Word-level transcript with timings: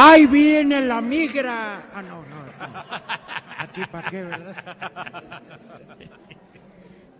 ¡Ahí 0.00 0.26
viene 0.26 0.80
la 0.82 1.00
migra! 1.00 1.88
Ah, 1.92 2.02
no, 2.02 2.22
no. 2.22 2.44
Aquí 3.58 3.84
para 3.90 4.08
qué, 4.08 4.22
¿verdad? 4.22 5.42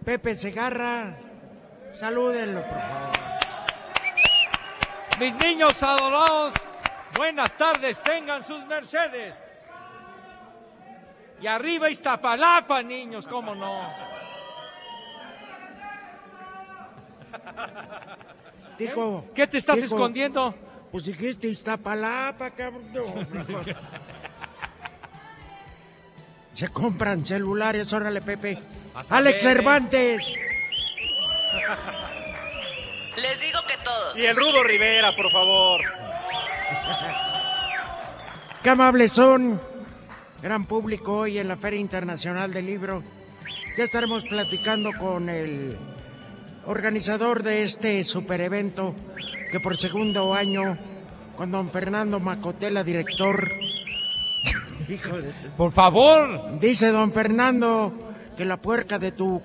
Pepe 0.05 0.37
Segarra, 0.37 1.17
salúdenlo, 1.93 2.63
por 2.63 2.79
favor. 2.79 3.11
Mis 5.19 5.35
niños 5.35 5.83
adorados, 5.83 6.55
buenas 7.17 7.53
tardes, 7.57 8.01
tengan 8.01 8.45
sus 8.45 8.65
mercedes. 8.67 9.35
Y 11.41 11.49
arriba 11.49 11.91
Iztapalapa, 11.91 12.81
niños, 12.85 13.27
cómo 13.27 13.57
no. 13.57 13.91
Dijo, 18.79 19.25
¿Qué 19.35 19.49
te 19.49 19.59
estás 19.59 19.81
dijo, 19.83 19.97
escondiendo? 19.97 20.68
Pues 20.91 21.05
dijiste 21.05 21.49
Iztapalapa, 21.49 22.51
cabrón. 22.51 22.83
No. 22.93 23.05
Se 26.55 26.69
compran 26.71 27.25
celulares, 27.25 27.93
órale, 27.93 28.21
Pepe. 28.21 28.59
Vas 28.93 29.13
a 29.13 29.19
Alex. 29.19 29.43
Cervantes. 29.43 30.23
Les 33.17 33.41
digo 33.41 33.61
que 33.69 33.75
todos. 33.85 34.19
Y 34.19 34.27
el 34.27 34.35
Rudo 34.35 34.63
Rivera, 34.65 35.15
por 35.15 35.31
favor. 35.31 35.81
Qué 38.63 38.71
amables 38.71 39.13
son. 39.13 39.61
Gran 40.43 40.67
público 40.67 41.19
hoy 41.19 41.39
en 41.39 41.49
la 41.49 41.57
Feria 41.57 41.81
Internacional 41.81 42.53
del 42.53 42.67
Libro. 42.67 43.03
Ya 43.77 43.85
estaremos 43.85 44.25
platicando 44.25 44.91
con 44.99 45.29
el 45.29 45.77
organizador 46.69 47.43
de 47.43 47.65
este 47.65 48.05
super 48.05 48.41
evento 48.43 48.95
que 49.51 49.59
por 49.61 49.77
segundo 49.77 50.35
año, 50.35 50.77
con 51.37 51.51
don 51.51 51.71
Fernando 51.71 52.21
Macotela, 52.21 52.85
director. 52.85 53.49
Hijo 54.89 55.17
de... 55.21 55.33
Por 55.57 55.73
favor. 55.73 56.59
Dice 56.61 56.89
don 56.89 57.13
Fernando 57.13 57.93
que 58.37 58.45
la 58.45 58.59
puerca 58.59 58.99
de 58.99 59.13
tu 59.13 59.41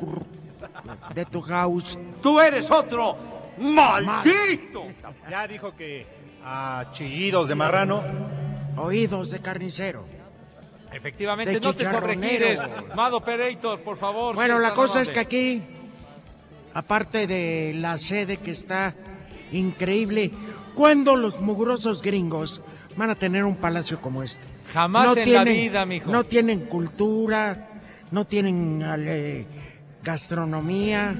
de 1.15 1.25
tu 1.25 1.41
house. 1.41 1.97
Tú 2.21 2.39
eres 2.39 2.69
otro 2.69 3.17
maldito. 3.57 4.87
Ya 5.29 5.47
dijo 5.47 5.75
que 5.75 6.05
a 6.43 6.87
chillidos 6.91 7.47
de 7.47 7.55
marrano. 7.55 8.03
Oídos 8.75 9.31
de 9.31 9.39
carnicero. 9.39 10.05
Efectivamente, 10.91 11.53
De 11.53 11.59
no 11.59 11.73
te 11.73 11.89
sobregires. 11.89 12.59
Mado 12.95 13.17
Operator, 13.17 13.79
por 13.81 13.97
favor. 13.97 14.35
Bueno, 14.35 14.59
la 14.59 14.73
cosa 14.73 15.01
es 15.01 15.09
que 15.09 15.19
aquí, 15.19 15.63
aparte 16.73 17.27
de 17.27 17.73
la 17.75 17.97
sede 17.97 18.37
que 18.37 18.51
está 18.51 18.95
increíble, 19.51 20.31
¿cuándo 20.73 21.15
los 21.15 21.39
mugrosos 21.39 22.01
gringos 22.01 22.61
van 22.95 23.09
a 23.09 23.15
tener 23.15 23.43
un 23.43 23.55
palacio 23.55 23.99
como 24.01 24.23
este? 24.23 24.45
Jamás 24.73 25.15
en 25.17 25.33
la 25.33 25.43
vida, 25.43 25.85
mijo. 25.85 26.11
No 26.11 26.23
tienen 26.23 26.61
cultura, 26.61 27.69
no 28.11 28.25
tienen 28.25 28.83
ale, 28.83 29.45
gastronomía 30.03 31.15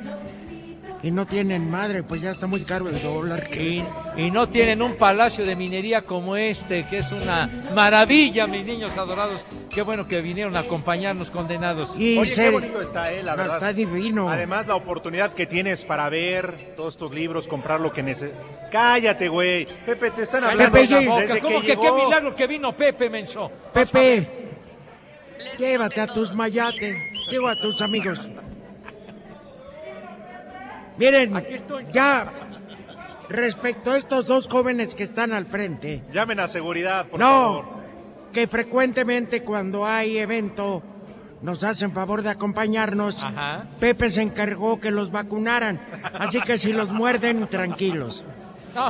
y 1.03 1.11
no 1.11 1.25
tienen 1.25 1.69
madre, 1.69 2.01
pues 2.01 2.21
ya 2.21 2.31
está 2.31 2.47
muy 2.47 2.61
caro 2.61 2.87
el 2.87 3.01
dólar. 3.01 3.49
Y, 3.59 3.83
y 4.15 4.31
no 4.31 4.47
tienen 4.47 4.81
un 4.81 4.95
palacio 4.95 5.45
de 5.45 5.53
minería 5.55 6.01
como 6.03 6.37
este, 6.37 6.85
que 6.89 6.99
es 6.99 7.11
una 7.11 7.49
maravilla, 7.75 8.47
mis 8.47 8.65
niños 8.65 8.97
adorados. 8.97 9.41
Qué 9.69 9.81
bueno 9.81 10.07
que 10.07 10.21
vinieron 10.21 10.55
a 10.55 10.59
acompañarnos, 10.59 11.29
condenados. 11.29 11.89
Y 11.97 12.17
Oye, 12.17 12.33
se- 12.33 12.43
qué 12.43 12.49
bonito 12.51 12.79
está, 12.81 13.11
eh, 13.11 13.21
la 13.21 13.31
No, 13.31 13.37
verdad. 13.37 13.55
está 13.57 13.73
divino. 13.73 14.29
Además, 14.29 14.65
la 14.65 14.75
oportunidad 14.75 15.33
que 15.33 15.45
tienes 15.45 15.83
para 15.83 16.07
ver 16.09 16.73
todos 16.77 16.93
estos 16.93 17.11
libros, 17.13 17.47
comprar 17.49 17.81
lo 17.81 17.91
que 17.91 18.01
necesitas. 18.01 18.39
Cállate, 18.71 19.27
güey. 19.27 19.65
Pepe, 19.85 20.11
te 20.11 20.21
están 20.23 20.45
hablando 20.45 20.71
Pepe, 20.71 20.87
ya- 20.87 21.01
Boca, 21.01 21.25
que 21.33 21.39
¿Cómo 21.41 21.61
que 21.61 21.75
qué 21.77 21.91
milagro 21.91 22.33
que 22.33 22.47
vino 22.47 22.71
Pepe, 22.77 23.09
menso? 23.09 23.51
Pepe, 23.73 24.27
llévate 25.59 25.99
a 26.01 26.07
tus 26.07 26.33
mayates, 26.33 26.95
digo 27.29 27.47
a 27.49 27.59
tus 27.59 27.81
amigos. 27.81 28.21
Miren, 30.97 31.35
Aquí 31.35 31.53
estoy. 31.55 31.85
ya 31.91 32.31
respecto 33.29 33.91
a 33.91 33.97
estos 33.97 34.27
dos 34.27 34.47
jóvenes 34.47 34.93
que 34.95 35.03
están 35.03 35.33
al 35.33 35.45
frente, 35.45 36.03
Llamen 36.11 36.39
a 36.39 36.47
seguridad, 36.47 37.07
por 37.07 37.19
no, 37.19 37.25
favor. 37.63 37.65
que 38.31 38.47
frecuentemente 38.47 39.43
cuando 39.43 39.85
hay 39.85 40.17
evento 40.19 40.83
nos 41.41 41.63
hacen 41.63 41.91
favor 41.91 42.21
de 42.21 42.29
acompañarnos. 42.29 43.23
Ajá. 43.23 43.65
Pepe 43.79 44.09
se 44.09 44.21
encargó 44.21 44.79
que 44.79 44.91
los 44.91 45.11
vacunaran, 45.11 45.81
así 46.19 46.39
que 46.41 46.57
si 46.57 46.71
los 46.73 46.89
muerden, 46.89 47.47
tranquilos. 47.49 48.23
No, 48.73 48.89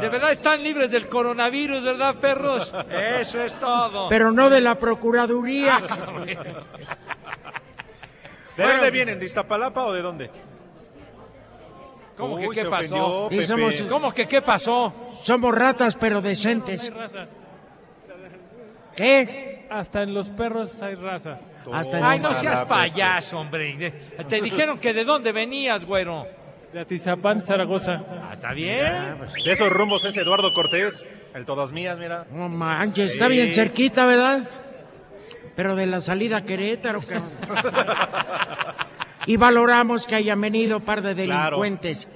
de 0.00 0.08
verdad 0.08 0.30
están 0.32 0.62
libres 0.62 0.90
del 0.90 1.06
coronavirus, 1.08 1.82
¿verdad, 1.84 2.14
perros? 2.16 2.72
Eso 3.20 3.40
es 3.42 3.52
todo. 3.60 4.08
Pero 4.08 4.32
no 4.32 4.48
de 4.48 4.60
la 4.62 4.76
Procuraduría. 4.78 5.80
¿De 8.56 8.62
dónde 8.66 8.90
vienen? 8.90 9.18
¿De 9.18 9.26
Iztapalapa 9.26 9.84
o 9.84 9.92
de 9.92 10.02
dónde? 10.02 10.30
¿Cómo 12.18 12.36
que 12.36 12.48
qué 12.48 12.64
pasó? 12.64 13.24
ofendió, 13.26 13.42
somos- 13.46 13.82
¿Cómo 13.82 14.12
que 14.12 14.26
qué 14.26 14.42
pasó? 14.42 14.92
Somos 15.22 15.54
ratas, 15.54 15.96
pero 15.96 16.20
decentes. 16.20 16.92
¿Qué? 18.96 19.66
Hasta 19.70 20.02
en 20.02 20.14
los 20.14 20.28
perros 20.30 20.80
hay 20.82 20.94
razas. 20.94 21.40
Hasta 21.72 21.98
en 21.98 22.04
Ay, 22.04 22.18
no 22.20 22.34
seas 22.34 22.64
payaso, 22.66 23.38
hombre. 23.38 23.92
Te 24.28 24.40
dijeron 24.40 24.78
que 24.78 24.92
de 24.92 25.04
dónde 25.04 25.32
venías, 25.32 25.84
güero. 25.84 26.26
De 26.72 26.80
Atizapán, 26.80 27.40
Zaragoza. 27.40 28.02
Ah, 28.10 28.32
¿Está 28.34 28.52
bien? 28.52 29.18
De 29.44 29.52
esos 29.52 29.70
rumbos 29.70 30.04
es 30.04 30.16
Eduardo 30.16 30.52
Cortés, 30.52 31.06
el 31.34 31.44
todas 31.46 31.72
mías, 31.72 31.96
mira. 31.98 32.26
No 32.30 32.48
manches, 32.48 33.12
está 33.12 33.28
bien 33.28 33.54
cerquita, 33.54 34.04
¿verdad? 34.04 34.40
Pero 35.56 35.76
de 35.76 35.86
la 35.86 36.00
salida 36.00 36.38
a 36.38 36.44
Querétaro, 36.44 37.00
cabrón. 37.02 37.30
Y 39.28 39.36
valoramos 39.36 40.06
que 40.06 40.14
hayan 40.14 40.40
venido 40.40 40.80
par 40.80 41.02
de 41.02 41.14
Claro. 41.14 41.58
delincuentes. 41.58 42.08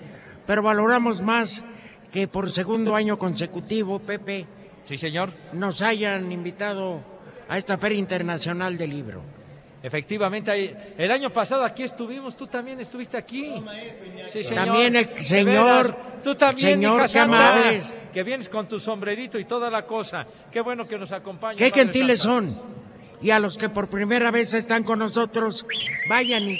Pero 0.46 0.62
valoramos 0.62 1.20
más 1.20 1.62
que 2.10 2.26
por 2.26 2.50
segundo 2.52 2.96
año 2.96 3.18
consecutivo, 3.18 3.98
Pepe, 3.98 4.46
Sí, 4.84 4.96
señor. 4.96 5.30
nos 5.52 5.82
hayan 5.82 6.32
invitado 6.32 7.02
a 7.48 7.58
esta 7.58 7.76
Feria 7.76 7.98
Internacional 7.98 8.78
del 8.78 8.90
Libro. 8.90 9.22
Efectivamente, 9.82 10.74
el 10.96 11.10
año 11.10 11.28
pasado 11.30 11.64
aquí 11.64 11.82
estuvimos, 11.82 12.34
tú 12.36 12.46
también 12.46 12.80
estuviste 12.80 13.16
aquí. 13.18 13.52
Sí, 14.28 14.42
señor. 14.44 14.64
También 14.66 14.96
el 14.96 15.14
señor- 15.24 15.86
veras, 15.88 15.96
Tú 16.22 16.34
también, 16.36 16.80
señor, 16.80 17.04
amables. 17.18 17.94
Que 18.12 18.22
vienes 18.22 18.48
con 18.48 18.66
tu 18.68 18.78
sombrerito 18.80 19.38
y 19.38 19.44
toda 19.44 19.68
la 19.70 19.84
cosa. 19.84 20.24
Qué 20.50 20.60
bueno 20.60 20.86
que 20.86 20.96
nos 20.98 21.10
acompañas. 21.12 21.56
Qué 21.58 21.70
gentiles 21.72 22.20
Santa. 22.22 22.52
son. 22.52 22.81
Y 23.22 23.30
a 23.30 23.38
los 23.38 23.56
que 23.56 23.68
por 23.68 23.88
primera 23.88 24.30
vez 24.30 24.52
están 24.54 24.82
con 24.82 24.98
nosotros, 24.98 25.64
vayan 26.08 26.42
y, 26.50 26.58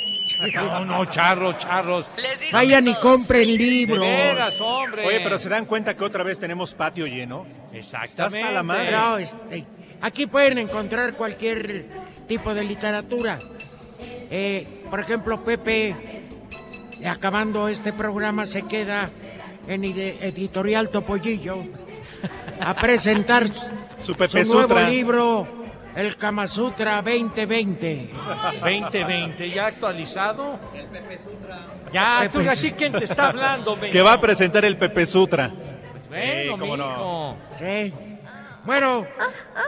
No, 0.54 0.84
no, 0.84 1.04
charros, 1.06 1.58
charros. 1.58 2.06
Vayan 2.52 2.86
y 2.88 2.94
compren 2.94 3.48
De 3.48 3.56
libros. 3.56 4.00
veras, 4.00 4.60
hombre. 4.60 5.06
Oye, 5.06 5.20
pero 5.20 5.38
se 5.38 5.48
dan 5.48 5.66
cuenta 5.66 5.96
que 5.96 6.04
otra 6.04 6.22
vez 6.22 6.38
tenemos 6.38 6.74
patio 6.74 7.06
lleno. 7.06 7.46
Exactamente. 7.72 8.38
Está 8.38 8.46
hasta 8.48 8.52
la 8.52 8.62
madre. 8.62 8.90
No, 8.92 9.18
este, 9.18 9.64
aquí 10.00 10.26
pueden 10.26 10.58
encontrar 10.58 11.14
cualquier 11.14 11.86
tipo 12.28 12.54
de 12.54 12.64
literatura. 12.64 13.38
Eh, 14.30 14.66
por 14.88 15.00
ejemplo, 15.00 15.42
Pepe, 15.44 15.94
acabando 17.06 17.68
este 17.68 17.92
programa, 17.92 18.46
se 18.46 18.62
queda 18.62 19.10
en 19.66 19.84
Editorial 19.84 20.88
Topollillo 20.90 21.64
a 22.60 22.74
presentar 22.74 23.48
Su 24.02 24.14
nuevo 24.14 24.62
Sutra. 24.62 24.88
libro, 24.88 25.61
El 25.94 26.16
Kama 26.16 26.46
Sutra 26.46 27.02
2020. 27.02 28.10
2020, 28.60 29.50
ya 29.50 29.66
actualizado. 29.66 30.58
Ya, 31.92 32.28
tú 32.32 32.38
Pepe 32.38 32.50
así 32.50 32.72
quién 32.72 32.92
te 32.92 33.04
está 33.04 33.28
hablando, 33.28 33.78
Que 33.92 34.00
va 34.02 34.14
a 34.14 34.20
presentar 34.20 34.64
el 34.64 34.78
Pepe 34.78 35.04
Sutra. 35.04 35.50
Bueno, 36.08 36.54
Sí, 36.54 36.60
cómo 36.60 36.76
no. 36.76 37.36
Sí. 37.58 37.92
Bueno, 38.64 39.06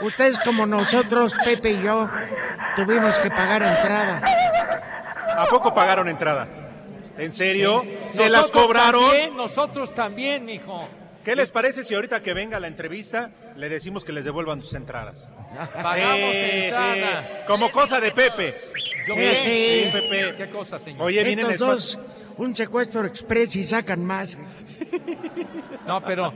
ustedes 0.02 0.38
como 0.38 0.66
nosotros, 0.66 1.34
Pepe 1.44 1.72
y 1.72 1.82
yo, 1.82 2.08
tuvimos 2.76 3.18
que 3.18 3.30
pagar 3.30 3.62
entrada. 3.62 4.22
¿A 5.36 5.46
poco 5.46 5.74
pagaron 5.74 6.08
entrada? 6.08 6.46
¿En 7.18 7.32
serio? 7.32 7.84
¿Se 8.10 8.28
las 8.28 8.42
Nosotros 8.42 8.62
cobraron? 8.62 9.02
También, 9.02 9.36
nosotros 9.36 9.94
también, 9.94 10.44
mijo. 10.44 10.88
¿Qué 11.24 11.34
les 11.34 11.50
parece 11.50 11.84
si 11.84 11.94
ahorita 11.94 12.22
que 12.22 12.34
venga 12.34 12.60
la 12.60 12.66
entrevista 12.66 13.30
le 13.56 13.68
decimos 13.68 14.04
que 14.04 14.12
les 14.12 14.24
devuelvan 14.24 14.62
sus 14.62 14.74
entradas? 14.74 15.28
Pagamos 15.72 16.34
Eh, 16.34 16.64
entrada. 16.66 17.22
eh, 17.22 17.44
como 17.46 17.70
cosa 17.70 17.98
de 18.00 18.10
Pepe. 18.12 18.50
Yo 19.08 19.14
Pepe. 19.14 20.34
¿Qué 20.36 20.50
cosa, 20.50 20.78
señor? 20.78 21.02
Oye, 21.02 21.24
vienen 21.24 21.50
Estos 21.50 21.94
después. 21.96 22.08
dos, 22.08 22.36
un 22.38 22.54
secuestro 22.54 23.06
express 23.06 23.56
y 23.56 23.64
sacan 23.64 24.04
más. 24.04 24.38
No, 25.86 26.02
pero 26.04 26.32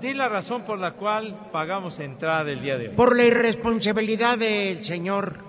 di 0.00 0.14
la 0.14 0.28
razón 0.28 0.62
por 0.64 0.78
la 0.78 0.92
cual 0.92 1.48
pagamos 1.52 1.98
entrada 1.98 2.50
el 2.50 2.62
día 2.62 2.76
de 2.76 2.88
hoy. 2.88 2.94
Por 2.94 3.16
la 3.16 3.24
irresponsabilidad 3.24 4.38
del 4.38 4.84
señor 4.84 5.44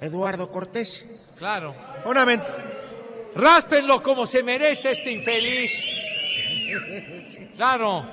Eduardo 0.00 0.50
Cortés. 0.50 1.06
Claro. 1.36 1.74
Una 2.04 2.24
Ráspenlo 3.34 4.02
como 4.02 4.26
se 4.26 4.42
merece 4.42 4.90
este 4.90 5.12
infeliz. 5.12 5.72
Claro. 7.58 8.06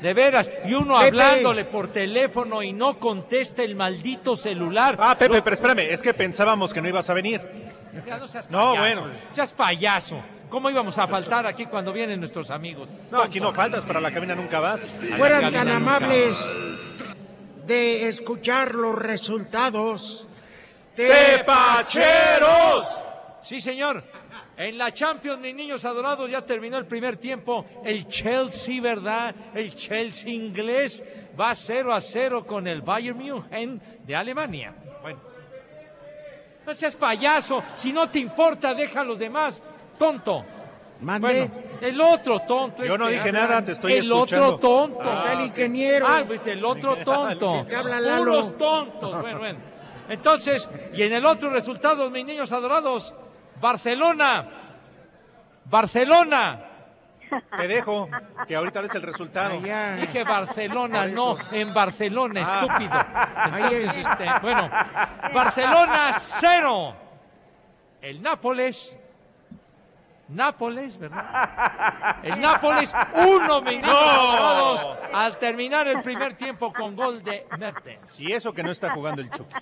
De 0.00 0.12
veras. 0.14 0.50
Y 0.64 0.74
uno 0.74 0.94
Pepe. 0.96 1.06
hablándole 1.08 1.64
por 1.66 1.88
teléfono 1.92 2.62
y 2.62 2.72
no 2.72 2.98
contesta 2.98 3.62
el 3.62 3.76
maldito 3.76 4.34
celular. 4.36 4.96
Ah, 4.98 5.16
Pepe, 5.16 5.40
pero 5.42 5.54
espérame, 5.54 5.90
es 5.92 6.02
que 6.02 6.12
pensábamos 6.14 6.74
que 6.74 6.80
no 6.82 6.88
ibas 6.88 7.08
a 7.08 7.14
venir. 7.14 7.40
Ya 8.06 8.18
no 8.18 8.26
seas 8.26 8.50
No, 8.50 8.74
payaso. 8.74 8.80
bueno. 8.80 9.02
Seas 9.30 9.52
payaso. 9.52 10.20
¿Cómo 10.50 10.70
íbamos 10.70 10.98
a 10.98 11.06
faltar 11.06 11.46
aquí 11.46 11.66
cuando 11.66 11.92
vienen 11.92 12.18
nuestros 12.20 12.50
amigos? 12.50 12.88
No, 13.10 13.20
aquí 13.20 13.40
no 13.40 13.52
faltas, 13.52 13.84
para 13.84 14.00
la 14.00 14.10
cabina 14.12 14.34
nunca 14.34 14.58
vas. 14.60 14.90
Fueran 15.18 15.52
tan 15.52 15.68
amables 15.68 16.38
de 17.66 18.06
escuchar 18.08 18.74
los 18.74 18.96
resultados. 18.98 20.26
¡Tepacheros! 20.94 22.86
Sí, 23.42 23.60
señor. 23.60 24.02
En 24.56 24.78
la 24.78 24.92
Champions, 24.92 25.38
mis 25.38 25.54
niños 25.54 25.84
adorados, 25.84 26.30
ya 26.30 26.40
terminó 26.40 26.78
el 26.78 26.86
primer 26.86 27.18
tiempo. 27.18 27.66
El 27.84 28.08
Chelsea, 28.08 28.80
¿verdad? 28.80 29.34
El 29.54 29.74
Chelsea 29.74 30.30
inglés 30.30 31.04
va 31.38 31.54
0 31.54 31.92
a 31.94 32.00
0 32.00 32.46
con 32.46 32.66
el 32.66 32.80
Bayern 32.80 33.18
München 33.18 33.80
de 34.04 34.16
Alemania. 34.16 34.74
Bueno. 35.02 35.20
No 36.64 36.74
seas 36.74 36.96
payaso. 36.96 37.62
Si 37.74 37.92
no 37.92 38.08
te 38.08 38.18
importa, 38.18 38.74
deja 38.74 39.02
a 39.02 39.04
los 39.04 39.18
demás. 39.18 39.62
Tonto. 39.98 40.44
Mande. 41.00 41.28
Bueno, 41.28 41.50
el 41.82 42.00
otro 42.00 42.40
tonto. 42.40 42.82
Yo 42.82 42.96
no 42.96 43.04
este. 43.08 43.16
dije 43.18 43.32
nada, 43.32 43.62
te 43.62 43.72
estoy 43.72 43.92
El 43.92 43.98
escuchando. 44.04 44.54
otro 44.54 44.58
tonto. 44.58 45.28
El 45.32 45.40
ingeniero. 45.42 46.06
Ah, 46.08 46.24
pues 46.26 46.46
el 46.46 46.64
otro 46.64 46.96
tonto. 47.04 47.66
Puros 48.18 48.56
tontos. 48.56 49.20
Bueno, 49.20 49.38
bueno. 49.38 49.58
Entonces, 50.08 50.68
y 50.94 51.02
en 51.02 51.12
el 51.12 51.26
otro 51.26 51.50
resultado, 51.50 52.08
mis 52.10 52.24
niños 52.24 52.50
adorados, 52.52 53.12
Barcelona. 53.60 54.46
Barcelona. 55.64 56.60
Te 57.56 57.66
dejo, 57.66 58.08
que 58.46 58.54
ahorita 58.54 58.82
des 58.82 58.94
el 58.94 59.02
resultado. 59.02 59.54
Allá. 59.58 59.96
Dije 59.96 60.22
Barcelona, 60.22 61.06
no, 61.06 61.36
en 61.50 61.74
Barcelona, 61.74 62.42
Ah. 62.46 62.60
estúpido. 62.60 62.98
Entonces, 63.56 63.96
este, 63.96 64.26
bueno, 64.42 64.70
Barcelona 65.34 66.12
cero. 66.12 66.94
El 68.00 68.22
Nápoles. 68.22 68.96
Nápoles, 70.28 70.98
¿verdad? 70.98 72.16
El 72.22 72.40
Nápoles 72.40 72.92
uno, 73.14 73.60
mis 73.62 73.74
niños 73.80 73.88
No. 73.92 73.96
adorados, 74.32 74.88
al 75.12 75.38
terminar 75.38 75.86
el 75.88 76.02
primer 76.02 76.34
tiempo 76.34 76.72
con 76.72 76.94
gol 76.96 77.22
de 77.22 77.46
Mertens. 77.58 78.18
Y 78.20 78.32
eso 78.32 78.52
que 78.52 78.62
no 78.62 78.70
está 78.70 78.90
jugando 78.90 79.22
el 79.22 79.30
Chucky. 79.30 79.54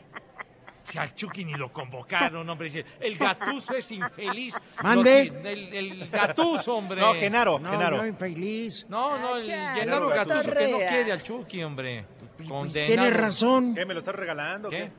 Si 0.86 0.98
al 0.98 1.14
Chucky 1.14 1.44
ni 1.44 1.54
lo 1.54 1.72
convocaron, 1.72 2.48
hombre. 2.48 2.84
El 3.00 3.16
Gatuso 3.16 3.74
es 3.74 3.90
infeliz. 3.90 4.54
Mande. 4.82 5.32
El, 5.44 5.74
el 5.74 6.08
Gatuso, 6.10 6.76
hombre. 6.76 7.00
No, 7.00 7.14
Genaro, 7.14 7.58
No, 7.58 7.70
Genaro. 7.70 8.06
infeliz. 8.06 8.86
No, 8.88 9.18
no, 9.18 9.36
el 9.38 9.44
Chale, 9.44 9.80
Gennaro 9.80 10.08
Gatuso. 10.08 10.34
Gatuso 10.36 10.54
que 10.54 10.64
no 10.66 10.70
Torrea. 10.72 10.88
quiere 10.90 11.12
al 11.12 11.22
Chucky, 11.22 11.62
hombre. 11.64 12.04
Condenado. 12.48 12.86
Tiene 12.86 13.10
razón. 13.10 13.74
¿Qué, 13.74 13.86
me 13.86 13.94
lo 13.94 14.00
estás 14.00 14.14
regalando? 14.14 14.68
¿Qué? 14.68 14.76
¿Qué? 14.76 14.90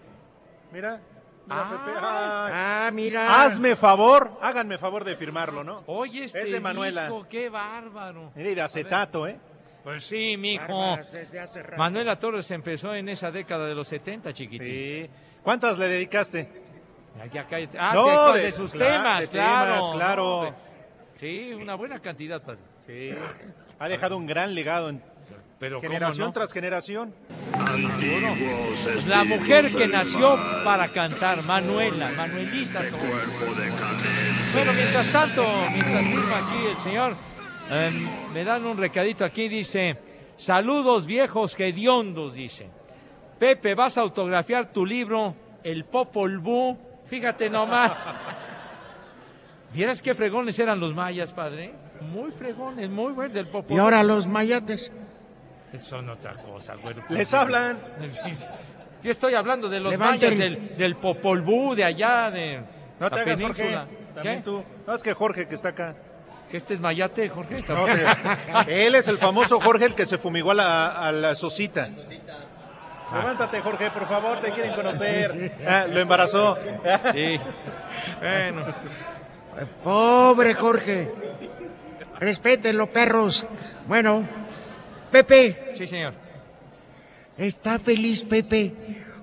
Mira, 0.71 0.99
mira, 1.45 1.61
Ah. 1.61 1.69
Pepe. 1.69 1.97
Ay. 1.97 2.51
Ah, 2.55 2.89
mira. 2.91 3.43
Hazme 3.43 3.75
favor, 3.75 4.39
háganme 4.41 4.77
favor 4.79 5.03
de 5.03 5.15
firmarlo, 5.15 5.63
¿no? 5.63 5.83
Oye, 5.85 6.23
este 6.25 6.41
Es 6.41 6.51
de 6.51 6.59
Manuela. 6.59 7.03
disco, 7.03 7.27
qué 7.29 7.49
bárbaro. 7.49 8.31
Mira, 8.35 8.49
y 8.49 8.55
de 8.55 8.61
acetato, 8.61 9.27
¿eh? 9.27 9.37
Pues 9.85 10.03
sí, 10.03 10.35
mijo. 10.35 10.67
Barbas 10.67 11.11
desde 11.11 11.39
hace 11.39 11.61
rato. 11.61 11.77
Manuela 11.77 12.17
Torres 12.17 12.49
empezó 12.49 12.95
en 12.95 13.07
esa 13.07 13.29
década 13.29 13.67
de 13.67 13.75
los 13.75 13.87
70, 13.87 14.33
chiquitín. 14.33 14.67
Sí. 14.67 15.09
¿Cuántas 15.43 15.77
le 15.77 15.87
dedicaste? 15.87 16.49
Ya, 17.19 17.25
ya 17.27 17.47
cállate. 17.47 17.77
Ah, 17.79 17.91
No, 17.93 18.33
de, 18.33 18.51
sus 18.51 18.71
temas, 18.71 19.21
de 19.21 19.27
claro. 19.27 19.75
temas, 19.75 19.95
claro. 19.95 20.55
Sí, 21.17 21.53
una 21.53 21.75
buena 21.75 21.99
cantidad, 21.99 22.41
padre. 22.41 22.61
Sí. 22.87 23.11
Ha 23.77 23.87
dejado 23.87 24.17
un 24.17 24.25
gran 24.25 24.55
legado 24.55 24.89
en 24.89 25.03
Pero 25.59 25.77
¿cómo 25.77 25.87
generación 25.87 26.27
no? 26.29 26.33
tras 26.33 26.51
generación. 26.51 27.13
La 29.05 29.23
mujer 29.23 29.71
que 29.71 29.87
nació 29.87 30.35
para 30.63 30.87
cantar, 30.87 31.43
Manuela, 31.43 32.09
Manuelita 32.09 32.79
Torres. 32.89 33.29
Bueno, 34.51 34.73
mientras 34.73 35.11
tanto, 35.11 35.45
mientras 35.71 36.05
firma 36.05 36.37
aquí 36.47 36.65
el 36.71 36.77
señor, 36.79 37.15
em, 37.69 38.07
me 38.33 38.43
dan 38.43 38.65
un 38.65 38.77
recadito 38.77 39.25
aquí, 39.25 39.47
dice, 39.47 39.97
saludos 40.37 41.05
viejos 41.05 41.59
hediondos, 41.59 42.33
dice. 42.35 42.69
Pepe, 43.39 43.75
vas 43.75 43.97
a 43.97 44.01
autografiar 44.01 44.71
tu 44.71 44.85
libro, 44.85 45.35
El 45.63 45.85
Popol 45.85 46.39
Vuh. 46.39 46.77
Fíjate 47.07 47.49
nomás. 47.49 47.91
¿Vieras 49.73 50.01
qué 50.01 50.13
fregones 50.15 50.57
eran 50.59 50.79
los 50.79 50.93
mayas, 50.93 51.33
padre? 51.33 51.73
Muy 52.01 52.31
fregones, 52.31 52.89
muy 52.89 53.13
buenos 53.13 53.33
del 53.33 53.47
Popol 53.47 53.75
Y 53.75 53.79
ahora 53.79 54.03
los 54.03 54.27
mayates. 54.27 54.91
Son 55.81 56.09
otra 56.09 56.35
cosa, 56.35 56.75
güey. 56.75 56.95
Les 57.09 57.33
hablan. 57.33 57.77
Yo 59.03 59.11
estoy 59.11 59.33
hablando 59.33 59.67
de 59.69 59.79
los 59.81 59.91
Levanten. 59.91 60.37
mayas, 60.37 60.59
del, 60.59 60.77
del 60.77 60.95
Popol 60.95 61.41
Vuh, 61.41 61.75
de 61.75 61.83
allá, 61.83 62.31
de 62.31 62.61
No 62.99 63.09
te 63.09 63.15
la 63.17 63.21
hagas, 63.21 63.41
Jorge. 63.41 63.63
península. 63.63 63.87
También 64.15 64.37
¿Qué? 64.37 64.43
tú. 64.43 64.63
No, 64.87 64.95
es 64.95 65.03
que 65.03 65.13
Jorge 65.13 65.47
que 65.47 65.55
está 65.55 65.69
acá. 65.69 65.95
¿Que 66.49 66.57
este 66.57 66.75
es 66.75 66.79
mayate, 66.79 67.27
Jorge? 67.29 67.57
Está- 67.57 67.73
No 67.73 67.87
sé. 67.87 68.05
Él 68.85 68.95
es 68.95 69.07
el 69.07 69.17
famoso 69.17 69.59
Jorge 69.59 69.85
el 69.85 69.95
que 69.95 70.05
se 70.05 70.17
fumigó 70.17 70.51
a 70.51 70.55
la, 70.55 70.87
a 71.07 71.11
la 71.11 71.35
Sosita. 71.35 71.89
Levántate, 73.13 73.61
Jorge, 73.61 73.91
por 73.91 74.07
favor, 74.07 74.39
te 74.41 74.49
quieren 74.51 74.73
conocer. 74.73 75.53
Ah, 75.67 75.85
lo 75.87 75.99
embarazó. 75.99 76.57
Sí. 77.13 77.39
Bueno. 78.19 78.65
Pobre 79.83 80.53
Jorge. 80.53 81.11
Respétenlo, 82.19 82.87
perros. 82.91 83.45
Bueno, 83.87 84.27
Pepe, 85.11 85.71
Sí, 85.75 85.85
señor. 85.87 86.13
está 87.37 87.79
feliz 87.79 88.23
Pepe 88.25 88.73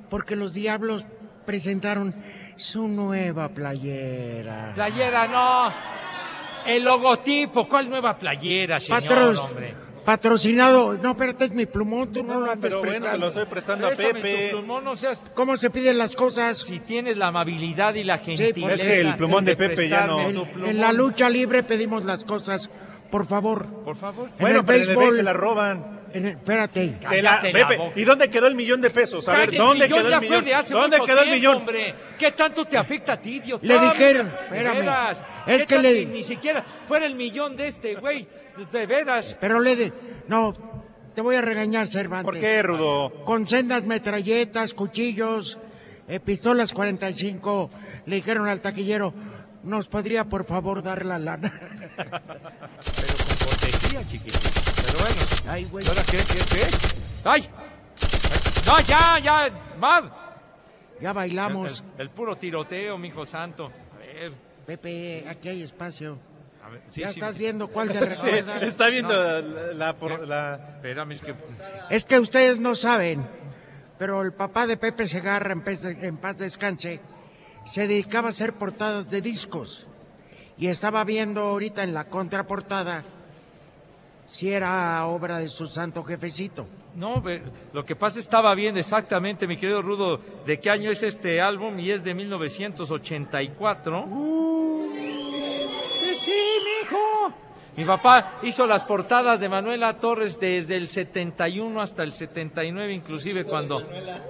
porque 0.09 0.37
los 0.37 0.55
diablos 0.55 1.05
presentaron 1.45 2.15
su 2.57 2.87
nueva 2.89 3.49
playera. 3.49 4.73
Playera, 4.75 5.27
no. 5.27 5.73
El 6.67 6.85
logotipo. 6.85 7.69
¿Cuál 7.69 7.89
nueva 7.91 8.17
playera, 8.19 8.79
señor, 8.81 9.03
Patros, 9.03 9.39
hombre? 9.41 9.75
Patrocinado. 10.05 10.99
No, 10.99 11.11
espérate, 11.13 11.45
es 11.45 11.53
mi 11.53 11.67
plumón, 11.67 12.13
tú 12.13 12.25
no, 12.25 12.41
lo 12.41 12.51
andes 12.51 12.71
Pero 12.73 12.81
bueno, 12.81 12.93
se 12.93 12.99
prestando. 13.01 13.19
lo 13.19 13.29
estoy 13.29 13.47
prestando 13.47 13.87
a 13.87 13.91
Pepe. 13.91 14.49
tu 14.51 14.57
plumón, 14.59 14.85
no 14.85 14.97
seas... 14.97 15.23
¿Cómo 15.35 15.57
se 15.57 15.71
piden 15.71 15.97
las 15.99 16.17
cosas? 16.17 16.59
Si 16.59 16.81
tienes 16.81 17.17
la 17.17 17.29
amabilidad 17.29 17.95
y 17.95 18.03
la 18.05 18.21
pues, 18.21 18.39
gentileza... 18.39 18.75
es 18.75 18.83
que 18.83 19.01
el 19.01 19.15
plumón 19.17 19.45
de 19.45 19.55
Pepe 19.57 19.89
ya 19.89 20.07
no- 20.07 20.21
En, 20.21 20.81
la 20.81 20.93
lucha 20.93 21.29
libre 21.31 21.63
pedimos 21.63 22.05
las 22.05 22.25
cosas, 22.25 22.69
por 23.11 23.27
favor. 23.27 23.67
Por 23.85 23.97
favor. 23.97 24.29
En 24.31 24.39
Bueno, 24.39 24.61
el 24.61 24.65
pero 24.65 24.79
en 24.79 24.83
el 24.83 24.89
béisbol- 24.89 24.99
béisbol 24.99 25.17
se 25.17 25.23
la 25.23 25.33
roban. 25.33 25.92
En 26.15 26.27
el- 26.27 26.33
espérate. 26.37 26.95
Se 27.09 27.23
la- 27.23 27.41
la. 27.43 27.93
¿y 27.97 28.05
dónde 28.05 28.29
quedó 28.31 28.47
el 28.47 28.55
millón 28.55 28.81
de 28.81 28.91
pesos? 28.91 29.27
A 29.29 29.33
ver, 29.33 29.41
Cállate, 29.47 29.57
¿dónde 29.59 29.85
millón 29.87 29.99
quedó 30.03 30.15
el 30.15 30.21
millón? 30.21 30.35
fue 30.43 30.43
de 30.51 30.55
hace 30.55 30.75
¿Dónde 30.75 30.99
mucho 30.99 31.07
quedó 31.07 31.19
el 31.19 31.25
tiempo, 31.25 31.37
millón? 31.41 31.57
hombre? 31.57 31.95
¿Qué 32.19 32.33
tanto 32.33 32.65
te 32.65 32.77
afecta 32.77 33.13
a 33.15 33.21
ti, 33.21 33.37
idiota? 33.37 33.67
Le 33.67 33.79
dijeron, 33.79 34.27
espérame, 34.29 34.79
veras. 34.79 35.23
es 35.47 35.61
¿Qué 35.65 35.67
que 35.67 35.79
le- 35.83 36.07
Ni 36.07 36.23
siquiera 36.23 36.65
fuera 36.87 37.07
el 37.07 37.15
millón 37.15 37.57
de 37.57 37.69
este, 37.69 37.95
güey. 37.95 38.27
De 38.71 38.87
veras. 38.87 39.37
Pero 39.41 39.61
le 39.61 39.77
de... 39.77 39.93
No, 40.29 40.55
te 41.15 41.23
voy 41.23 41.37
a 41.37 41.41
regañar, 41.41 41.87
Cervantes. 41.87 42.25
¿Por 42.25 42.39
qué, 42.39 42.63
Rudo? 42.63 43.25
Con 43.25 43.49
sendas 43.49 43.85
metralletas, 43.85 44.75
cuchillos, 44.75 45.59
eh, 46.09 46.21
pistolas 46.21 46.73
45, 46.73 47.71
le 48.07 48.17
dijeron 48.17 48.47
al 48.49 48.61
taquillero, 48.61 49.15
¿nos 49.63 49.89
podría 49.89 50.25
por 50.25 50.45
favor 50.45 50.83
dar 50.83 51.05
la 51.07 51.19
lana? 51.19 51.53
Cortesía, 53.63 54.09
chiquito. 54.09 54.39
Pero 54.87 54.99
bueno. 54.99 55.21
Ay, 55.49 55.65
güey. 55.71 55.85
¿Y 55.85 55.89
ahora 55.89 56.03
qué? 56.11 56.17
¿Qué? 56.17 56.57
qué? 56.59 56.67
¡Ay! 57.25 57.49
No, 58.67 58.81
ya, 58.81 59.19
ya, 59.21 59.51
Mar. 59.79 60.23
Ya 61.01 61.13
bailamos. 61.13 61.83
el- 61.97 62.03
el 62.03 62.11
puro 62.11 62.37
tiroteo, 62.37 62.99
mijo 62.99 63.25
santo. 63.27 63.71
A 63.95 63.99
ver, 63.99 64.33
Pepe, 64.67 65.25
aquí 65.29 65.49
hay 65.49 65.63
espacio. 65.63 66.19
a 66.65 66.69
ver. 66.69 66.83
sí, 66.91 67.01
ya 67.01 67.09
sí. 67.13 67.19
estás 67.19 67.37
viendo 67.37 67.69
cuál 67.69 67.89
te 67.91 67.99
Sí, 67.99 68.05
recuerda. 68.23 68.61
está 68.61 68.89
viendo 68.89 69.13
No. 69.13 69.41
la, 69.49 69.73
la- 69.75 69.97
por- 69.97 70.27
la- 70.27 70.75
Espérame, 70.77 71.13
es 71.13 71.21
que... 71.21 71.35
Es 71.91 72.05
que 72.05 72.19
ustedes 72.21 72.59
no 72.61 72.75
saben, 72.77 73.27
pero 73.99 74.23
el 74.23 74.33
papá 74.33 74.67
de 74.69 74.77
Pepe 74.77 75.09
Segarra, 75.09 75.53
en 75.53 75.63
paz, 75.63 75.85
en 75.85 76.17
paz 76.19 76.39
descanse, 76.39 77.01
se 77.67 77.89
dedicaba 77.89 78.29
a 78.29 78.31
hacer 78.31 78.53
portadas 78.55 79.11
de 79.11 79.21
discos. 79.21 79.87
Y 80.57 80.69
estaba 80.69 81.03
viendo 81.03 81.41
ahorita 81.43 81.83
en 81.83 81.95
la 81.95 82.05
contraportada 82.05 83.03
si 84.33 84.51
era 84.51 85.07
obra 85.07 85.39
de 85.39 85.49
su 85.49 85.67
santo 85.67 86.03
jefecito. 86.03 86.67
No, 86.95 87.23
lo 87.75 87.85
que 87.85 87.95
pasa 87.95 88.19
estaba 88.19 88.55
bien 88.55 88.79
exactamente, 88.79 89.47
mi 89.47 89.59
querido 89.59 89.83
Rudo, 89.83 90.19
de 90.47 90.59
qué 90.59 90.71
año 90.71 90.91
es 90.91 91.03
este 91.03 91.43
álbum 91.43 91.79
y 91.79 91.91
es 91.91 92.03
de 92.03 92.15
1984. 92.15 94.09
Eh, 94.97 95.69
Sí, 96.19 96.33
mijo. 96.33 97.35
Mi 97.77 97.85
papá 97.85 98.39
hizo 98.43 98.67
las 98.67 98.85
portadas 98.85 99.39
de 99.39 99.51
Manuela 99.51 99.99
Torres 99.99 100.41
desde 100.41 100.77
el 100.77 100.89
71 100.89 101.81
hasta 101.81 102.03
el 102.03 102.15
79, 102.15 102.93
inclusive 102.93 103.45
cuando, 103.45 103.83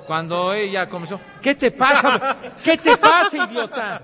cuando 0.06 0.52
ella 0.52 0.88
comenzó. 0.88 1.20
¿Qué 1.40 1.54
te 1.54 1.70
pasa? 1.70 2.38
¿Qué 2.64 2.76
te 2.76 2.96
pasa, 2.96 3.46
idiota? 3.48 4.02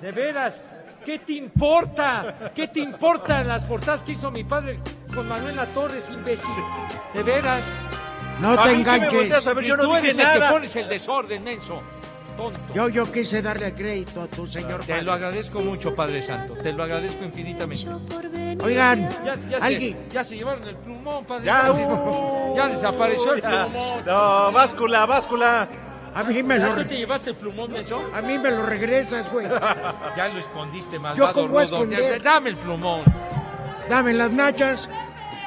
De 0.00 0.12
veras. 0.12 0.60
¿Qué 1.04 1.18
te 1.20 1.32
importa? 1.32 2.52
¿Qué 2.54 2.68
te 2.68 2.80
importan 2.80 3.48
las 3.48 3.64
portadas 3.64 4.02
que 4.02 4.12
hizo 4.12 4.30
mi 4.30 4.44
padre 4.44 4.78
con 5.14 5.28
Manuela 5.28 5.66
Torres, 5.66 6.04
imbécil? 6.10 6.50
De 7.14 7.22
veras. 7.22 7.64
No 8.40 8.50
A 8.52 8.62
te 8.64 8.74
mí 8.76 8.82
que 8.84 8.90
me 8.90 8.96
enganches. 8.96 9.46
a 9.46 9.52
ver, 9.54 9.64
yo 9.64 9.76
no 9.76 9.82
tú 9.84 9.96
eres 9.96 10.18
el 10.18 10.24
que 10.26 10.38
nada. 10.38 10.50
pones 10.50 10.76
el 10.76 10.88
desorden, 10.88 11.44
menso. 11.44 11.82
Tonto. 12.36 12.58
Yo, 12.74 12.88
yo 12.88 13.10
quise 13.12 13.42
darle 13.42 13.74
crédito 13.74 14.22
a 14.22 14.26
tu 14.26 14.46
señor 14.46 14.80
Te 14.86 15.02
lo 15.02 15.10
padre. 15.10 15.26
agradezco 15.26 15.60
mucho, 15.60 15.94
Padre 15.94 16.22
Santo. 16.22 16.54
Te 16.54 16.72
lo 16.72 16.84
agradezco 16.84 17.24
infinitamente. 17.24 17.86
Oigan, 18.64 19.10
Ya, 19.24 19.34
ya 19.34 19.58
alguien... 19.58 19.98
se, 20.08 20.14
ya 20.14 20.24
se 20.24 20.36
llevaron 20.36 20.66
el 20.66 20.76
plumón, 20.76 21.24
Padre 21.26 21.44
Ya, 21.44 21.62
Santo. 21.62 21.82
uh, 21.82 22.56
Ya 22.56 22.68
desapareció 22.68 23.34
el 23.34 23.42
plumón. 23.42 24.04
No, 24.06 24.52
báscula, 24.52 25.04
báscula. 25.06 25.68
A 26.14 26.22
mí 26.24 26.42
me 26.42 26.58
¿Ya 26.58 26.68
lo, 26.68 26.74
tú 26.76 26.84
te 26.88 26.96
llevaste 26.96 27.30
el 27.30 27.36
plumón, 27.36 27.70
menso? 27.70 28.00
a 28.12 28.20
mí 28.22 28.36
me 28.38 28.50
lo 28.50 28.64
regresas, 28.66 29.30
güey. 29.30 29.46
Ya 30.16 30.28
lo 30.32 30.40
escondiste, 30.40 30.98
malvado 30.98 31.32
¿cómo 31.32 31.48
voy 31.48 31.62
a 31.62 31.66
rudo. 31.66 31.76
esconder? 31.76 32.22
Dame 32.22 32.50
el 32.50 32.56
plumón. 32.56 33.02
Dame 33.90 34.14
las 34.14 34.30
nachas. 34.32 34.88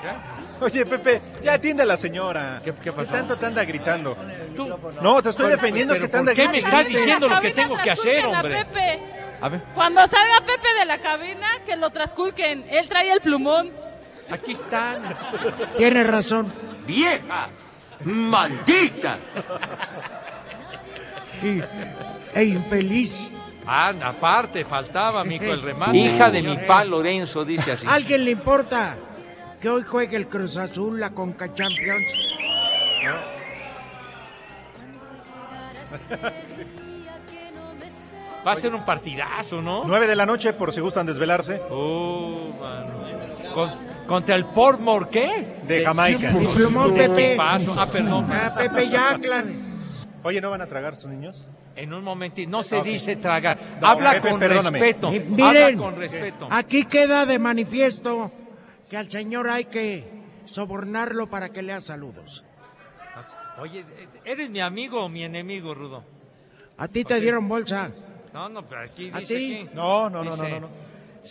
¿Ya? 0.04 0.22
Oye, 0.60 0.86
Pepe, 0.86 1.20
ya 1.42 1.54
atiende 1.54 1.84
a 1.84 1.86
la 1.86 1.96
señora. 1.96 2.62
¿Qué- 2.64 2.74
qué 2.74 2.92
pasó? 2.92 3.10
tanto 3.12 3.38
te 3.38 3.46
anda 3.46 3.64
gritando? 3.64 4.18
Tú, 4.54 4.68
No, 5.02 5.22
te 5.24 5.30
estoy 5.30 5.50
defendiendo, 5.50 5.94
es 5.94 6.02
que 6.02 6.08
te 6.10 6.18
anda 6.18 6.32
¿por 6.32 6.36
qué 6.36 6.50
me 6.50 6.58
estás 6.58 6.88
diciendo 6.88 7.28
lo 7.30 7.40
que 7.40 7.52
tengo 7.52 7.78
que 7.78 7.92
hacer, 7.92 8.20
trasculquen 8.20 8.36
a 8.36 8.40
hombre? 8.42 8.66
Pepe. 8.66 9.00
A 9.42 9.50
ver, 9.50 9.62
Cuando 9.74 10.08
salga 10.08 10.40
Pepe 10.46 10.74
de 10.78 10.86
la 10.86 10.98
cabina, 11.00 11.48
que 11.66 11.76
lo 11.78 11.90
trasculquen. 11.90 12.66
Él 12.70 12.88
trae 12.90 13.12
el 13.14 13.22
plumón. 13.22 13.72
aquí 14.30 14.52
están. 14.52 15.04
Tienes 15.78 16.08
razón. 16.08 16.54
¡Vieja! 16.86 17.48
¡Maldita! 18.04 19.18
Y, 21.42 21.62
e 22.38 22.44
infeliz. 22.44 23.34
Ah, 23.66 23.94
aparte, 24.04 24.66
faltaba, 24.66 25.24
mijo, 25.24 25.46
el 25.46 25.62
remate. 25.62 25.98
Hija 25.98 26.30
de 26.30 26.44
mi 26.44 26.58
pa 26.58 26.84
Lorenzo, 26.84 27.46
dice 27.46 27.74
así. 27.74 27.88
¿A 27.88 27.94
alguien 27.94 28.26
le 28.26 28.32
importa 28.32 28.98
que 29.62 29.70
hoy 29.70 29.84
juegue 29.84 30.18
el 30.18 30.28
Cruz 30.28 30.58
Azul, 30.58 31.00
la 31.00 31.12
Conca 31.12 31.54
Champions? 31.54 32.04
Va 38.46 38.52
a 38.52 38.56
ser 38.56 38.76
un 38.76 38.84
partidazo, 38.84 39.62
¿no? 39.62 39.86
Nueve 39.86 40.06
de 40.08 40.16
la 40.16 40.26
noche, 40.26 40.52
por 40.54 40.74
si 40.74 40.82
gustan 40.82 41.06
desvelarse. 41.06 41.62
Oh, 41.70 42.50
mano. 42.60 43.54
Con- 43.54 43.94
contra 44.08 44.36
el 44.36 44.46
Portmore, 44.46 45.08
¿qué? 45.10 45.48
De 45.66 45.86
Jamaica. 45.86 46.30
Pepe. 46.94 47.38
Ah, 47.40 47.58
perdón. 47.92 48.28
Ah, 48.30 48.54
Pepe, 48.58 48.90
ya, 48.90 49.18
claro. 49.22 49.48
Oye, 50.24 50.42
¿no 50.42 50.50
van 50.50 50.62
a 50.62 50.68
tragar 50.68 50.96
sus 50.98 51.10
niños? 51.10 51.46
En 51.76 51.94
un 51.94 52.04
momentito, 52.04 52.50
no 52.52 52.62
se 52.64 52.82
dice 52.84 53.16
tragar. 53.16 53.58
No, 53.82 53.88
Habla 53.88 54.20
con 54.22 54.40
perdóname. 54.40 54.80
respeto. 54.80 55.10
Mi- 55.10 55.18
Habla 55.42 55.48
miren. 55.62 55.78
con 55.78 55.96
respeto. 55.96 56.48
Aquí 56.52 56.86
queda 56.86 57.26
de 57.26 57.40
manifiesto 57.40 58.32
que 58.90 58.96
al 58.98 59.10
señor 59.10 59.50
hay 59.50 59.66
que 59.66 60.04
sobornarlo 60.46 61.28
para 61.28 61.50
que 61.50 61.64
lea 61.64 61.82
saludos. 61.82 62.44
Oye, 63.60 63.86
¿eres 64.26 64.50
mi 64.50 64.60
amigo 64.60 65.04
o 65.04 65.10
mi 65.10 65.24
enemigo, 65.24 65.74
Rudo? 65.74 66.04
A 66.78 66.88
ti 66.88 67.04
te 67.04 67.20
dieron 67.20 67.48
bolsa. 67.48 67.92
No, 68.34 68.50
no, 68.50 68.68
pero 68.68 68.82
aquí 68.82 69.12
¿A 69.14 69.20
dice 69.20 69.36
ti? 69.38 69.56
aquí. 69.62 69.70
No, 69.76 70.10
no, 70.10 70.24
no, 70.24 70.32
Dice, 70.32 70.44
no, 70.44 70.50
no, 70.50 70.60
no. 70.62 70.70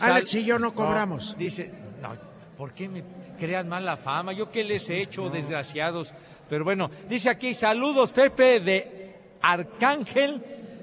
Alex 0.01 0.35
y 0.37 0.45
yo 0.45 0.59
no 0.59 0.73
cobramos. 0.75 1.37
Dice, 1.37 1.71
no, 2.01 2.15
¿por 2.57 2.73
qué 2.73 2.89
me 2.89 3.03
crean 3.39 3.69
mala 3.69 3.97
fama? 3.97 4.33
¿Yo 4.33 4.51
qué 4.51 4.63
les 4.63 4.89
he 4.89 5.01
hecho, 5.03 5.29
desgraciados? 5.29 6.13
Pero 6.49 6.65
bueno, 6.65 6.91
dice 7.09 7.29
aquí, 7.29 7.55
saludos, 7.55 8.13
Pepe, 8.13 8.61
de 8.61 9.02
Arcángel, 9.43 10.43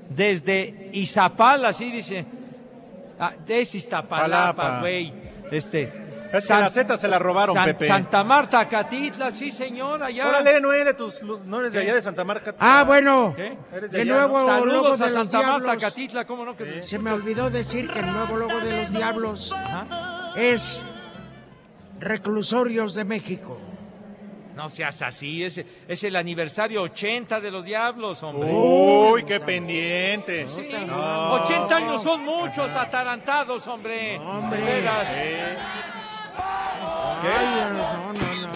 desde 0.09 0.89
Izapala, 0.93 1.69
así 1.69 1.91
dice. 1.91 2.25
Ah, 3.19 3.33
es 3.47 3.75
Iztapalapa, 3.75 4.55
Palapa. 4.55 4.79
güey. 4.81 5.13
Este. 5.51 6.07
Es 6.31 6.45
que 6.45 6.53
la 6.53 6.69
Z 6.69 6.95
se 6.97 7.07
la 7.07 7.17
robaron, 7.17 7.55
San- 7.55 7.65
Pepe. 7.65 7.87
Santa 7.87 8.23
Marta, 8.23 8.69
Catitla, 8.69 9.31
sí, 9.31 9.49
señor, 9.51 10.03
allá. 10.03 10.27
Órale, 10.27 10.61
no 10.61 10.71
eres, 10.71 10.85
de 10.85 10.93
tus, 10.93 11.23
no 11.23 11.59
eres 11.59 11.73
de 11.73 11.79
allá 11.79 11.95
de 11.95 12.01
Santa 12.03 12.23
Marta. 12.23 12.53
Ah, 12.59 12.83
bueno. 12.85 13.33
¿Qué? 13.35 13.57
Eres 13.73 13.89
de 13.91 14.01
allá, 14.01 14.13
nuevo 14.27 14.39
¿no? 14.39 14.45
logo 14.47 14.59
Saludos 14.59 14.99
de 14.99 15.05
a 15.05 15.09
los 15.09 15.31
Santa 15.31 15.47
Marta. 15.47 15.77
Catitla, 15.77 16.25
¿cómo 16.27 16.45
no? 16.45 16.55
Que- 16.55 16.83
Se 16.83 16.99
me 16.99 17.11
olvidó 17.11 17.49
decir 17.49 17.89
que 17.89 17.99
el 17.99 18.13
nuevo 18.13 18.37
logo 18.37 18.59
de 18.59 18.77
los 18.77 18.91
diablos 18.91 19.51
Ajá. 19.53 20.33
es 20.35 20.85
Reclusorios 21.99 22.93
de 22.95 23.05
México. 23.05 23.59
No 24.59 24.69
seas 24.69 25.01
así, 25.03 25.41
es, 25.41 25.63
es 25.87 26.03
el 26.03 26.17
aniversario 26.17 26.81
80 26.81 27.39
de 27.39 27.49
los 27.49 27.63
Diablos, 27.63 28.21
hombre. 28.23 28.51
Uy, 28.51 29.23
qué 29.23 29.39
pendiente. 29.39 30.45
Sí, 30.47 30.67
No. 30.85 31.35
80 31.35 31.77
años 31.77 32.03
son 32.03 32.25
muchos 32.25 32.75
atarantados, 32.75 33.65
hombre. 33.67 34.19
Hombre. 34.19 34.59
Ay, 37.23 37.47
no, 37.71 38.11
no, 38.11 38.35
no. 38.41 38.49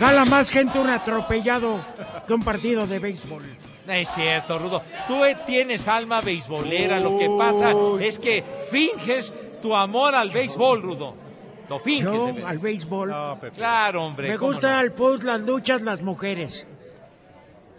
Jala 0.00 0.24
más 0.24 0.50
gente 0.50 0.80
un 0.80 0.90
atropellado 0.90 1.78
que 2.26 2.34
un 2.34 2.42
partido 2.42 2.88
de 2.88 2.98
béisbol. 2.98 3.44
No 3.86 3.92
es 3.92 4.08
cierto, 4.08 4.58
Rudo. 4.58 4.82
Tú 5.06 5.24
eh, 5.24 5.36
tienes 5.46 5.86
alma 5.86 6.20
beisbolera. 6.20 6.98
Lo 6.98 7.16
que 7.16 7.30
pasa 7.38 7.72
es 8.00 8.18
que 8.18 8.42
finges 8.72 9.32
tu 9.62 9.76
amor 9.76 10.16
al 10.16 10.30
béisbol, 10.30 10.82
Rudo. 10.82 11.19
Lo 11.70 11.78
finges. 11.78 12.02
Yo 12.04 12.32
de 12.32 12.44
al 12.44 12.58
béisbol. 12.58 13.08
No, 13.10 13.38
Pepe. 13.40 13.56
Claro, 13.56 14.04
hombre. 14.04 14.28
Me 14.30 14.36
¿cómo 14.38 14.52
gusta 14.52 14.74
no? 14.76 14.80
el 14.82 14.92
puzzle, 14.92 15.30
las 15.30 15.40
luchas, 15.40 15.80
las 15.82 16.02
mujeres. 16.02 16.66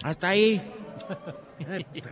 Hasta 0.04 0.30
ahí. 0.30 0.62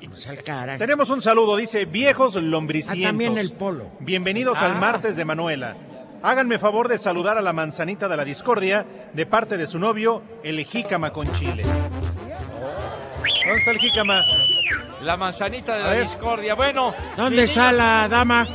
Pues, 0.07 0.27
al 0.27 0.43
carajo. 0.43 0.77
Tenemos 0.77 1.09
un 1.09 1.21
saludo, 1.21 1.55
dice 1.57 1.86
viejos 1.86 2.36
Ah, 2.38 2.39
lombricientos. 2.39 3.01
también 3.03 3.36
el 3.39 3.51
polo. 3.53 3.88
Bienvenidos 4.00 4.59
al 4.62 4.74
Ah. 4.74 4.75
martes 4.75 5.15
de 5.15 5.25
Manuela. 5.25 5.75
Háganme 6.21 6.59
favor 6.59 6.88
de 6.88 7.00
saludar 7.00 7.36
a 7.36 7.41
la 7.41 7.51
manzanita 7.51 8.07
de 8.07 8.15
la 8.15 8.24
discordia 8.24 8.86
de 9.12 9.25
parte 9.25 9.57
de 9.57 9.65
su 9.65 9.79
novio, 9.79 10.21
el 10.43 10.63
jícama 10.65 11.12
con 11.12 11.25
chile. 11.33 11.63
¿Dónde 11.63 13.53
está 13.57 13.71
el 13.71 13.79
jícama? 13.79 14.21
La 15.01 15.17
manzanita 15.17 15.75
de 15.77 15.81
A 15.81 15.88
la 15.88 15.93
ver. 15.93 16.01
discordia. 16.03 16.53
Bueno. 16.53 16.93
¿Dónde 17.17 17.43
está 17.45 17.71
la 17.71 18.07
dama? 18.07 18.48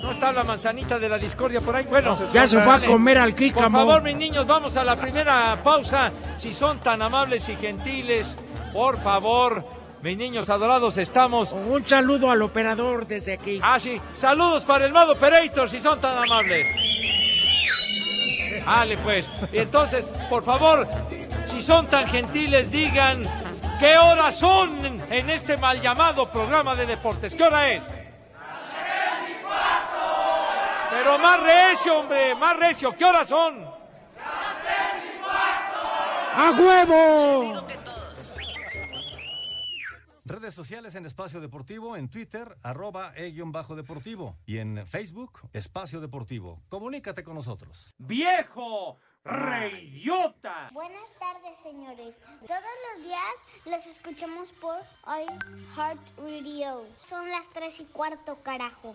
No, 0.00 0.08
¿No 0.08 0.12
está 0.12 0.32
la 0.32 0.44
manzanita 0.44 0.98
de 0.98 1.08
la 1.08 1.18
discordia 1.18 1.60
por 1.60 1.74
ahí? 1.74 1.84
Bueno, 1.84 2.16
Ya 2.32 2.46
se 2.46 2.60
fue 2.60 2.74
a 2.74 2.80
comer 2.84 3.18
al 3.18 3.34
Por 3.34 3.70
favor, 3.70 4.02
mis 4.02 4.16
niños, 4.16 4.46
vamos 4.46 4.76
a 4.76 4.84
la 4.84 4.96
primera 4.96 5.58
pausa. 5.62 6.12
Si 6.36 6.52
son 6.52 6.78
tan 6.80 7.02
amables 7.02 7.48
y 7.48 7.56
gentiles, 7.56 8.36
por 8.72 9.00
favor, 9.02 9.64
mis 10.02 10.16
niños 10.16 10.48
adorados, 10.48 10.96
estamos. 10.98 11.52
Un 11.52 11.84
saludo 11.84 12.30
al 12.30 12.42
operador 12.42 13.06
desde 13.06 13.34
aquí. 13.34 13.60
Ah, 13.62 13.80
sí. 13.80 14.00
Saludos 14.14 14.62
para 14.64 14.86
el 14.86 14.92
Mado 14.92 15.12
Operator, 15.12 15.68
si 15.68 15.80
son 15.80 16.00
tan 16.00 16.18
amables. 16.18 16.66
Dale, 18.64 18.98
pues. 18.98 19.26
Y 19.52 19.58
entonces, 19.58 20.04
por 20.28 20.44
favor, 20.44 20.86
si 21.46 21.62
son 21.62 21.86
tan 21.86 22.06
gentiles, 22.06 22.70
digan 22.70 23.22
qué 23.80 23.96
horas 23.98 24.38
son 24.38 24.76
en 25.10 25.30
este 25.30 25.56
mal 25.56 25.80
llamado 25.80 26.30
programa 26.30 26.76
de 26.76 26.86
deportes. 26.86 27.34
¿Qué 27.34 27.42
hora 27.42 27.72
es? 27.72 27.82
Pero 31.08 31.20
más 31.20 31.42
recio, 31.42 32.00
hombre, 32.00 32.34
más 32.34 32.54
recio. 32.58 32.94
¿Qué 32.94 33.02
horas 33.02 33.26
son? 33.26 33.64
¡A 36.34 36.50
huevo! 36.50 37.66
Redes 40.26 40.52
sociales 40.52 40.94
en 40.96 41.06
Espacio 41.06 41.40
Deportivo, 41.40 41.96
en 41.96 42.10
Twitter, 42.10 42.54
arroba 42.62 43.14
e-deportivo 43.16 44.36
y 44.44 44.58
en 44.58 44.86
Facebook, 44.86 45.48
Espacio 45.54 46.02
Deportivo. 46.02 46.60
Comunícate 46.68 47.24
con 47.24 47.36
nosotros. 47.36 47.94
¡Viejo! 47.96 48.98
¡Reidiota! 49.24 50.68
Buenas 50.74 51.10
tardes, 51.18 51.58
señores. 51.62 52.20
Todos 52.46 52.60
los 52.96 53.06
días 53.06 53.34
los 53.64 53.86
escuchamos 53.86 54.52
por 54.60 54.78
iHeart 55.06 56.18
Radio. 56.18 56.84
Son 57.00 57.30
las 57.30 57.48
3 57.54 57.80
y 57.80 57.84
cuarto, 57.86 58.42
carajo. 58.42 58.94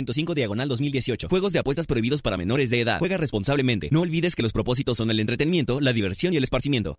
405 0.05 0.33
diagonal 0.35 0.67
2018. 0.67 1.29
Juegos 1.29 1.53
de 1.53 1.59
apuestas 1.59 1.87
prohibidos 1.87 2.21
para 2.21 2.37
menores 2.37 2.69
de 2.69 2.81
edad. 2.81 2.99
Juega 2.99 3.17
responsablemente. 3.17 3.89
No 3.91 4.01
olvides 4.01 4.35
que 4.35 4.43
los 4.43 4.53
propósitos 4.53 4.97
son 4.97 5.11
el 5.11 5.19
entretenimiento, 5.19 5.79
la 5.79 5.93
diversión 5.93 6.33
y 6.33 6.37
el 6.37 6.43
esparcimiento. 6.43 6.97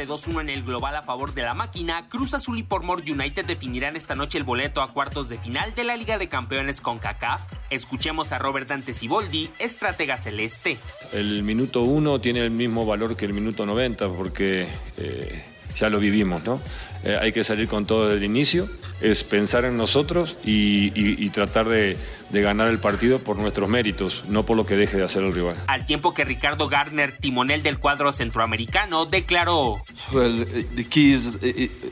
De 0.00 0.08
2-1 0.08 0.40
en 0.40 0.48
el 0.48 0.62
global 0.62 0.96
a 0.96 1.02
favor 1.02 1.34
de 1.34 1.42
la 1.42 1.52
máquina, 1.52 2.08
Cruz 2.08 2.32
Azul 2.32 2.58
y 2.58 2.62
Pormor 2.62 3.02
United 3.02 3.44
definirán 3.44 3.96
esta 3.96 4.14
noche 4.14 4.38
el 4.38 4.44
boleto 4.44 4.80
a 4.80 4.92
cuartos 4.92 5.28
de 5.28 5.36
final 5.36 5.74
de 5.74 5.84
la 5.84 5.94
Liga 5.96 6.16
de 6.16 6.26
Campeones 6.26 6.80
con 6.80 6.98
CACAF. 6.98 7.42
Escuchemos 7.68 8.32
a 8.32 8.38
Robert 8.38 8.66
Dante 8.66 8.94
Siboldi, 8.94 9.50
estratega 9.58 10.16
celeste. 10.16 10.78
El 11.12 11.42
minuto 11.42 11.82
uno 11.82 12.18
tiene 12.18 12.40
el 12.40 12.50
mismo 12.50 12.86
valor 12.86 13.14
que 13.14 13.26
el 13.26 13.34
minuto 13.34 13.66
90 13.66 14.08
porque 14.08 14.68
eh, 14.96 15.44
ya 15.78 15.90
lo 15.90 15.98
vivimos, 15.98 16.44
¿no? 16.44 16.62
Eh, 17.04 17.16
hay 17.20 17.32
que 17.32 17.44
salir 17.44 17.68
con 17.68 17.86
todo 17.86 18.04
desde 18.06 18.18
el 18.18 18.24
inicio, 18.24 18.68
es 19.00 19.24
pensar 19.24 19.64
en 19.64 19.76
nosotros 19.76 20.36
y, 20.44 20.88
y- 20.94 21.16
y 21.24 21.30
tratar 21.30 21.68
de, 21.68 21.96
de 22.28 22.40
ganar 22.42 22.68
el 22.68 22.78
partido 22.78 23.18
por 23.20 23.38
nuestros 23.38 23.68
méritos, 23.70 24.22
no 24.28 24.44
por 24.44 24.56
lo 24.56 24.66
que 24.66 24.76
deje 24.76 24.98
de 24.98 25.04
hacer 25.04 25.22
el 25.22 25.32
rival. 25.32 25.56
Al 25.66 25.86
tiempo 25.86 26.12
que 26.12 26.24
Ricardo 26.26 26.68
Garner, 26.68 27.16
timonel 27.16 27.62
del 27.62 27.78
cuadro 27.78 28.12
centroamericano, 28.12 29.06
declaró: 29.06 29.82
Well, 30.12 30.44
the 30.76 30.84
key 30.84 31.14
is, 31.14 31.30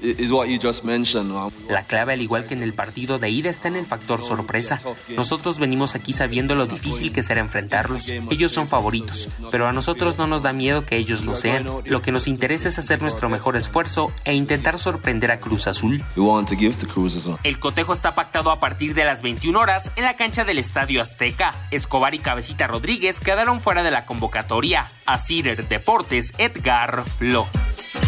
is 0.02 0.30
what 0.30 0.46
you 0.48 0.58
just 0.62 0.84
mentioned. 0.84 1.32
La 1.70 1.84
clave, 1.84 2.12
al 2.12 2.20
igual 2.20 2.44
que 2.44 2.52
en 2.52 2.62
el 2.62 2.74
partido 2.74 3.18
de 3.18 3.30
ida, 3.30 3.48
está 3.48 3.68
en 3.68 3.76
el 3.76 3.86
factor 3.86 4.20
sorpresa. 4.20 4.82
Nosotros 5.16 5.58
venimos 5.58 5.94
aquí 5.94 6.12
sabiendo 6.12 6.54
lo 6.54 6.66
difícil 6.66 7.12
que 7.14 7.22
será 7.22 7.40
enfrentarlos. 7.40 8.10
Ellos 8.30 8.52
son 8.52 8.68
favoritos, 8.68 9.30
pero 9.50 9.66
a 9.66 9.72
nosotros 9.72 10.18
no 10.18 10.26
nos 10.26 10.42
da 10.42 10.52
miedo 10.52 10.84
que 10.84 10.96
ellos 10.98 11.24
lo 11.24 11.34
sean. 11.34 11.66
Lo 11.86 12.02
que 12.02 12.12
nos 12.12 12.28
interesa 12.28 12.68
es 12.68 12.78
hacer 12.78 13.00
nuestro 13.00 13.30
mejor 13.30 13.56
esfuerzo 13.56 14.12
e 14.24 14.34
intentar 14.34 14.78
sorprender 14.78 14.97
a 15.30 15.38
Cruz 15.38 15.66
Azul. 15.66 16.04
El 17.44 17.58
cotejo 17.58 17.92
está 17.92 18.14
pactado 18.14 18.50
a 18.50 18.60
partir 18.60 18.94
de 18.94 19.04
las 19.04 19.22
21 19.22 19.58
horas 19.58 19.92
en 19.96 20.04
la 20.04 20.16
cancha 20.16 20.44
del 20.44 20.58
Estadio 20.58 21.00
Azteca. 21.00 21.54
Escobar 21.70 22.14
y 22.14 22.18
Cabecita 22.18 22.66
Rodríguez 22.66 23.20
quedaron 23.20 23.60
fuera 23.60 23.82
de 23.82 23.90
la 23.90 24.04
convocatoria. 24.04 24.88
A 25.06 25.18
Cider 25.18 25.66
Deportes, 25.68 26.34
Edgar 26.38 27.04
Flores. 27.04 27.98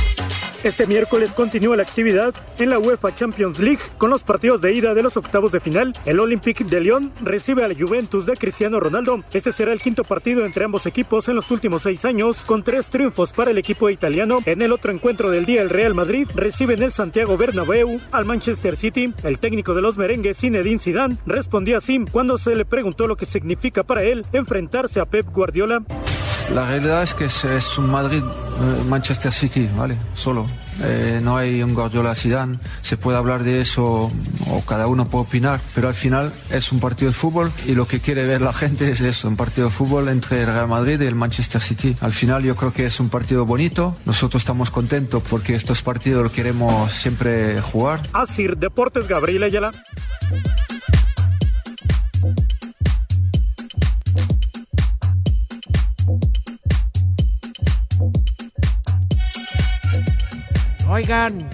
Este 0.62 0.86
miércoles 0.86 1.32
continúa 1.32 1.74
la 1.74 1.84
actividad 1.84 2.34
en 2.58 2.68
la 2.68 2.78
UEFA 2.78 3.14
Champions 3.14 3.60
League 3.60 3.80
con 3.96 4.10
los 4.10 4.22
partidos 4.22 4.60
de 4.60 4.74
ida 4.74 4.92
de 4.92 5.02
los 5.02 5.16
octavos 5.16 5.52
de 5.52 5.60
final. 5.60 5.94
El 6.04 6.20
Olympique 6.20 6.64
de 6.64 6.80
Lyon 6.82 7.10
recibe 7.22 7.64
a 7.64 7.68
la 7.68 7.74
Juventus 7.74 8.26
de 8.26 8.36
Cristiano 8.36 8.78
Ronaldo. 8.78 9.24
Este 9.32 9.52
será 9.52 9.72
el 9.72 9.80
quinto 9.80 10.04
partido 10.04 10.44
entre 10.44 10.66
ambos 10.66 10.84
equipos 10.84 11.30
en 11.30 11.36
los 11.36 11.50
últimos 11.50 11.80
seis 11.80 12.04
años, 12.04 12.44
con 12.44 12.62
tres 12.62 12.90
triunfos 12.90 13.32
para 13.32 13.52
el 13.52 13.58
equipo 13.58 13.88
italiano. 13.88 14.40
En 14.44 14.60
el 14.60 14.72
otro 14.72 14.92
encuentro 14.92 15.30
del 15.30 15.46
día, 15.46 15.62
el 15.62 15.70
Real 15.70 15.94
Madrid 15.94 16.28
recibe 16.34 16.74
en 16.74 16.82
el 16.82 16.92
Santiago 16.92 17.38
Bernabéu 17.38 17.98
al 18.12 18.26
Manchester 18.26 18.76
City. 18.76 19.14
El 19.24 19.38
técnico 19.38 19.72
de 19.72 19.80
los 19.80 19.96
merengues, 19.96 20.40
Zinedine 20.40 20.78
Zidane, 20.78 21.16
respondió 21.24 21.78
así 21.78 22.04
cuando 22.12 22.36
se 22.36 22.54
le 22.54 22.66
preguntó 22.66 23.06
lo 23.06 23.16
que 23.16 23.24
significa 23.24 23.82
para 23.82 24.02
él 24.02 24.26
enfrentarse 24.34 25.00
a 25.00 25.06
Pep 25.06 25.26
Guardiola. 25.32 25.82
La 26.54 26.66
realidad 26.66 27.02
es 27.02 27.14
que 27.14 27.26
es, 27.26 27.44
es 27.44 27.78
un 27.78 27.90
Madrid-Manchester 27.90 29.32
City, 29.32 29.70
¿vale? 29.76 29.96
Solo. 30.14 30.46
Eh, 30.82 31.20
no 31.22 31.36
hay 31.36 31.62
un 31.62 31.74
Guardiola 31.74 32.14
Zidane. 32.14 32.58
Se 32.82 32.96
puede 32.96 33.18
hablar 33.18 33.44
de 33.44 33.60
eso 33.60 34.10
o 34.48 34.60
cada 34.66 34.86
uno 34.86 35.08
puede 35.08 35.24
opinar, 35.24 35.60
pero 35.74 35.88
al 35.88 35.94
final 35.94 36.32
es 36.50 36.72
un 36.72 36.80
partido 36.80 37.10
de 37.10 37.16
fútbol 37.16 37.52
y 37.66 37.74
lo 37.74 37.86
que 37.86 38.00
quiere 38.00 38.26
ver 38.26 38.40
la 38.40 38.52
gente 38.52 38.90
es 38.90 39.00
eso, 39.00 39.28
un 39.28 39.36
partido 39.36 39.68
de 39.68 39.72
fútbol 39.72 40.08
entre 40.08 40.40
el 40.40 40.46
Real 40.46 40.68
Madrid 40.68 41.00
y 41.00 41.06
el 41.06 41.14
Manchester 41.14 41.60
City. 41.60 41.96
Al 42.00 42.12
final 42.12 42.42
yo 42.42 42.56
creo 42.56 42.72
que 42.72 42.86
es 42.86 42.98
un 42.98 43.10
partido 43.10 43.44
bonito. 43.46 43.94
Nosotros 44.04 44.42
estamos 44.42 44.70
contentos 44.70 45.22
porque 45.28 45.54
estos 45.54 45.82
partidos 45.82 46.22
los 46.22 46.32
queremos 46.32 46.90
siempre 46.92 47.60
jugar. 47.60 48.02
Asir 48.12 48.56
Deportes 48.56 49.06
Gabriel 49.06 49.44
Ayala. 49.44 49.70
Oigan, 61.00 61.48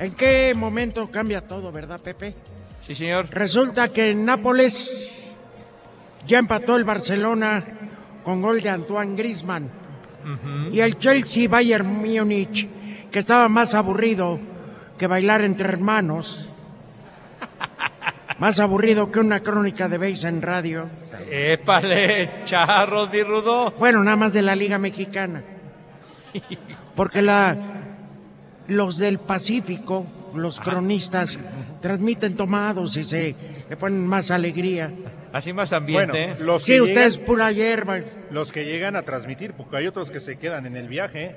¿en 0.00 0.14
qué 0.16 0.54
momento 0.56 1.08
cambia 1.08 1.46
todo, 1.46 1.70
verdad, 1.70 2.00
Pepe? 2.00 2.34
Sí, 2.80 2.96
señor. 2.96 3.28
Resulta 3.30 3.92
que 3.92 4.10
en 4.10 4.24
Nápoles 4.24 5.24
ya 6.26 6.40
empató 6.40 6.74
el 6.74 6.82
Barcelona 6.82 7.64
con 8.24 8.42
gol 8.42 8.60
de 8.60 8.70
Antoine 8.70 9.14
Griezmann. 9.14 9.70
Y 10.72 10.80
el 10.80 10.98
Chelsea 10.98 11.48
Bayern 11.48 11.86
Múnich, 11.86 12.68
que 13.08 13.20
estaba 13.20 13.48
más 13.48 13.72
aburrido 13.76 14.40
que 14.98 15.06
bailar 15.06 15.42
entre 15.42 15.68
hermanos. 15.68 16.52
Más 18.40 18.58
aburrido 18.58 19.12
que 19.12 19.20
una 19.20 19.40
crónica 19.40 19.88
de 19.88 19.96
beis 19.96 20.24
en 20.24 20.42
radio. 20.42 20.90
Épale, 21.30 22.42
charros, 22.44 23.10
rudo. 23.24 23.70
Bueno, 23.78 24.02
nada 24.02 24.16
más 24.16 24.32
de 24.32 24.42
la 24.42 24.56
Liga 24.56 24.76
Mexicana. 24.76 25.44
Porque 26.96 27.22
la, 27.22 27.56
los 28.68 28.98
del 28.98 29.18
Pacífico, 29.18 30.06
los 30.34 30.58
cronistas, 30.60 31.38
transmiten 31.80 32.34
tomados 32.34 32.96
y 32.96 33.04
se 33.04 33.34
le 33.68 33.76
ponen 33.76 34.04
más 34.06 34.30
alegría. 34.30 34.90
Así 35.32 35.52
más 35.52 35.72
ambiente. 35.72 36.26
Bueno, 36.28 36.32
¿eh? 36.40 36.44
los 36.44 36.62
Sí, 36.64 36.72
que 36.72 36.80
usted 36.80 36.94
llegan- 36.94 37.08
es 37.08 37.18
pura 37.18 37.52
hierba. 37.52 37.98
Los 38.30 38.50
que 38.52 38.64
llegan 38.64 38.96
a 38.96 39.02
transmitir, 39.02 39.52
porque 39.52 39.76
hay 39.76 39.86
otros 39.86 40.10
que 40.10 40.20
se 40.20 40.36
quedan 40.38 40.66
en 40.66 40.76
el 40.76 40.88
viaje. 40.88 41.36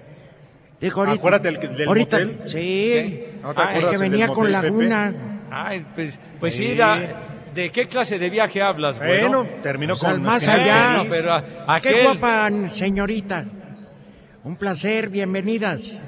Dijo 0.79 1.01
ahorita- 1.01 1.17
Acuérdate 1.17 1.51
del, 1.51 1.75
del 1.77 1.87
ahorita- 1.87 2.19
motel. 2.19 2.39
sí. 2.45 3.23
¿No 3.43 3.53
te 3.53 3.61
Ah, 3.61 3.73
el 3.75 3.89
que 3.89 3.97
venía 3.97 4.27
con? 4.29 4.49
Laguna. 4.51 5.13
Ay, 5.51 5.85
pues, 5.93 6.17
pues 6.39 6.55
sí, 6.55 6.67
Sí. 6.69 6.75
da- 6.75 7.01
¿de 7.53 7.69
qué 7.71 7.87
clase 7.87 8.17
de 8.17 8.29
viaje 8.29 8.61
hablas? 8.61 8.97
Bueno, 8.97 9.39
Bueno, 9.43 9.61
terminó 9.61 9.93
Pues 9.95 10.03
al 10.05 10.13
con 10.13 10.23
más 10.23 10.47
allá. 10.47 10.97
feliz. 10.99 11.07
pero 11.11 11.33
a- 11.67 11.79
Qué 11.81 12.03
guapa 12.03 12.49
señorita. 12.67 13.45
Un 14.49 14.55
placer, 14.55 15.09
bienvenidas. 15.09 16.01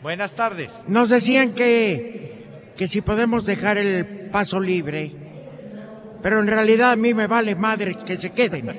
Buenas 0.00 0.36
tardes. 0.36 0.70
Nos 0.86 1.08
decían 1.08 1.54
que, 1.56 2.70
que 2.76 2.86
si 2.86 3.00
podemos 3.00 3.46
dejar 3.46 3.78
el 3.78 4.28
paso 4.30 4.60
libre, 4.60 5.10
pero 6.22 6.38
en 6.38 6.46
realidad 6.46 6.92
a 6.92 6.96
mí 6.96 7.12
me 7.14 7.26
vale 7.26 7.56
madre 7.56 7.96
que 8.06 8.16
se 8.16 8.30
queden. 8.30 8.78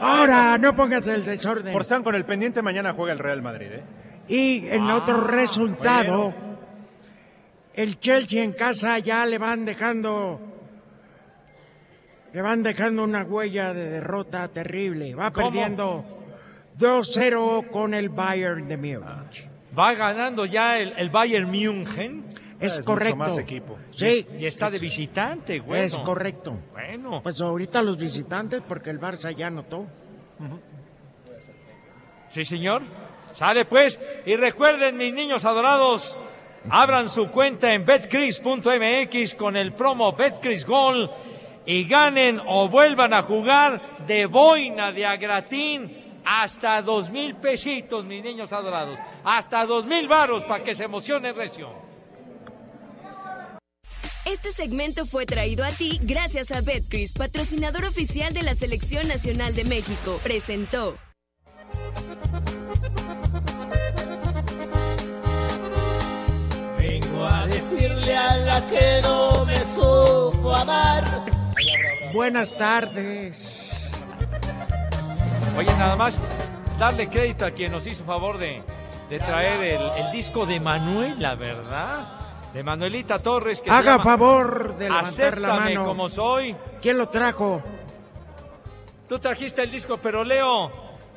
Ahora, 0.00 0.58
no 0.58 0.74
pongas 0.74 1.06
el 1.06 1.24
desorden. 1.24 1.72
Por 1.72 1.82
estar 1.82 2.02
con 2.02 2.14
el 2.14 2.24
pendiente, 2.24 2.62
mañana 2.62 2.92
juega 2.92 3.12
el 3.12 3.18
Real 3.18 3.42
Madrid, 3.42 3.68
¿eh? 3.72 3.82
Y 4.28 4.66
en 4.68 4.88
Ah, 4.90 4.96
otro 4.96 5.20
resultado, 5.22 6.30
bueno. 6.30 6.34
el 7.74 7.98
Chelsea 8.00 8.42
en 8.42 8.52
casa 8.52 8.98
ya 8.98 9.24
le 9.26 9.38
van 9.38 9.64
dejando, 9.64 10.40
le 12.34 12.42
van 12.42 12.64
dejando 12.64 13.04
una 13.04 13.22
huella 13.22 13.72
de 13.72 13.88
derrota 13.88 14.48
terrible. 14.48 15.14
Va 15.14 15.30
¿Cómo? 15.30 15.46
perdiendo 15.52 16.04
2-0 16.76 17.70
con 17.70 17.94
el 17.94 18.08
Bayern 18.08 18.66
de 18.66 18.76
Múnich. 18.76 19.48
Va 19.78 19.94
ganando 19.94 20.44
ya 20.44 20.80
el, 20.80 20.94
el 20.96 21.10
Bayern 21.10 21.48
München. 21.48 22.24
Es, 22.58 22.80
correcto. 22.80 23.36
Sí, 23.92 24.26
Y 24.36 24.46
está 24.46 24.68
de 24.68 24.78
visitante, 24.78 25.60
güey. 25.60 25.82
es 25.82 25.94
correcto. 25.98 26.58
Bueno. 26.72 27.20
Pues 27.22 27.40
ahorita 27.40 27.82
los 27.82 27.96
visitantes, 27.96 28.62
porque 28.66 28.90
el 28.90 29.00
Barça 29.00 29.32
ya 29.32 29.46
anotó. 29.46 29.86
Sí, 32.30 32.44
señor. 32.44 32.82
Sale 33.32 33.64
pues. 33.64 34.00
Y 34.26 34.34
recuerden, 34.34 34.96
mis 34.96 35.14
niños 35.14 35.44
adorados, 35.44 36.18
abran 36.68 37.08
su 37.08 37.30
cuenta 37.30 37.72
en 37.72 37.84
betcris.mx 37.84 39.34
con 39.36 39.56
el 39.56 39.72
promo 39.72 40.14
Betcris 40.14 40.66
Gol 40.66 41.10
y 41.66 41.84
ganen 41.84 42.40
o 42.46 42.68
vuelvan 42.68 43.14
a 43.14 43.22
jugar 43.22 44.06
de 44.06 44.26
boina 44.26 44.92
de 44.92 45.06
agratín 45.06 46.04
hasta 46.24 46.82
dos 46.82 47.10
mil 47.10 47.36
pesitos, 47.36 48.04
mis 48.04 48.22
niños 48.22 48.52
adorados. 48.52 48.98
Hasta 49.24 49.66
dos 49.66 49.84
mil 49.86 50.08
varos 50.08 50.42
para 50.44 50.64
que 50.64 50.74
se 50.74 50.84
emocionen 50.84 51.34
recio. 51.34 51.84
Este 54.24 54.52
segmento 54.52 55.04
fue 55.04 55.26
traído 55.26 55.64
a 55.64 55.68
ti 55.68 55.98
gracias 56.02 56.50
a 56.50 56.62
Betcris, 56.62 57.12
patrocinador 57.12 57.84
oficial 57.84 58.32
de 58.32 58.42
la 58.42 58.54
Selección 58.54 59.06
Nacional 59.06 59.54
de 59.54 59.64
México. 59.64 60.18
Presentó. 60.22 60.96
Vengo 66.78 67.24
a 67.24 67.46
decirle 67.46 68.16
a 68.16 68.36
la 68.36 68.66
que 68.66 69.00
no 69.02 69.44
me 69.44 69.58
supo 69.58 70.54
amar. 70.54 71.04
Buenas 72.14 72.56
tardes. 72.56 73.72
Oye, 75.58 75.66
nada 75.76 75.96
más 75.96 76.16
darle 76.78 77.08
crédito 77.08 77.44
a 77.44 77.50
quien 77.50 77.72
nos 77.72 77.84
hizo 77.88 78.04
favor 78.04 78.38
de, 78.38 78.62
de 79.10 79.18
traer 79.18 79.74
el, 79.74 79.80
el 80.06 80.12
disco 80.12 80.46
de 80.46 80.60
Manuela, 80.60 81.34
¿verdad? 81.34 82.06
De 82.54 82.62
Manuelita 82.62 83.18
Torres. 83.18 83.60
Que 83.60 83.68
Haga 83.68 83.92
llama 83.98 84.04
favor 84.04 84.76
de 84.78 84.88
levantar 84.90 85.40
la 85.40 85.54
mano. 85.56 85.84
como 85.86 86.08
soy. 86.08 86.54
¿Quién 86.80 86.98
lo 86.98 87.08
trajo? 87.08 87.60
Tú 89.08 89.18
trajiste 89.18 89.64
el 89.64 89.72
disco, 89.72 89.98
pero 90.00 90.22
leo 90.22 90.70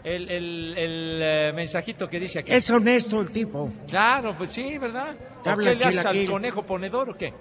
el, 0.03 0.31
el- 0.31 0.73
el, 0.75 1.19
eh, 1.21 1.51
mensajito 1.53 2.09
que 2.09 2.19
dice 2.19 2.39
aquí. 2.39 2.51
Es 2.53 2.71
honesto 2.71 3.21
el 3.21 3.29
tipo. 3.31 3.69
Claro, 3.87 4.35
pues 4.35 4.49
sí, 4.51 4.79
¿verdad? 4.79 5.13
Te 5.43 5.49
¿O 5.49 5.53
habla 5.53 5.69
qué 5.69 5.75
le 5.75 5.85
haces 5.85 6.05
al 6.07 6.25
conejo 6.25 6.63
ponedor 6.63 7.11
o 7.11 7.13
qué? 7.15 7.35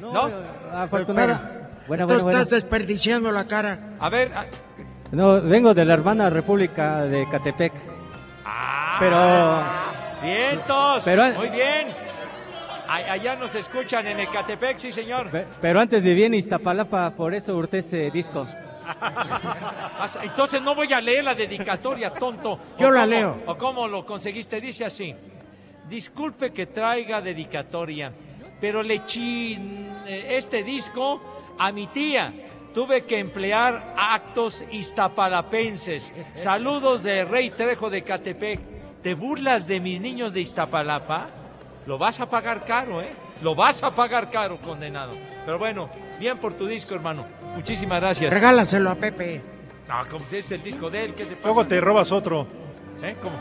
¿No? 0.00 0.30
Afortunada. 0.72 1.62
Tú 1.86 1.88
Bueno, 1.88 2.06
bueno, 2.06 2.22
bueno. 2.24 2.38
estás 2.40 2.50
desperdiciando 2.62 3.30
la 3.32 3.46
cara. 3.46 3.94
A 4.00 4.08
ver, 4.08 4.32
ah, 4.34 4.46
No, 5.12 5.40
vengo 5.40 5.72
de 5.72 5.84
la 5.84 5.94
hermana 5.94 6.28
República 6.30 7.02
de 7.02 7.28
Catepec. 7.30 7.72
Ah. 8.44 8.96
Pero 8.98 10.22
vientos. 10.28 11.02
Pero- 11.04 11.32
Muy 11.34 11.48
bien. 11.50 11.88
Allá 12.88 13.34
nos 13.36 13.54
escuchan 13.54 14.06
en 14.06 14.20
Ecatepec, 14.20 14.78
sí, 14.78 14.92
señor. 14.92 15.28
pero 15.60 15.80
antes 15.80 16.02
viví 16.04 16.22
en 16.22 16.34
Iztapalapa, 16.34 17.10
por 17.10 17.34
eso 17.34 17.56
hurté 17.56 17.78
ese 17.78 18.10
disco. 18.10 18.46
Ah, 18.88 20.08
Entonces 20.22 20.62
no 20.62 20.74
voy 20.76 20.92
a 20.92 21.00
leer 21.00 21.24
la 21.24 21.34
dedicatoria, 21.34 22.10
tonto. 22.14 22.52
¿O 22.52 22.60
Yo 22.78 22.90
la 22.90 23.00
cómo- 23.00 23.10
leo. 23.10 23.42
¿O 23.46 23.56
cómo 23.56 23.88
lo 23.88 24.04
conseguiste? 24.06 24.60
Dice 24.60 24.84
así. 24.84 25.12
Disculpe 25.88 26.52
que 26.52 26.66
traiga 26.66 27.20
dedicatoria, 27.20 28.12
pero 28.60 28.82
le 28.84 28.94
eché 28.94 29.54
eh, 29.54 30.36
este 30.36 30.62
disco 30.62 31.20
a 31.58 31.72
mi 31.72 31.86
tía. 31.86 32.32
Tuve 32.74 33.02
que 33.06 33.18
emplear 33.18 33.94
actos 33.96 34.62
iztapalapenses. 34.70 36.12
Saludos 36.34 37.02
de 37.02 37.24
Rey 37.24 37.50
Trejo 37.50 37.90
de 37.90 38.02
Catepec. 38.02 38.60
¿Te 39.02 39.14
burlas 39.14 39.66
de 39.66 39.80
mis 39.80 40.00
niños 40.00 40.32
de 40.32 40.40
Iztapalapa? 40.40 41.28
Lo 41.86 41.96
vas 41.96 42.20
a 42.20 42.28
pagar 42.28 42.64
caro, 42.64 43.00
¿eh? 43.00 43.12
Lo 43.40 43.54
vas 43.54 43.82
a 43.82 43.94
pagar 43.94 44.30
caro, 44.30 44.58
condenado. 44.58 45.12
Pero 45.44 45.58
bueno, 45.58 45.88
bien 46.18 46.38
por 46.38 46.54
tu 46.54 46.66
disco, 46.66 46.94
hermano. 46.94 47.24
Muchísimas 47.54 48.00
gracias. 48.00 48.32
Regálaselo 48.32 48.90
a 48.90 48.96
Pepe. 48.96 49.40
Ah, 49.88 50.04
como 50.10 50.24
si 50.26 50.38
es 50.38 50.50
el 50.50 50.62
disco 50.62 50.90
de 50.90 51.04
él, 51.04 51.14
¿qué 51.14 51.24
te 51.24 51.36
pasa? 51.36 51.46
Luego 51.46 51.66
te 51.66 51.80
robas 51.80 52.10
otro. 52.10 52.46
¿Eh? 53.02 53.14
¿Cómo? 53.22 53.36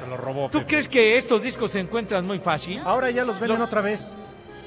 Se 0.00 0.06
lo 0.06 0.16
robó. 0.16 0.48
¿Tú 0.48 0.58
Pepe. 0.60 0.70
crees 0.70 0.88
que 0.88 1.16
estos 1.18 1.42
discos 1.42 1.72
se 1.72 1.80
encuentran 1.80 2.26
muy 2.26 2.38
fácil? 2.38 2.80
Ahora 2.84 3.10
ya 3.10 3.24
los 3.24 3.38
venden 3.38 3.58
No. 3.58 3.64
otra 3.66 3.82
vez. 3.82 4.16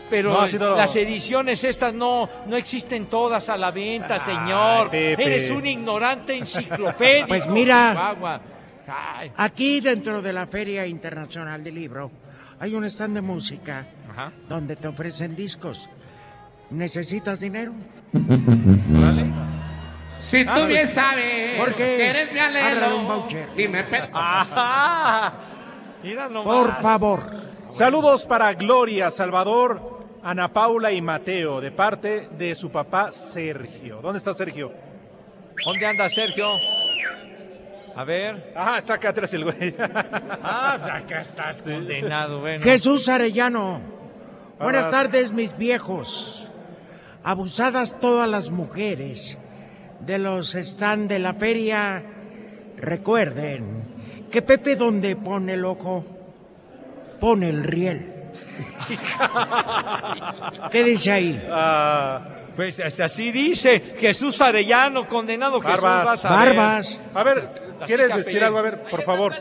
Pero 0.09 0.31
No, 0.33 0.41
ha 0.41 0.47
sido- 0.47 0.75
las 0.75 0.95
ediciones 0.95 1.63
estas 1.63 1.93
no, 1.93 2.29
no 2.45 2.55
existen 2.55 3.07
todas 3.07 3.49
a 3.49 3.57
la 3.57 3.71
venta, 3.71 4.19
señor. 4.19 4.89
Pepe. 4.89 5.21
Eres 5.25 5.49
un 5.51 5.65
ignorante 5.65 6.37
enciclopédico. 6.37 7.27
Pues 7.27 7.47
mira. 7.47 8.15
Aquí 9.35 9.81
dentro 9.81 10.21
de 10.21 10.31
la 10.31 10.47
Feria 10.47 10.85
Internacional 10.87 11.61
del 11.63 11.75
Libro 11.75 12.09
hay 12.59 12.73
un 12.73 12.85
stand 12.85 13.15
de 13.15 13.21
música 13.21 13.85
Ajá. 14.09 14.31
donde 14.47 14.77
te 14.77 14.87
ofrecen 14.87 15.35
discos. 15.35 15.89
¿Necesitas 16.69 17.39
dinero? 17.41 17.73
Si 20.21 20.43
tú 20.43 20.51
Ah, 20.53 20.65
bien 20.65 20.89
sabes 20.89 21.57
Jorge, 21.57 21.75
que 21.97 22.09
eres 22.09 22.33
mi 22.33 22.39
alelo 22.39 22.97
un 22.97 23.07
voucher. 23.07 23.47
y 23.57 23.67
me. 23.67 23.83
Mira 26.03 26.29
nomás. 26.29 26.43
Por 26.43 26.81
favor. 26.81 27.31
Saludos 27.69 28.25
para 28.25 28.53
Gloria, 28.53 29.11
Salvador, 29.11 29.96
Ana 30.27 30.51
Paula 30.51 30.91
y 30.91 30.99
Mateo, 30.99 31.61
de 31.61 31.71
parte 31.71 32.27
de 32.37 32.53
su 32.53 32.69
papá 32.69 33.13
Sergio. 33.13 34.01
¿Dónde 34.01 34.17
está 34.17 34.33
Sergio? 34.33 34.73
¿Dónde 35.63 35.85
anda 35.85 36.09
Sergio? 36.09 36.49
A 37.95 38.03
ver. 38.03 38.51
Ah, 38.53 38.75
está 38.77 38.95
acá 38.95 39.11
atrás 39.11 39.33
el 39.33 39.45
güey. 39.45 39.73
Ah, 39.79 40.77
pues 40.81 40.93
acá 40.93 41.21
estás 41.21 41.61
condenado, 41.61 42.41
bueno. 42.41 42.61
Jesús 42.61 43.07
Arellano. 43.07 43.79
Buenas 44.59 44.91
tardes, 44.91 45.31
mis 45.31 45.57
viejos. 45.57 46.51
Abusadas 47.23 47.97
todas 47.97 48.27
las 48.27 48.51
mujeres 48.51 49.37
de 50.01 50.19
los 50.19 50.55
stand 50.55 51.07
de 51.07 51.19
la 51.19 51.35
feria. 51.35 52.03
Recuerden 52.75 54.27
que 54.29 54.41
Pepe 54.41 54.75
donde 54.75 55.15
pone 55.15 55.53
el 55.53 55.63
ojo, 55.63 56.05
pone 57.17 57.47
el 57.47 57.63
riel. 57.63 58.16
¿Qué 60.71 60.83
dice 60.83 61.11
ahí? 61.11 61.47
Pues 62.55 62.79
así 62.79 63.31
dice 63.31 63.79
Jesús 63.99 64.41
Arellano, 64.41 65.07
condenado 65.07 65.61
Jesús. 65.61 65.81
Barbas. 65.81 66.23
vas 66.23 66.25
a 66.25 66.45
ver. 66.45 66.55
Barbas. 66.55 67.01
A 67.13 67.23
ver, 67.23 67.49
¿quieres 67.85 68.15
decir 68.15 68.43
algo? 68.43 68.57
A 68.57 68.61
ver, 68.63 68.83
por 68.89 69.03
favor. 69.03 69.33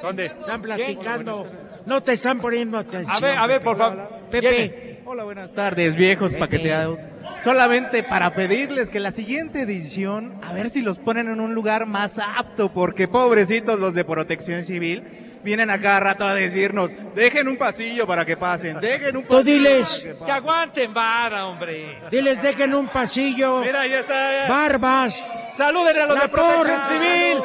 ¿Dónde? 0.00 0.26
Están 0.26 0.62
platicando. 0.62 1.46
No 1.84 2.02
te 2.02 2.14
están 2.14 2.40
poniendo 2.40 2.78
atención. 2.78 3.14
A 3.14 3.20
ver, 3.20 3.38
a 3.38 3.46
ver, 3.46 3.58
Pepe. 3.58 3.64
por 3.64 3.76
favor. 3.76 4.08
Pepe. 4.30 5.02
Hola, 5.04 5.22
buenas 5.22 5.52
tardes, 5.52 5.94
viejos 5.94 6.32
Vete. 6.32 6.40
paqueteados. 6.40 7.00
Solamente 7.40 8.02
para 8.02 8.34
pedirles 8.34 8.90
que 8.90 8.98
la 8.98 9.12
siguiente 9.12 9.60
edición, 9.60 10.40
a 10.42 10.52
ver 10.52 10.68
si 10.68 10.82
los 10.82 10.98
ponen 10.98 11.28
en 11.28 11.40
un 11.40 11.54
lugar 11.54 11.86
más 11.86 12.18
apto, 12.18 12.72
porque 12.72 13.06
pobrecitos 13.06 13.78
los 13.78 13.94
de 13.94 14.04
protección 14.04 14.64
civil 14.64 15.04
vienen 15.46 15.70
a 15.70 15.80
cada 15.80 16.00
rato 16.00 16.26
a 16.26 16.34
decirnos, 16.34 16.94
dejen 17.14 17.46
un 17.48 17.56
pasillo 17.56 18.06
para 18.06 18.24
que 18.26 18.36
pasen, 18.36 18.80
dejen 18.80 19.16
un 19.16 19.22
Tú 19.22 19.28
pasillo 19.38 19.44
diles, 19.44 20.00
para 20.02 20.18
que 20.18 20.24
Que 20.26 20.32
aguanten 20.32 20.92
vara, 20.92 21.46
hombre. 21.46 22.00
diles 22.10 22.42
dejen 22.42 22.74
un 22.74 22.88
pasillo. 22.88 23.60
Mira, 23.60 23.86
ya 23.86 24.00
está. 24.00 24.32
ya. 24.42 24.48
Barbas. 24.48 25.22
Saluden 25.52 25.98
a 26.00 26.06
los 26.06 26.16
La 26.16 26.22
de 26.22 26.28
Protección 26.28 26.80
porra. 26.80 26.84
Civil. 26.88 27.38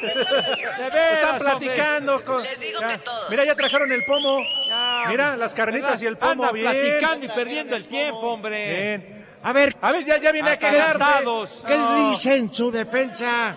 De 0.00 0.90
veras, 0.90 1.12
Están 1.12 1.30
hombre. 1.34 1.44
platicando. 1.50 2.24
Con... 2.24 2.42
Les 2.42 2.60
digo 2.60 2.80
Ya. 2.80 2.88
que 2.88 2.98
todos. 2.98 3.30
Mira, 3.30 3.44
ya 3.44 3.54
trajeron 3.54 3.92
el 3.92 4.04
pomo. 4.06 4.38
Ya, 4.68 5.02
Mira, 5.08 5.36
las 5.36 5.54
carnitas 5.54 6.02
y 6.02 6.06
el 6.06 6.16
pomo. 6.16 6.30
Anda 6.44 6.52
bien. 6.52 6.70
platicando 6.70 7.26
y 7.26 7.28
perdiendo 7.28 7.76
el 7.76 7.86
tiempo, 7.86 8.18
hombre. 8.20 8.76
Bien. 8.76 9.26
A 9.42 9.52
ver, 9.52 9.76
A 9.82 9.92
ver, 9.92 10.04
ya, 10.06 10.16
ya 10.18 10.32
viene 10.32 10.50
a 10.50 10.58
quejarse. 10.58 10.80
Acalantados. 10.80 11.62
¿qué 11.66 11.76
No. 11.76 12.08
dice 12.10 12.34
en 12.34 12.52
su 12.52 12.70
defensa 12.72 13.56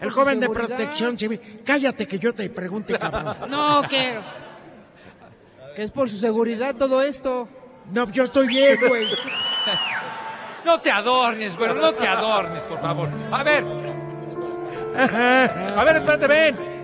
el 0.00 0.10
joven 0.10 0.40
de 0.40 0.48
protección 0.48 1.18
civil? 1.18 1.60
Cállate 1.64 2.06
que 2.06 2.18
yo 2.18 2.34
te 2.34 2.48
pregunte, 2.50 2.98
cabrón. 2.98 3.36
No, 3.48 3.82
que... 3.88 4.18
Que 5.74 5.82
es 5.82 5.90
por 5.90 6.08
su 6.08 6.16
seguridad 6.16 6.74
todo 6.74 7.02
esto. 7.02 7.48
No, 7.92 8.10
yo 8.10 8.24
estoy 8.24 8.46
bien, 8.48 8.78
güey. 8.88 9.08
No 10.64 10.80
te 10.80 10.90
adornes, 10.90 11.54
güey, 11.56 11.74
no 11.74 11.92
te 11.92 12.08
adornes, 12.08 12.62
por 12.62 12.80
favor. 12.80 13.08
A 13.30 13.42
ver, 13.44 13.64
A 14.96 15.84
ver, 15.84 15.96
espérate, 15.96 16.26
ven. 16.26 16.76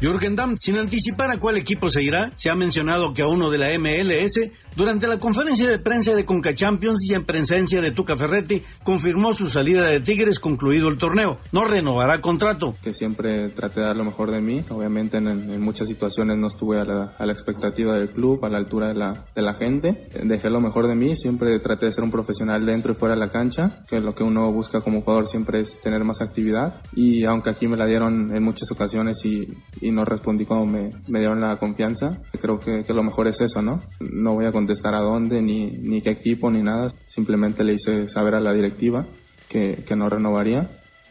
Jürgen 0.00 0.36
Damm, 0.36 0.56
sin 0.58 0.78
anticipar 0.78 1.30
a 1.30 1.38
cuál 1.38 1.56
equipo 1.56 1.90
se 1.90 2.02
irá, 2.02 2.32
se 2.34 2.50
ha 2.50 2.54
mencionado 2.54 3.14
que 3.14 3.22
a 3.22 3.26
uno 3.26 3.50
de 3.50 3.58
la 3.58 3.78
MLS, 3.78 4.50
durante 4.76 5.06
la 5.06 5.18
conferencia 5.18 5.68
de 5.68 5.78
prensa 5.78 6.14
de 6.14 6.24
Conca 6.24 6.54
Champions 6.54 7.04
y 7.08 7.14
en 7.14 7.24
presencia 7.24 7.80
de 7.80 7.90
Tuca 7.90 8.16
Ferretti, 8.16 8.62
confirmó 8.82 9.32
su 9.34 9.48
salida 9.48 9.86
de 9.86 10.00
Tigres 10.00 10.40
concluido 10.40 10.88
el 10.88 10.98
torneo. 10.98 11.38
No 11.52 11.64
renovará 11.64 12.20
contrato. 12.20 12.76
que 12.82 12.92
siempre 12.92 13.48
traté 13.50 13.80
de 13.80 13.86
dar 13.86 13.96
lo 13.96 14.04
mejor 14.04 14.30
de 14.30 14.40
mí. 14.40 14.64
Obviamente 14.70 15.18
en, 15.18 15.60
muchas 15.60 15.88
situaciones 15.88 16.36
no 16.36 16.48
estuve 16.48 16.80
a 16.80 16.84
la, 16.84 17.14
a 17.18 17.24
expectativa 17.26 17.94
del 17.94 18.10
club, 18.10 18.44
a 18.44 18.48
la 18.48 18.58
altura 18.58 18.88
de 18.88 18.94
la, 18.94 19.24
de 19.34 19.42
la 19.42 19.54
gente. 19.54 20.06
Dejé 20.22 20.50
lo 20.50 20.60
mejor 20.60 20.88
de 20.88 20.94
mí, 20.94 21.16
siempre 21.16 21.58
traté 21.60 21.86
de 21.86 21.92
ser 21.92 22.04
un 22.04 22.10
profesional 22.10 22.64
dentro 22.64 22.92
y 22.92 22.96
fuera 22.96 23.14
de 23.14 23.20
la 23.20 23.28
cancha, 23.28 23.84
que 23.88 24.00
lo 24.00 24.14
que 24.14 24.22
uno 24.22 24.50
busca 24.52 24.80
como 24.80 25.02
jugador 25.02 25.26
siempre 25.26 25.60
es 25.60 25.80
tener 25.80 26.02
más 26.04 26.20
actividad. 26.20 26.80
Y 26.94 27.24
aunque 27.24 27.50
aquí 27.50 27.68
me 27.68 27.76
la 27.76 27.86
dieron 27.86 28.34
en 28.34 28.42
muchas 28.42 28.70
ocasiones 28.70 29.24
y, 29.24 29.48
y 29.80 29.90
no 29.90 30.04
respondí 30.04 30.44
cuando 30.44 30.66
me, 30.66 30.92
me 31.08 31.20
dieron 31.20 31.40
la 31.40 31.56
confianza, 31.56 32.20
creo 32.40 32.60
que, 32.60 32.84
que 32.84 32.94
lo 32.94 33.02
mejor 33.02 33.28
es 33.28 33.40
eso, 33.40 33.62
¿no? 33.62 33.80
No 34.00 34.34
voy 34.34 34.46
a 34.46 34.52
contestar 34.52 34.94
a 34.94 35.00
dónde, 35.00 35.42
ni, 35.42 35.70
ni 35.70 36.00
qué 36.00 36.10
equipo, 36.10 36.50
ni 36.50 36.62
nada. 36.62 36.88
Simplemente 37.06 37.64
le 37.64 37.74
hice 37.74 38.08
saber 38.08 38.34
a 38.34 38.40
la 38.40 38.52
directiva 38.52 39.06
que, 39.48 39.84
que 39.86 39.96
no 39.96 40.08
renovaría 40.08 40.70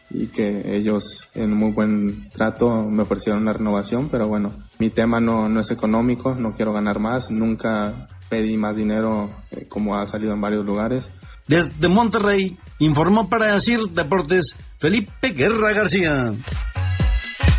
y 0.10 0.28
que 0.28 0.76
ellos 0.76 1.30
en 1.34 1.54
muy 1.54 1.72
buen 1.72 2.30
trato 2.30 2.88
me 2.90 3.04
ofrecieron 3.04 3.42
una 3.42 3.54
renovación, 3.54 4.10
pero 4.10 4.28
bueno, 4.28 4.54
mi 4.80 4.90
tema 4.90 5.20
no, 5.20 5.50
no 5.50 5.60
es 5.60 5.72
económico, 5.72 6.36
no 6.36 6.56
quiero 6.56 6.72
ganar 6.72 7.00
más, 7.00 7.32
nunca 7.32 8.08
pedí 8.30 8.58
más 8.58 8.78
dinero 8.78 9.30
eh, 9.52 9.66
como 9.68 9.98
ha 9.98 10.06
salido 10.06 10.34
en 10.34 10.42
varios 10.42 10.66
lugares. 10.66 11.12
Desde 11.48 11.88
Monterrey, 11.88 12.58
informó 12.80 13.30
para 13.30 13.54
decir 13.54 13.80
Deportes 13.92 14.56
Felipe 14.78 15.30
Guerra 15.30 15.74
García. 15.74 16.34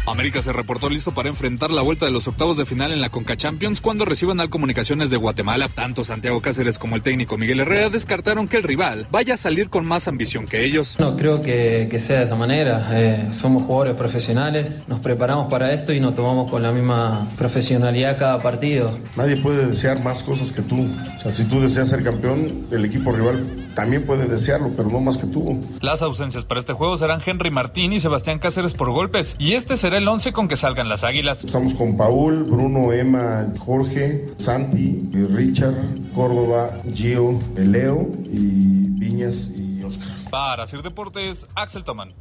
América 0.07 0.43
se 0.43 0.53
reportó 0.53 0.91
listo 0.91 1.13
para 1.13 1.31
enfrentar 1.31 1.71
la 1.71 1.81
vuelta 1.83 2.05
de 2.05 2.13
los 2.13 2.29
octavos 2.29 2.57
de 2.57 2.67
final 2.67 2.93
en 2.93 3.01
la 3.01 3.09
Conca 3.09 3.37
Champions 3.37 3.81
cuando 3.81 4.05
reciban 4.05 4.39
al 4.39 4.51
Comunicaciones 4.51 5.09
de 5.09 5.17
Guatemala. 5.17 5.69
Tanto 5.69 6.05
Santiago 6.05 6.43
Cáceres 6.43 6.79
como 6.79 6.97
el 6.97 7.03
técnico 7.03 7.39
Miguel 7.39 7.61
Herrera 7.61 7.89
descartaron 7.89 8.47
que 8.47 8.59
el 8.59 8.63
rival 8.63 9.07
vaya 9.11 9.35
a 9.35 9.37
salir 9.39 9.71
con 9.71 9.87
más 9.87 10.07
ambición 10.07 10.47
que 10.47 10.65
ellos. 10.65 10.97
No 10.99 11.17
creo 11.17 11.41
que, 11.41 11.89
que 11.91 12.01
sea 12.01 12.19
de 12.19 12.25
esa 12.25 12.37
manera. 12.37 12.89
Eh, 12.93 13.29
somos 13.33 13.63
jugadores 13.63 13.97
profesionales, 13.97 14.83
nos 14.89 15.01
preparamos 15.01 15.51
para 15.51 15.73
esto 15.73 15.93
y 15.93 16.01
nos 16.01 16.15
tomamos 16.15 16.51
con 16.51 16.63
la 16.63 16.73
misma 16.73 17.27
profesionalidad 17.39 18.19
cada 18.19 18.39
partido. 18.39 18.99
Nadie 19.17 19.39
puede 19.39 19.67
desear 19.67 20.03
más 20.05 20.23
cosas 20.23 20.53
que 20.53 20.63
tú. 20.63 20.87
O 21.17 21.21
sea, 21.21 21.33
si 21.33 21.45
tú 21.45 21.61
deseas 21.61 21.89
ser 21.89 22.05
campeón, 22.05 22.67
el 22.71 22.85
equipo 22.85 23.11
rival 23.11 23.65
también 23.75 24.07
puede 24.07 24.27
desearlo, 24.27 24.71
pero 24.77 24.89
no 24.89 25.01
más 25.01 25.17
que 25.17 25.27
tú. 25.27 25.61
Las 25.81 26.03
ausencias 26.03 26.45
para 26.45 26.61
este 26.61 26.73
juego 26.73 26.97
serán 26.97 27.21
Henry 27.25 27.51
Martín 27.51 27.93
y 27.93 28.01
Sebastián 28.01 28.39
Cáceres 28.39 28.75
por 28.75 28.91
golpes, 28.91 29.35
y 29.39 29.55
este 29.55 29.77
será 29.77 29.94
el 29.95 30.09
11 30.09 30.33
con 30.33 30.49
que 30.49 30.57
salgan 30.57 30.89
las 30.89 31.05
águilas. 31.05 31.45
Estamos 31.45 31.75
con 31.75 31.97
Paul, 31.97 32.45
Bruno, 32.45 32.93
Emma, 32.93 33.47
Jorge, 33.59 34.27
Santi, 34.37 35.09
Richard, 35.13 35.77
Córdoba, 36.15 36.79
Gio, 36.93 37.39
Leo 37.57 38.09
y 38.25 38.89
Viñas 38.99 39.51
y 39.57 39.83
Oscar. 39.83 40.09
Para 40.31 40.65
hacer 40.65 40.83
deportes, 40.83 41.47
Axel 41.55 41.85
Toman. 41.85 42.13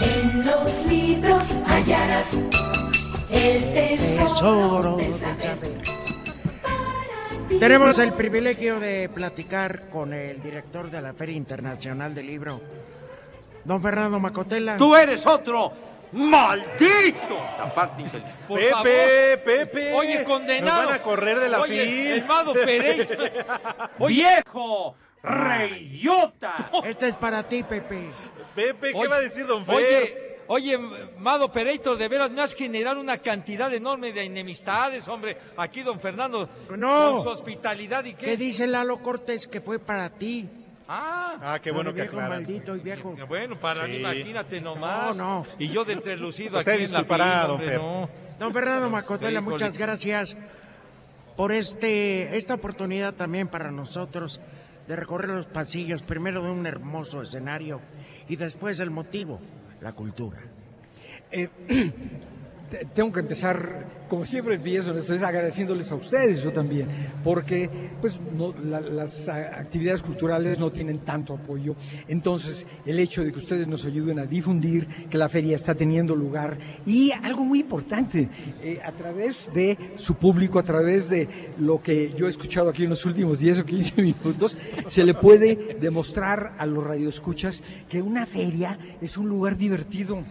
En 0.00 0.44
los 0.44 0.86
libros 0.86 1.42
hallarás 1.66 2.38
el 3.30 3.72
tesoro. 3.72 5.01
Tenemos 7.62 7.96
el 8.00 8.12
privilegio 8.12 8.80
de 8.80 9.08
platicar 9.08 9.88
con 9.88 10.12
el 10.12 10.42
director 10.42 10.90
de 10.90 11.00
la 11.00 11.14
Feria 11.14 11.36
Internacional 11.36 12.12
del 12.12 12.26
Libro, 12.26 12.60
don 13.62 13.80
Fernando 13.80 14.18
Macotela. 14.18 14.76
¡Tú 14.76 14.96
eres 14.96 15.24
otro! 15.24 15.72
¡Maldito! 16.10 17.40
Aparte 17.60 18.02
infeliz. 18.02 18.34
Por 18.48 18.58
Pepe, 18.58 18.72
favor. 18.72 19.44
Pepe. 19.44 19.92
Oye, 19.92 20.24
condenado. 20.24 20.82
Nos 20.82 20.90
van 20.90 21.00
a 21.00 21.02
correr 21.02 21.38
de 21.38 21.48
la 21.48 21.60
Oye, 21.60 22.24
Mado 22.26 22.52
Pereira. 22.52 23.92
¡Viejo! 24.08 24.96
¡Reyota! 25.22 26.56
Este 26.82 27.10
es 27.10 27.14
para 27.14 27.44
ti, 27.44 27.62
Pepe. 27.62 28.10
Pepe, 28.56 28.90
¿qué 28.90 28.98
Oye, 28.98 29.08
va 29.08 29.16
a 29.18 29.20
decir 29.20 29.46
don 29.46 29.64
Fer? 29.64 29.76
Oye, 29.76 30.31
oye, 30.48 30.78
Mado 31.18 31.50
Pereito, 31.52 31.96
de 31.96 32.08
veras 32.08 32.30
me 32.30 32.42
has 32.42 32.54
generado 32.54 33.00
una 33.00 33.18
cantidad 33.18 33.72
enorme 33.72 34.12
de 34.12 34.22
enemistades, 34.24 35.06
hombre. 35.08 35.36
Aquí, 35.56 35.82
don 35.82 36.00
Fernando, 36.00 36.48
No. 36.76 37.12
con 37.12 37.22
su 37.22 37.28
hospitalidad 37.28 38.04
y 38.04 38.14
¿Qué 38.14 38.26
qué. 38.26 38.36
dice 38.36 38.66
Lalo 38.66 38.98
Cortés 39.02 39.46
que 39.46 39.60
fue 39.60 39.78
para 39.78 40.10
ti? 40.10 40.48
Ah, 40.88 41.36
Ah, 41.40 41.58
qué 41.60 41.70
bueno 41.70 41.90
que 41.90 42.00
viejo 42.02 42.16
aclaran. 42.16 42.30
maldito 42.42 42.76
y 42.76 42.80
viejo. 42.80 43.16
bueno, 43.28 43.58
para 43.58 43.86
Sí. 43.86 43.92
imagínate 43.96 44.60
nomás. 44.60 45.16
No, 45.16 45.42
no. 45.44 45.46
Y 45.58 45.68
yo 45.68 45.84
de 45.84 45.94
entrelucido 45.94 46.58
Usted 46.58 46.72
aquí 46.72 46.84
en 46.84 46.90
la 46.90 46.98
disculpará, 46.98 47.24
fila, 47.24 47.42
don 47.46 47.50
hombre, 47.52 47.68
Fer. 47.70 47.78
no. 47.78 48.08
Don 48.38 48.52
Fernando 48.52 48.90
Macotela, 48.90 49.40
muchas 49.40 49.78
gracias 49.78 50.36
por 51.36 51.52
este 51.52 52.36
esta 52.36 52.54
oportunidad 52.54 53.14
también 53.14 53.48
para 53.48 53.70
nosotros 53.70 54.40
de 54.88 54.96
recorrer 54.96 55.30
los 55.30 55.46
pasillos, 55.46 56.02
primero 56.02 56.42
de 56.42 56.50
un 56.50 56.66
hermoso 56.66 57.22
escenario 57.22 57.80
y 58.28 58.36
después 58.36 58.80
el 58.80 58.90
motivo, 58.90 59.40
la 59.82 59.92
cultura. 59.92 60.38
Eh, 61.30 61.48
tengo 62.94 63.12
que 63.12 63.20
empezar, 63.20 63.86
como 64.08 64.24
siempre 64.24 64.56
empiezo 64.56 64.96
es 64.96 65.22
agradeciéndoles 65.22 65.90
a 65.92 65.94
ustedes, 65.94 66.42
yo 66.42 66.52
también, 66.52 66.88
porque 67.24 67.68
pues 68.00 68.18
no, 68.36 68.54
la- 68.64 68.80
las 68.80 69.28
actividades 69.28 70.02
culturales 70.02 70.58
no 70.58 70.70
tienen 70.72 71.00
tanto 71.00 71.34
apoyo. 71.34 71.74
Entonces, 72.08 72.66
el 72.86 72.98
hecho 72.98 73.22
de 73.24 73.32
que 73.32 73.38
ustedes 73.38 73.66
nos 73.66 73.84
ayuden 73.84 74.18
a 74.18 74.26
difundir 74.26 74.86
que 75.08 75.18
la 75.18 75.28
feria 75.28 75.56
está 75.56 75.74
teniendo 75.74 76.14
lugar 76.14 76.58
y 76.86 77.10
algo 77.22 77.44
muy 77.44 77.60
importante, 77.60 78.28
eh, 78.62 78.80
a 78.84 78.92
través 78.92 79.50
de 79.54 79.76
su 79.96 80.14
público, 80.14 80.58
a 80.58 80.62
través 80.62 81.08
de 81.08 81.28
lo 81.58 81.82
que 81.82 82.12
yo 82.16 82.26
he 82.26 82.30
escuchado 82.30 82.70
aquí 82.70 82.84
en 82.84 82.90
los 82.90 83.04
últimos 83.04 83.38
10 83.38 83.60
o 83.60 83.64
15 83.64 84.02
minutos, 84.02 84.56
se 84.86 85.04
le 85.04 85.14
puede 85.14 85.76
demostrar 85.80 86.54
a 86.58 86.66
los 86.66 86.84
radioescuchas 86.84 87.62
que 87.88 88.02
una 88.02 88.26
feria 88.26 88.78
es 89.00 89.16
un 89.16 89.28
lugar 89.28 89.56
divertido 89.56 90.22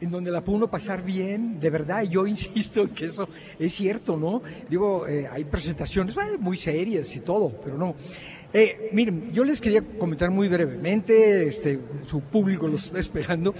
en 0.00 0.10
donde 0.10 0.30
la 0.30 0.42
puede 0.42 0.58
uno 0.58 0.70
pasar 0.70 1.02
bien, 1.02 1.58
de 1.60 1.70
verdad, 1.70 2.02
y 2.02 2.08
yo 2.08 2.26
insisto 2.26 2.82
en 2.82 2.88
que 2.88 3.06
eso 3.06 3.28
es 3.58 3.72
cierto, 3.72 4.16
¿no? 4.16 4.42
Digo, 4.68 5.06
eh, 5.06 5.28
hay 5.30 5.44
presentaciones 5.44 6.16
eh, 6.16 6.38
muy 6.38 6.56
serias 6.56 7.14
y 7.14 7.20
todo, 7.20 7.50
pero 7.62 7.76
no. 7.76 7.94
Eh, 8.52 8.88
miren, 8.92 9.32
yo 9.32 9.44
les 9.44 9.60
quería 9.60 9.82
comentar 9.98 10.30
muy 10.30 10.48
brevemente, 10.48 11.48
este, 11.48 11.78
su 12.06 12.20
público 12.20 12.66
los 12.68 12.86
está 12.86 12.98
esperando, 12.98 13.54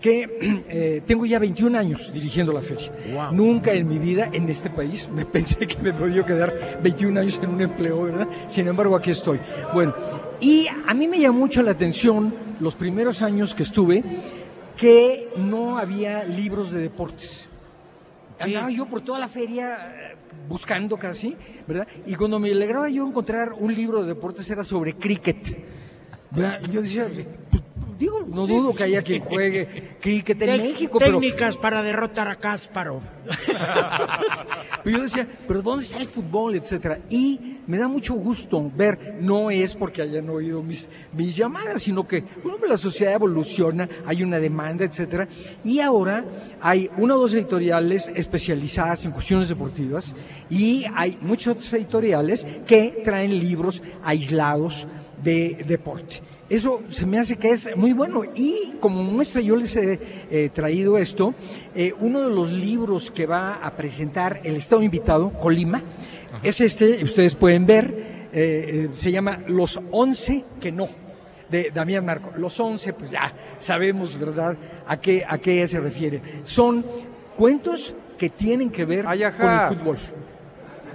que 0.00 0.64
eh, 0.68 1.02
tengo 1.06 1.26
ya 1.26 1.38
21 1.38 1.76
años 1.76 2.10
dirigiendo 2.12 2.52
la 2.52 2.62
feria. 2.62 2.90
Nunca 3.32 3.72
en 3.72 3.86
mi 3.86 3.98
vida 3.98 4.30
en 4.32 4.48
este 4.48 4.70
país 4.70 5.08
me 5.14 5.24
pensé 5.26 5.66
que 5.66 5.76
me 5.82 5.92
podía 5.92 6.24
quedar 6.24 6.80
21 6.82 7.20
años 7.20 7.40
en 7.42 7.50
un 7.50 7.60
empleo, 7.60 8.04
¿verdad? 8.04 8.28
Sin 8.46 8.66
embargo, 8.66 8.96
aquí 8.96 9.10
estoy. 9.10 9.38
Bueno, 9.74 9.94
y 10.40 10.66
a 10.86 10.94
mí 10.94 11.08
me 11.08 11.18
llamó 11.18 11.40
mucho 11.40 11.62
la 11.62 11.72
atención 11.72 12.34
los 12.60 12.74
primeros 12.74 13.22
años 13.22 13.54
que 13.54 13.64
estuve, 13.64 14.02
que 14.78 15.28
no 15.36 15.76
había 15.76 16.24
libros 16.24 16.70
de 16.70 16.80
deportes. 16.80 17.48
Andaba 18.38 18.70
yo 18.70 18.86
por 18.86 19.00
toda 19.00 19.18
la 19.18 19.28
feria 19.28 20.12
eh, 20.12 20.16
buscando 20.48 20.96
casi, 20.96 21.36
¿verdad? 21.66 21.88
Y 22.06 22.14
cuando 22.14 22.38
me 22.38 22.52
alegraba 22.52 22.88
yo 22.88 23.06
encontrar 23.06 23.52
un 23.52 23.74
libro 23.74 24.02
de 24.02 24.08
deportes 24.08 24.48
era 24.48 24.62
sobre 24.62 24.94
cricket. 24.94 25.66
¿verdad? 26.30 26.60
Y 26.62 26.70
yo 26.70 26.82
decía, 26.82 27.10
digo, 27.98 28.24
no 28.26 28.46
dudo 28.46 28.74
que 28.74 28.84
haya 28.84 29.02
quien 29.02 29.20
juegue 29.20 29.96
cricket 30.00 30.40
en 30.42 30.62
México, 30.62 30.98
pero 30.98 31.18
Técnicas 31.18 31.56
para 31.56 31.82
derrotar 31.82 32.28
a 32.28 32.36
Cásparo. 32.36 33.00
pero 34.84 34.96
yo 34.96 35.02
decía, 35.02 35.28
pero 35.46 35.62
¿dónde 35.62 35.84
está 35.84 35.98
el 35.98 36.06
fútbol, 36.06 36.54
etcétera? 36.54 37.00
Y 37.10 37.58
me 37.66 37.76
da 37.76 37.88
mucho 37.88 38.14
gusto 38.14 38.70
ver, 38.74 39.16
no 39.20 39.50
es 39.50 39.74
porque 39.74 40.02
hayan 40.02 40.28
oído 40.30 40.62
mis, 40.62 40.88
mis 41.12 41.36
llamadas, 41.36 41.82
sino 41.82 42.06
que 42.06 42.24
bueno, 42.42 42.58
pues 42.58 42.70
la 42.70 42.78
sociedad 42.78 43.14
evoluciona, 43.14 43.88
hay 44.06 44.22
una 44.22 44.38
demanda, 44.38 44.84
etcétera. 44.84 45.28
Y 45.64 45.80
ahora 45.80 46.24
hay 46.60 46.88
una 46.96 47.14
o 47.14 47.18
dos 47.18 47.34
editoriales 47.34 48.10
especializadas 48.14 49.04
en 49.04 49.10
cuestiones 49.10 49.48
deportivas 49.48 50.14
y 50.48 50.84
hay 50.94 51.18
muchos 51.20 51.56
otros 51.56 51.72
editoriales 51.72 52.46
que 52.66 53.02
traen 53.04 53.38
libros 53.38 53.82
aislados 54.02 54.86
de 55.22 55.64
deporte. 55.66 56.22
Eso 56.48 56.82
se 56.88 57.04
me 57.04 57.18
hace 57.18 57.36
que 57.36 57.50
es 57.50 57.76
muy 57.76 57.92
bueno. 57.92 58.22
Y 58.34 58.74
como 58.80 59.02
muestra, 59.02 59.40
yo 59.40 59.54
les 59.54 59.76
he 59.76 60.00
eh, 60.30 60.50
traído 60.52 60.96
esto, 60.96 61.34
eh, 61.74 61.92
uno 62.00 62.20
de 62.20 62.34
los 62.34 62.50
libros 62.52 63.10
que 63.10 63.26
va 63.26 63.54
a 63.54 63.76
presentar 63.76 64.40
el 64.44 64.56
Estado 64.56 64.82
invitado, 64.82 65.30
Colima, 65.32 65.82
es 66.42 66.60
este, 66.60 67.02
ustedes 67.04 67.34
pueden 67.34 67.66
ver, 67.66 68.28
eh, 68.32 68.88
se 68.94 69.12
llama 69.12 69.40
Los 69.46 69.80
Once 69.90 70.44
que 70.60 70.72
no, 70.72 70.88
de 71.50 71.70
Damián 71.74 72.04
Marco. 72.04 72.30
Los 72.36 72.58
Once, 72.60 72.92
pues 72.94 73.10
ya 73.10 73.32
sabemos, 73.58 74.18
¿verdad?, 74.18 74.56
a 74.86 74.98
qué, 74.98 75.24
a 75.28 75.38
qué 75.38 75.66
se 75.66 75.80
refiere. 75.80 76.22
Son 76.44 76.84
cuentos 77.36 77.94
que 78.16 78.30
tienen 78.30 78.70
que 78.70 78.84
ver 78.84 79.04
con 79.04 79.50
el 79.50 79.60
fútbol. 79.68 79.98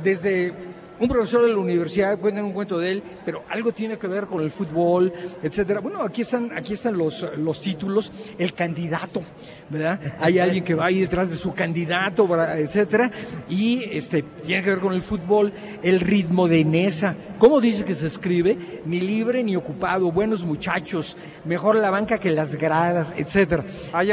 Desde 0.04 0.73
un 1.04 1.10
profesor 1.10 1.46
de 1.46 1.50
la 1.50 1.58
universidad 1.58 2.18
cuenta 2.18 2.42
un 2.42 2.54
cuento 2.54 2.80
de 2.80 2.92
él, 2.92 3.04
pero 3.26 3.44
algo 3.50 3.74
tiene 3.74 3.98
que 3.98 4.08
ver 4.08 4.26
con 4.26 4.42
el 4.42 4.52
fútbol, 4.52 5.12
etcétera. 5.44 5.82
Bueno, 5.82 6.02
aquí 6.02 6.22
están, 6.22 6.58
aquí 6.58 6.74
están 6.74 6.98
los, 6.98 7.26
los 7.38 7.60
títulos, 7.60 8.12
el 8.38 8.54
candidato, 8.54 9.22
¿verdad? 9.70 10.00
Hay 10.20 10.40
alguien 10.40 10.64
que 10.64 10.74
va 10.74 10.86
ahí 10.86 11.02
detrás 11.02 11.30
de 11.30 11.36
su 11.36 11.54
candidato, 11.54 12.26
¿verdad? 12.26 12.58
etcétera, 12.58 13.12
y 13.50 13.84
este 13.92 14.24
tiene 14.46 14.64
que 14.64 14.70
ver 14.70 14.80
con 14.80 14.94
el 14.94 15.02
fútbol, 15.02 15.52
el 15.82 16.00
ritmo 16.00 16.48
de 16.48 16.64
Nesa. 16.64 17.16
¿Cómo 17.38 17.60
dice 17.60 17.84
que 17.84 17.96
se 17.96 18.08
escribe? 18.08 18.82
Ni 18.86 19.02
libre 19.02 19.44
ni 19.44 19.58
ocupado, 19.58 20.10
buenos 20.10 20.46
muchachos, 20.46 21.18
mejor 21.44 21.76
la 21.76 21.90
banca 21.90 22.18
que 22.18 22.32
las 22.32 22.56
gradas, 22.56 23.14
etcétera. 23.18 23.66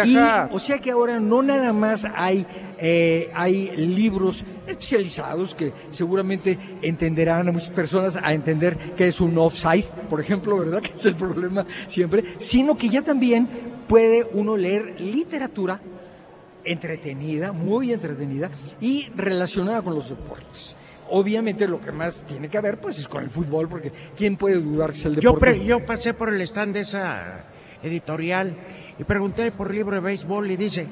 Y, 0.04 0.16
o 0.52 0.58
sea 0.58 0.78
que 0.80 0.90
ahora 0.90 1.20
no 1.20 1.40
nada 1.40 1.72
más 1.72 2.04
hay 2.16 2.44
eh, 2.82 3.30
hay 3.34 3.76
libros 3.76 4.44
especializados 4.66 5.54
que 5.54 5.72
seguramente 5.90 6.58
entenderán 6.82 7.48
a 7.48 7.52
muchas 7.52 7.70
personas 7.70 8.16
a 8.22 8.32
entender 8.32 8.76
que 8.96 9.06
es 9.08 9.20
un 9.20 9.36
offside, 9.38 9.84
por 10.08 10.20
ejemplo, 10.20 10.56
¿verdad? 10.58 10.80
Que 10.82 10.92
es 10.94 11.04
el 11.04 11.14
problema 11.14 11.66
siempre, 11.88 12.24
sino 12.38 12.76
que 12.76 12.88
ya 12.88 13.02
también 13.02 13.48
puede 13.86 14.26
uno 14.32 14.56
leer 14.56 15.00
literatura 15.00 15.80
entretenida, 16.64 17.52
muy 17.52 17.92
entretenida 17.92 18.50
y 18.80 19.08
relacionada 19.16 19.82
con 19.82 19.94
los 19.94 20.08
deportes. 20.10 20.76
Obviamente 21.10 21.66
lo 21.66 21.80
que 21.80 21.90
más 21.90 22.24
tiene 22.26 22.48
que 22.48 22.60
ver 22.60 22.78
pues 22.80 22.98
es 22.98 23.08
con 23.08 23.24
el 23.24 23.30
fútbol, 23.30 23.68
porque 23.68 23.90
¿quién 24.16 24.36
puede 24.36 24.56
dudar 24.60 24.92
que 24.92 24.98
es 24.98 25.04
el 25.06 25.14
Yo, 25.16 25.32
deporte? 25.32 25.54
pre- 25.56 25.64
yo 25.64 25.84
pasé 25.84 26.14
por 26.14 26.32
el 26.32 26.40
stand 26.42 26.74
de 26.74 26.80
esa 26.80 27.46
editorial 27.82 28.56
y 28.98 29.04
pregunté 29.04 29.50
por 29.50 29.74
libro 29.74 29.96
de 29.96 30.00
béisbol 30.02 30.50
y 30.50 30.56
dice, 30.56 30.86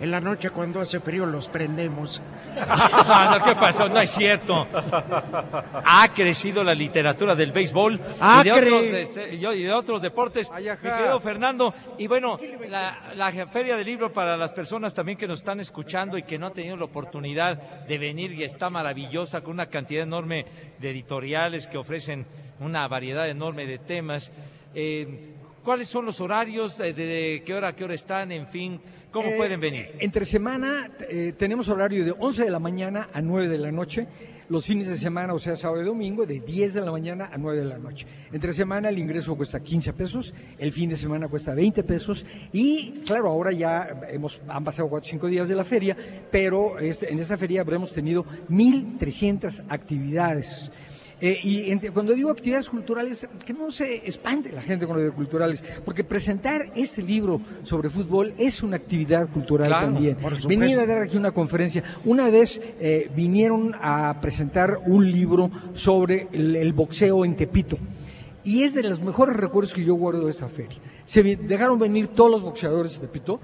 en 0.00 0.10
la 0.10 0.20
noche 0.20 0.50
cuando 0.50 0.80
hace 0.80 0.98
frío 1.00 1.26
los 1.26 1.48
prendemos. 1.48 2.22
no, 2.56 3.44
¿Qué 3.44 3.54
pasó? 3.54 3.88
No 3.88 4.00
es 4.00 4.10
cierto. 4.10 4.66
Ha 4.72 6.08
crecido 6.14 6.64
la 6.64 6.74
literatura 6.74 7.34
del 7.34 7.52
béisbol 7.52 8.00
Ah, 8.20 8.40
y, 8.40 8.44
de 8.44 8.52
otros, 8.52 8.82
cre- 8.82 9.38
de- 9.38 9.56
y 9.56 9.62
de 9.62 9.72
otros 9.72 10.02
deportes. 10.02 10.50
Mi 10.50 10.64
querido 10.64 11.20
Fernando, 11.20 11.74
y 11.98 12.06
bueno, 12.06 12.38
la, 12.68 13.12
la 13.14 13.30
Feria 13.48 13.76
del 13.76 13.86
Libro 13.86 14.12
para 14.12 14.36
las 14.36 14.52
personas 14.52 14.94
también 14.94 15.18
que 15.18 15.28
nos 15.28 15.40
están 15.40 15.60
escuchando 15.60 16.16
y 16.18 16.22
que 16.22 16.38
no 16.38 16.46
han 16.46 16.52
tenido 16.54 16.76
la 16.76 16.84
oportunidad 16.84 17.56
de 17.86 17.98
venir 17.98 18.32
y 18.32 18.44
está 18.44 18.70
maravillosa 18.70 19.40
con 19.42 19.52
una 19.52 19.66
cantidad 19.66 20.02
enorme 20.02 20.46
de 20.78 20.90
editoriales 20.90 21.66
que 21.66 21.78
ofrecen 21.78 22.26
una 22.58 22.86
variedad 22.88 23.28
enorme 23.28 23.66
de 23.66 23.78
temas. 23.78 24.32
Eh, 24.74 25.34
¿Cuáles 25.70 25.86
son 25.86 26.04
los 26.04 26.20
horarios? 26.20 26.80
Eh, 26.80 26.92
¿De 26.92 27.44
qué 27.46 27.54
hora 27.54 27.68
a 27.68 27.76
qué 27.76 27.84
hora 27.84 27.94
están? 27.94 28.32
En 28.32 28.48
fin, 28.48 28.80
¿cómo 29.12 29.28
Eh, 29.28 29.34
pueden 29.36 29.60
venir? 29.60 29.92
Entre 30.00 30.24
semana 30.24 30.90
eh, 31.08 31.32
tenemos 31.38 31.68
horario 31.68 32.04
de 32.04 32.12
11 32.18 32.42
de 32.42 32.50
la 32.50 32.58
mañana 32.58 33.08
a 33.12 33.20
9 33.22 33.48
de 33.48 33.56
la 33.56 33.70
noche. 33.70 34.08
Los 34.48 34.66
fines 34.66 34.88
de 34.88 34.96
semana, 34.96 35.32
o 35.32 35.38
sea, 35.38 35.54
sábado 35.54 35.80
y 35.80 35.84
domingo, 35.86 36.26
de 36.26 36.40
10 36.40 36.74
de 36.74 36.80
la 36.80 36.90
mañana 36.90 37.30
a 37.32 37.38
9 37.38 37.60
de 37.60 37.66
la 37.66 37.78
noche. 37.78 38.04
Entre 38.32 38.52
semana 38.52 38.88
el 38.88 38.98
ingreso 38.98 39.36
cuesta 39.36 39.60
15 39.62 39.92
pesos, 39.92 40.34
el 40.58 40.72
fin 40.72 40.90
de 40.90 40.96
semana 40.96 41.28
cuesta 41.28 41.54
20 41.54 41.84
pesos 41.84 42.26
y 42.52 42.90
claro, 43.06 43.28
ahora 43.28 43.52
ya 43.52 43.90
hemos, 44.10 44.40
han 44.48 44.64
pasado 44.64 44.88
4 44.88 45.06
o 45.06 45.08
5 45.08 45.28
días 45.28 45.48
de 45.48 45.54
la 45.54 45.64
feria, 45.64 45.96
pero 46.32 46.80
este- 46.80 47.12
en 47.12 47.20
esta 47.20 47.38
feria 47.38 47.60
habremos 47.60 47.92
tenido 47.92 48.26
1.300 48.48 49.62
actividades. 49.68 50.72
Eh, 51.20 51.38
y 51.42 51.76
cuando 51.90 52.14
digo 52.14 52.30
actividades 52.30 52.70
culturales, 52.70 53.28
que 53.44 53.52
no 53.52 53.70
se 53.70 54.06
espante 54.06 54.52
la 54.52 54.62
gente 54.62 54.86
con 54.86 54.96
lo 54.96 55.02
de 55.02 55.10
culturales, 55.10 55.62
porque 55.84 56.02
presentar 56.02 56.70
este 56.74 57.02
libro 57.02 57.40
sobre 57.62 57.90
fútbol 57.90 58.32
es 58.38 58.62
una 58.62 58.76
actividad 58.76 59.28
cultural 59.28 59.68
Claro, 59.68 59.86
también. 59.92 60.16
Venir 60.48 60.78
a 60.78 60.86
dar 60.86 61.02
aquí 61.02 61.16
una 61.16 61.32
conferencia. 61.32 61.84
Una 62.04 62.30
vez 62.30 62.60
eh, 62.80 63.10
vinieron 63.14 63.74
a 63.80 64.18
presentar 64.20 64.78
un 64.86 65.10
libro 65.10 65.50
sobre 65.74 66.28
el, 66.32 66.56
el 66.56 66.72
boxeo 66.72 67.24
en 67.24 67.36
Tepito. 67.36 67.76
Y 68.42 68.62
es 68.62 68.72
de 68.72 68.82
los 68.82 69.02
mejores 69.02 69.36
recuerdos 69.36 69.74
que 69.74 69.84
yo 69.84 69.94
guardo 69.94 70.24
de 70.24 70.30
esa 70.30 70.48
feria. 70.48 70.78
Se 71.04 71.22
dejaron 71.22 71.78
venir 71.78 72.08
todos 72.08 72.30
los 72.30 72.42
boxeadores 72.42 72.92
de 72.92 73.06
Tepito 73.06 73.40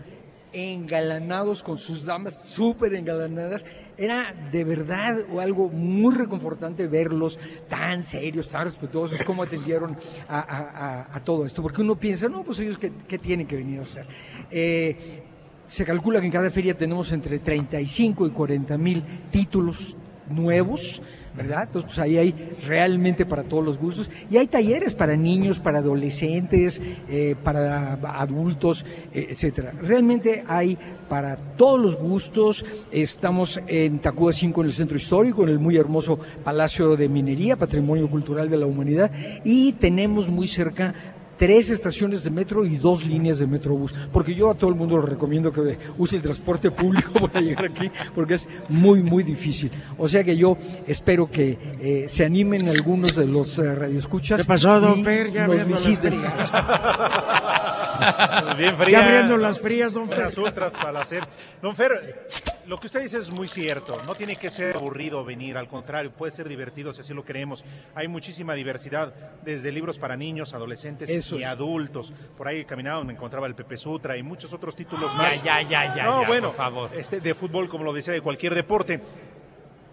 engalanados 0.57 1.63
con 1.63 1.77
sus 1.77 2.05
damas 2.05 2.43
súper 2.43 2.95
engalanadas. 2.95 3.65
Era 3.99 4.35
de 4.51 4.65
verdad 4.65 5.19
algo 5.39 5.69
muy 5.69 6.15
reconfortante 6.15 6.87
verlos 6.87 7.39
tan 7.69 8.03
serios, 8.03 8.49
tan 8.49 8.65
respetuosos, 8.65 9.23
cómo 9.25 9.43
atendieron 9.43 9.97
a, 10.29 11.21
todo 11.25 11.45
esto. 11.45 11.63
Porque 11.63 11.83
uno 11.83 11.97
piensa, 11.97 12.29
no, 12.29 12.43
pues 12.43 12.59
ellos, 12.61 12.79
¿qué, 12.79 12.91
qué 13.07 13.19
tienen 13.19 13.47
que 13.47 13.57
venir 13.57 13.81
a 13.81 13.83
hacer? 13.83 14.07
Eh, 14.51 15.23
se 15.67 15.85
calcula 15.85 16.21
que 16.21 16.27
en 16.27 16.33
cada 16.33 16.51
feria 16.51 16.77
tenemos 16.77 17.13
entre 17.13 17.39
35 17.39 18.27
y 18.27 18.31
40 18.31 18.79
mil 18.79 19.05
títulos 19.31 19.95
nuevos, 20.31 21.03
¿verdad? 21.37 21.65
Entonces, 21.65 21.93
pues 21.93 21.99
ahí 21.99 22.19
hay 22.19 22.57
realmente 22.67 23.27
para 23.27 23.43
todos 23.45 23.65
los 23.65 23.79
gustos. 23.79 24.11
Y 24.31 24.37
hay 24.37 24.47
talleres 24.47 24.95
para 24.95 25.17
niños, 25.17 25.59
para 25.59 25.79
adolescentes, 25.79 26.81
eh, 27.09 27.37
para 27.43 27.93
adultos, 27.93 28.85
eh, 29.13 29.29
etcétera. 29.31 29.73
Realmente 29.81 30.45
hay 30.47 30.79
para 31.09 31.37
todos 31.37 31.81
los 31.81 31.97
gustos. 31.97 32.65
Estamos 32.91 33.61
en 33.67 33.99
Tacuba 33.99 34.33
5, 34.33 34.61
en 34.61 34.67
el 34.67 34.73
centro 34.73 34.97
histórico, 34.97 35.43
en 35.43 35.51
el 35.51 35.59
muy 35.59 35.77
hermoso 35.77 36.19
Palacio 36.43 36.97
de 36.97 37.09
Minería, 37.09 37.57
Patrimonio 37.57 38.09
Cultural 38.09 38.49
de 38.49 38.57
la 38.57 38.67
Humanidad. 38.67 39.11
Y 39.45 39.73
tenemos 39.75 40.29
muy 40.29 40.49
cerca 40.49 41.16
tres 41.37 41.71
estaciones 41.71 42.25
de 42.25 42.31
metro 42.31 42.65
y 42.65 42.77
dos 42.77 43.05
líneas 43.05 43.39
de 43.39 43.47
metrobús, 43.47 43.95
porque 44.13 44.35
yo 44.35 44.51
a 44.51 44.55
todo 44.55 44.71
el 44.71 44.77
mundo 44.77 44.99
le 44.99 45.07
recomiendo 45.07 45.53
que 45.53 45.79
use 45.99 46.17
el 46.17 46.23
transporte 46.23 46.71
público 46.71 47.13
para 47.29 47.41
llegar 47.41 47.67
aquí, 47.67 47.91
porque 48.15 48.35
es 48.35 48.49
muy, 48.69 49.03
muy 49.03 49.23
difícil. 49.23 49.71
O 49.99 50.09
sea 50.09 50.25
que 50.25 50.37
yo 50.37 50.57
espero 50.87 51.31
que 51.31 51.59
eh, 51.81 52.05
se 52.09 52.25
animen 52.25 52.69
algunos 52.69 53.15
de 53.17 53.27
los 53.27 53.59
eh, 53.59 53.75
radioescuchas. 53.75 54.41
¿Qué 54.41 54.47
pasó, 54.47 54.81
don 54.81 55.05
Fer? 55.05 55.33
Ya 55.33 55.47
nos 55.47 55.61
abriendo 55.61 55.75
las 55.75 55.87
visiten. 55.87 56.13
frías. 56.15 56.53
Bien 58.59 58.77
fría. 58.77 58.99
Ya 58.99 59.05
abriendo 59.05 59.37
las 59.37 59.61
frías, 59.61 59.95
don 59.95 60.09
Fer. 60.09 60.19
Las 60.19 60.39
ultras 60.39 60.73
para 60.73 61.01
hacer. 61.01 61.27
Don 61.63 61.75
Fer, 61.75 62.27
lo 62.67 62.79
que 62.79 62.87
usted 62.87 63.03
dice 63.03 63.19
es 63.19 63.33
muy 63.33 63.47
cierto. 63.47 63.97
No 64.07 64.15
tiene 64.15 64.35
que 64.37 64.51
ser 64.51 64.77
aburrido 64.77 65.25
venir, 65.25 65.57
al 65.57 65.69
contrario, 65.69 66.11
puede 66.13 66.33
ser 66.33 66.49
divertido 66.49 66.93
si 66.93 67.01
así 67.01 67.15
lo 67.15 67.25
queremos. 67.25 67.65
Hay 67.95 68.09
muchísima 68.09 68.55
diversidad, 68.55 69.15
desde 69.45 69.71
libros 69.73 69.99
para 69.99 70.17
niños, 70.17 70.55
adolescentes 70.55 71.09
Eso 71.09 71.37
y 71.37 71.43
es. 71.43 71.49
adultos. 71.49 72.13
Por 72.37 72.49
ahí 72.49 72.65
caminaba, 72.65 73.03
me 73.05 73.13
encontraba 73.13 73.47
el 73.47 73.55
Pepe 73.55 73.77
Sutra 73.77 74.17
y 74.17 74.23
muchos 74.23 74.53
otros 74.53 74.75
títulos 74.75 75.15
más. 75.15 75.43
ya, 75.43 75.63
ya, 75.63 75.95
ya, 75.95 76.05
No, 76.05 76.23
ya, 76.23 76.27
bueno, 76.29 76.49
por 76.49 76.57
favor. 76.57 76.91
Este, 76.97 77.21
de 77.21 77.35
fútbol, 77.35 77.69
como 77.69 77.85
lo 77.85 77.93
decía, 77.93 78.13
de 78.13 78.21
cualquier 78.21 78.55
deporte. 78.55 79.01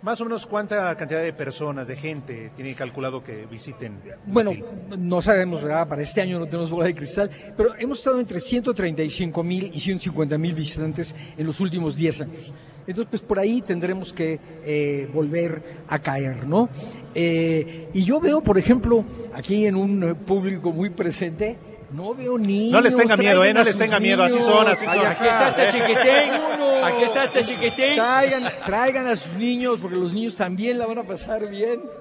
Más 0.02 0.20
o 0.20 0.26
menos 0.26 0.45
cuánta 0.45 0.93
cantidad 0.97 1.22
de 1.22 1.32
personas, 1.32 1.88
de 1.88 1.95
gente, 1.95 2.52
tiene 2.58 2.76
calculado 2.76 3.24
que 3.24 3.45
visiten. 3.45 4.02
Bueno, 4.26 4.52
no 4.97 5.22
sabemos, 5.22 5.62
¿verdad? 5.64 5.88
Para 5.88 6.02
este 6.02 6.20
año 6.20 6.39
no 6.39 6.45
tenemos 6.45 6.70
bola 6.70 6.88
de 6.88 6.93
cristal, 6.93 7.32
pero 7.56 7.74
hemos 7.80 8.00
estado 8.00 8.20
entre 8.20 8.41
135 8.41 9.41
mil 9.43 9.72
y 9.74 9.80
150 9.80 10.38
mil 10.38 10.54
visitantes 10.56 11.16
en 11.38 11.45
los 11.47 11.62
últimos 11.62 11.95
10 11.95 12.20
años. 12.22 12.52
Entonces, 12.86 13.08
pues 13.10 13.22
por 13.22 13.40
ahí 13.40 13.62
tendremos 13.62 14.12
que 14.14 14.40
eh, 14.66 15.10
volver 15.14 15.62
a 15.88 16.00
caer, 16.00 16.46
¿no? 16.46 16.70
Eh, 17.16 17.90
y 17.94 18.04
yo 18.04 18.20
veo, 18.20 18.42
por 18.42 18.58
ejemplo, 18.58 19.06
aquí 19.34 19.66
en 19.66 19.76
un 19.76 20.16
público 20.26 20.72
muy 20.72 20.90
presente, 20.90 21.58
No 21.94 22.16
veo 22.16 22.40
niños. 22.40 22.72
No 22.72 22.82
les 22.82 22.98
tenga 22.98 23.16
miedo, 23.16 23.46
¿eh? 23.46 23.54
No 23.54 23.64
les 23.64 23.78
tenga 23.78 24.00
miedo, 24.00 24.24
así 24.24 24.42
son, 24.42 24.68
así 24.68 24.86
son. 24.88 25.06
Aquí 25.06 25.26
está 25.26 25.50
este 25.50 25.68
chiquitín. 25.78 26.34
Uno. 26.56 26.86
Aquí 26.86 27.04
está 27.04 27.24
este 27.26 27.44
chiquitín. 27.44 27.96
Traigan, 27.96 28.52
traigan 28.66 29.08
a 29.08 29.16
sus 29.16 29.34
niños, 29.36 29.78
porque 29.80 29.96
los 29.96 30.12
niños 30.12 30.36
también 30.36 30.80
la 30.80 30.88
van 30.88 30.98
a 30.98 31.04
pasar 31.04 31.48
bien. 31.48 31.84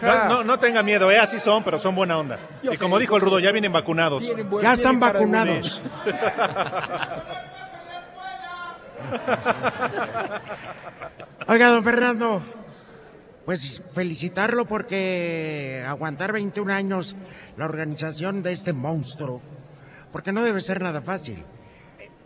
No, 0.00 0.28
no, 0.28 0.44
no 0.44 0.58
tenga 0.58 0.82
miedo, 0.82 1.10
¿eh? 1.10 1.18
Así 1.18 1.38
son, 1.38 1.62
pero 1.62 1.78
son 1.78 1.94
buena 1.94 2.16
onda. 2.16 2.38
Yo 2.62 2.72
y 2.72 2.76
sé, 2.76 2.82
como 2.82 2.98
dijo 2.98 3.16
el 3.16 3.22
Rudo, 3.22 3.38
ya 3.38 3.52
vienen 3.52 3.72
vacunados. 3.72 4.24
Ya 4.62 4.72
están 4.72 4.98
vacunados. 4.98 5.82
Oiga, 11.48 11.68
don 11.68 11.84
Fernando, 11.84 12.42
pues 13.44 13.82
felicitarlo 13.94 14.66
porque 14.66 15.84
aguantar 15.86 16.32
21 16.32 16.72
años 16.72 17.16
la 17.56 17.64
organización 17.64 18.42
de 18.42 18.52
este 18.52 18.72
monstruo, 18.72 19.40
porque 20.12 20.32
no 20.32 20.42
debe 20.42 20.60
ser 20.60 20.82
nada 20.82 21.00
fácil. 21.00 21.44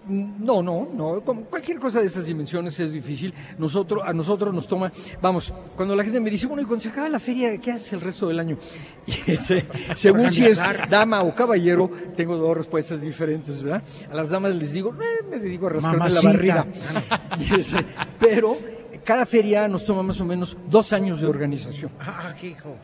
No, 0.08 0.62
no, 0.62 0.88
no. 0.92 1.20
Como 1.20 1.44
cualquier 1.44 1.78
cosa 1.78 2.00
de 2.00 2.06
estas 2.06 2.26
dimensiones 2.26 2.78
es 2.80 2.92
difícil. 2.92 3.32
Nosotros, 3.58 4.02
a 4.04 4.12
nosotros 4.12 4.52
nos 4.52 4.66
toma, 4.66 4.92
vamos, 5.20 5.54
cuando 5.76 5.94
la 5.94 6.02
gente 6.02 6.20
me 6.20 6.30
dice, 6.30 6.46
bueno, 6.46 6.62
y 6.62 6.64
cuando 6.64 6.82
se 6.82 6.88
acaba 6.88 7.08
la 7.08 7.20
feria, 7.20 7.56
¿qué 7.58 7.72
haces 7.72 7.92
el 7.92 8.00
resto 8.00 8.28
del 8.28 8.40
año? 8.40 8.58
Y 9.04 9.32
ese, 9.32 9.66
según 9.96 10.30
si 10.30 10.44
es 10.44 10.60
dama 10.88 11.22
o 11.22 11.34
caballero, 11.34 11.90
tengo 12.16 12.36
dos 12.36 12.56
respuestas 12.56 13.00
diferentes, 13.00 13.60
¿verdad? 13.60 13.82
A 14.08 14.14
las 14.14 14.30
damas 14.30 14.54
les 14.54 14.72
digo, 14.72 14.94
eh, 14.94 15.24
me 15.28 15.38
dedico 15.38 15.66
a 15.66 15.70
rascarme 15.70 16.10
la 16.10 16.20
barriga. 16.20 16.66
Y 17.40 17.58
ese, 17.58 17.78
pero 18.20 18.56
cada 19.04 19.26
feria 19.26 19.66
nos 19.66 19.84
toma 19.84 20.02
más 20.02 20.20
o 20.20 20.24
menos 20.24 20.56
dos 20.68 20.92
años 20.92 21.20
de 21.20 21.26
organización. 21.26 21.90
Ah, 21.98 22.34
hijo. 22.42 22.76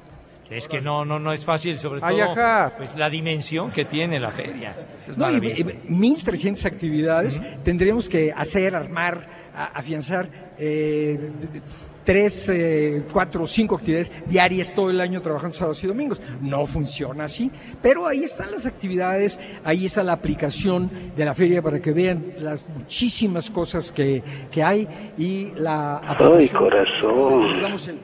Es 0.50 0.66
que 0.66 0.80
no, 0.80 1.04
no, 1.04 1.18
no 1.18 1.32
es 1.32 1.44
fácil, 1.44 1.76
sobre 1.76 2.00
todo 2.00 2.08
Ay, 2.08 2.20
ajá. 2.20 2.72
pues, 2.76 2.94
la 2.96 3.10
dimensión 3.10 3.70
que 3.70 3.84
tiene 3.84 4.18
la 4.18 4.30
feria. 4.30 4.74
Es 5.06 5.16
No, 5.16 5.28
y, 5.30 5.34
maravilloso. 5.34 5.70
y 5.88 5.92
1.300 5.92 6.64
actividades 6.64 7.40
tendríamos 7.62 8.08
que 8.08 8.32
hacer, 8.34 8.74
armar, 8.74 9.26
a- 9.54 9.66
afianzar 9.78 10.28
eh, 10.58 11.30
tres, 12.04 12.48
eh, 12.48 13.02
cuatro, 13.12 13.46
cinco 13.46 13.74
actividades 13.76 14.10
diarias 14.26 14.72
todo 14.74 14.88
el 14.88 15.00
año 15.02 15.20
trabajando 15.20 15.54
sábados 15.54 15.84
y 15.84 15.86
domingos. 15.86 16.20
No 16.40 16.64
funciona 16.64 17.24
así, 17.24 17.50
pero 17.82 18.06
ahí 18.06 18.24
están 18.24 18.50
las 18.50 18.64
actividades, 18.64 19.38
ahí 19.64 19.84
está 19.84 20.02
la 20.02 20.12
aplicación 20.14 20.90
de 21.14 21.24
la 21.26 21.34
feria 21.34 21.60
para 21.60 21.78
que 21.80 21.92
vean 21.92 22.24
las 22.38 22.66
muchísimas 22.70 23.50
cosas 23.50 23.92
que, 23.92 24.22
que 24.50 24.62
hay 24.62 24.88
y 25.18 25.52
la 25.56 25.98
Ay, 26.18 26.48
corazón. 26.48 27.44
Eh, 27.52 27.88
el- 27.88 27.98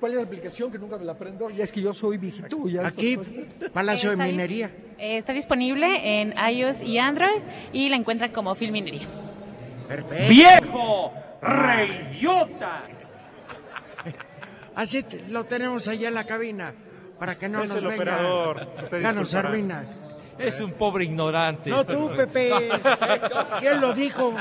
¿Cuál 0.00 0.12
es 0.12 0.18
la 0.18 0.24
aplicación 0.24 0.72
que 0.72 0.78
nunca 0.78 0.96
me 0.96 1.04
la 1.04 1.12
aprendo? 1.12 1.50
Ya 1.50 1.62
es 1.64 1.70
que 1.72 1.82
yo 1.82 1.92
soy 1.92 2.16
viejito. 2.16 2.66
Ya 2.68 2.86
Aquí, 2.86 3.18
Palacio 3.72 4.08
de 4.10 4.14
Está 4.14 4.24
dis- 4.26 4.30
Minería. 4.30 4.70
eh, 4.98 5.16
Está 5.18 5.32
disponible 5.34 6.20
en 6.22 6.34
iOS 6.38 6.82
y 6.82 6.96
Android 6.98 7.42
y 7.72 7.88
la 7.90 7.96
encuentran 7.96 8.32
como 8.32 8.54
Filminería. 8.54 9.06
Perfecto. 9.86 10.24
¡Viejo! 10.28 11.12
¡Reyota! 11.42 12.84
Así 14.74 15.02
te- 15.02 15.28
lo 15.28 15.44
tenemos 15.44 15.86
allá 15.88 16.08
en 16.08 16.14
la 16.14 16.24
cabina, 16.24 16.72
para 17.18 17.36
que 17.38 17.48
no 17.48 17.62
Es 17.62 17.68
nos 17.68 17.78
el 17.78 17.84
venga. 17.88 17.96
operador, 17.96 18.68
usted 18.84 19.02
Ya 19.02 19.12
nos 19.12 19.22
disculpará. 19.28 19.48
arruina. 19.48 19.84
Es 20.38 20.60
un 20.62 20.72
pobre 20.72 21.04
ignorante. 21.04 21.68
No 21.68 21.84
tú, 21.84 22.10
Pepe. 22.16 22.50
¿Quién 23.60 23.78
lo 23.82 23.92
dijo? 23.92 24.34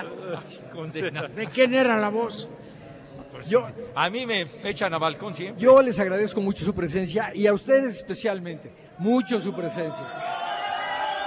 Condena. 0.74 1.24
¿De 1.28 1.48
quién 1.48 1.74
era 1.76 1.98
la 1.98 2.08
voz? 2.08 2.48
Yo, 3.48 3.68
A 3.96 4.10
mí 4.10 4.26
me 4.26 4.48
echan 4.64 4.94
a 4.94 4.98
balcón 4.98 5.34
siempre. 5.34 5.62
Yo 5.62 5.82
les 5.82 6.00
agradezco 6.00 6.42
mucho 6.42 6.66
su 6.66 6.74
presencia 6.74 7.32
y 7.34 7.48
a 7.48 7.54
ustedes 7.54 7.96
especialmente, 7.96 8.72
mucho 8.98 9.40
su 9.40 9.54
presencia. 9.54 10.06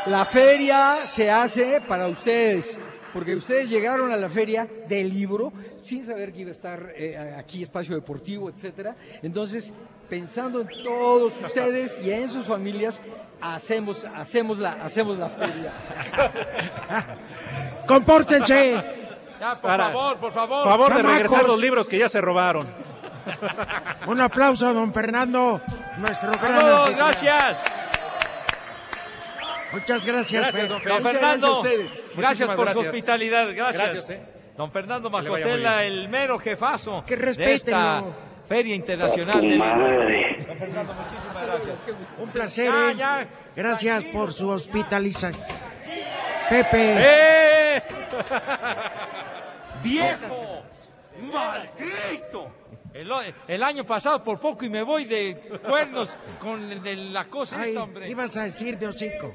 La 0.07 0.25
feria 0.25 1.07
se 1.07 1.31
hace 1.31 1.81
para 1.81 2.09
ustedes, 2.09 2.81
porque 3.13 3.37
ustedes 3.37 3.71
llegaron 3.71 4.11
a 4.11 4.17
la 4.17 4.29
feria 4.29 4.69
del 4.89 5.13
libro 5.13 5.53
sin 5.81 6.05
saber 6.05 6.33
que 6.33 6.41
iba 6.41 6.49
a 6.49 6.53
estar 6.53 6.93
eh, 6.97 7.37
aquí 7.39 7.63
espacio 7.63 7.95
deportivo, 7.95 8.51
etcétera. 8.51 8.97
Entonces, 9.23 9.73
pensando 10.09 10.61
en 10.61 10.67
todos 10.83 11.35
ustedes 11.41 12.01
y 12.01 12.11
en 12.11 12.29
sus 12.29 12.47
familias, 12.47 13.01
hacemos, 13.41 14.05
hacemos 14.15 14.59
la, 14.59 14.73
hacemos 14.73 15.19
la 15.19 15.29
feria. 15.29 15.73
¡Compórtense! 17.87 19.02
Ya, 19.43 19.57
por 19.61 19.71
Para- 19.71 19.87
favor, 19.91 20.19
por 20.19 20.33
favor. 20.33 20.65
Favor 20.65 20.89
de 20.91 20.97
Chamacos. 20.99 21.13
regresar 21.15 21.45
los 21.49 21.61
libros 21.61 21.89
que 21.89 21.99
ya 21.99 22.09
se 22.09 22.21
robaron. 22.21 22.69
Un 24.07 24.21
aplauso 24.21 24.69
a 24.69 24.73
don 24.73 24.95
Fernando, 24.95 25.61
nuestro 25.97 26.31
gran 26.31 26.41
Saludos, 26.61 26.79
anfitrión. 26.87 26.97
gracias. 27.09 27.59
Muchas 29.73 30.07
gracias, 30.07 30.43
Gracias, 30.43 30.55
Fer. 30.55 30.69
don 30.69 30.79
Muchas 30.79 31.03
Fernando. 31.13 31.63
gracias 31.63 32.13
a 32.15 32.21
Gracias, 32.21 32.49
por 32.51 32.57
su 32.57 32.63
gracias. 32.63 32.87
hospitalidad. 32.87 33.49
Gracias. 33.53 33.83
Gracias, 33.83 34.11
eh. 34.11 34.23
Don 34.57 34.71
Fernando 34.71 35.11
Macotela, 35.11 35.83
el 35.83 36.09
mero 36.09 36.39
jefazo 36.39 37.03
Que 37.05 37.17
de 37.17 37.53
esta. 37.55 38.05
Feria 38.49 38.77
Internacional 38.77 39.41
Libro. 39.41 39.59
madre. 39.59 40.37
Don 40.47 40.57
Fernando, 40.57 40.95
muchísimas 40.95 41.47
gracias. 41.47 41.79
Un 42.19 42.29
placer. 42.31 42.71
Ya, 42.73 42.91
¿eh? 42.91 42.95
ya. 42.97 43.27
Gracias 43.57 44.05
por 44.05 44.33
su 44.33 44.49
hospitalización. 44.51 45.45
Pepe. 46.49 46.95
¡Eh! 46.99 47.83
¡Viejo! 49.83 50.63
¡Maldito! 51.33 52.51
El, 52.95 53.11
el 53.49 53.63
año 53.63 53.85
pasado 53.85 54.23
por 54.23 54.39
poco 54.39 54.65
y 54.65 54.69
me 54.69 54.83
voy 54.83 55.07
de 55.07 55.59
cuernos 55.67 56.13
con 56.39 56.71
el 56.71 56.83
de 56.83 56.97
la 56.97 57.25
cosa 57.25 57.61
Ay, 57.61 57.71
esta, 57.71 57.83
hombre. 57.85 58.09
ibas 58.09 58.37
a 58.37 58.43
decir 58.43 58.79
de 58.79 58.87
hocico. 58.87 59.33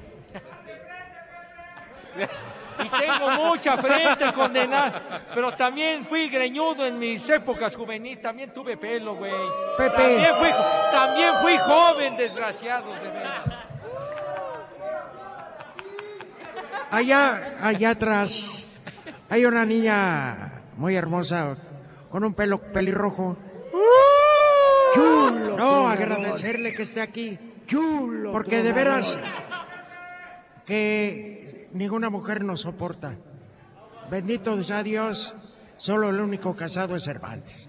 Y 2.84 2.88
tengo 2.88 3.30
mucha 3.30 3.76
frente 3.76 4.32
condenada. 4.32 5.24
Pero 5.34 5.52
también 5.54 6.06
fui 6.06 6.28
greñudo 6.28 6.86
en 6.86 6.96
mis 6.98 7.28
épocas 7.28 7.74
juveniles. 7.74 8.22
También 8.22 8.52
tuve 8.52 8.76
pelo, 8.76 9.16
güey. 9.16 9.32
Pepe. 9.76 9.96
También 9.96 10.34
fui, 10.38 10.50
también 10.92 11.32
fui 11.42 11.58
joven, 11.58 12.16
desgraciado, 12.16 12.92
de 12.94 13.08
veras. 13.08 13.42
Allá, 16.90 17.56
allá 17.60 17.90
atrás, 17.90 18.66
hay 19.28 19.44
una 19.44 19.64
niña 19.66 20.62
muy 20.76 20.94
hermosa 20.96 21.56
con 22.10 22.24
un 22.24 22.34
pelo 22.34 22.58
pelirrojo. 22.60 23.36
Chulo. 24.94 25.56
No, 25.56 25.88
agradecerle 25.88 26.74
que 26.74 26.82
esté 26.82 27.00
aquí. 27.00 27.38
Chulo. 27.66 28.32
Porque 28.32 28.62
de 28.62 28.72
veras 28.72 29.18
que 30.64 31.68
ninguna 31.72 32.10
mujer 32.10 32.42
nos 32.44 32.62
soporta. 32.62 33.14
Bendito 34.10 34.62
sea 34.62 34.82
Dios, 34.82 35.34
solo 35.76 36.08
el 36.08 36.20
único 36.20 36.56
casado 36.56 36.96
es 36.96 37.04
Cervantes. 37.04 37.68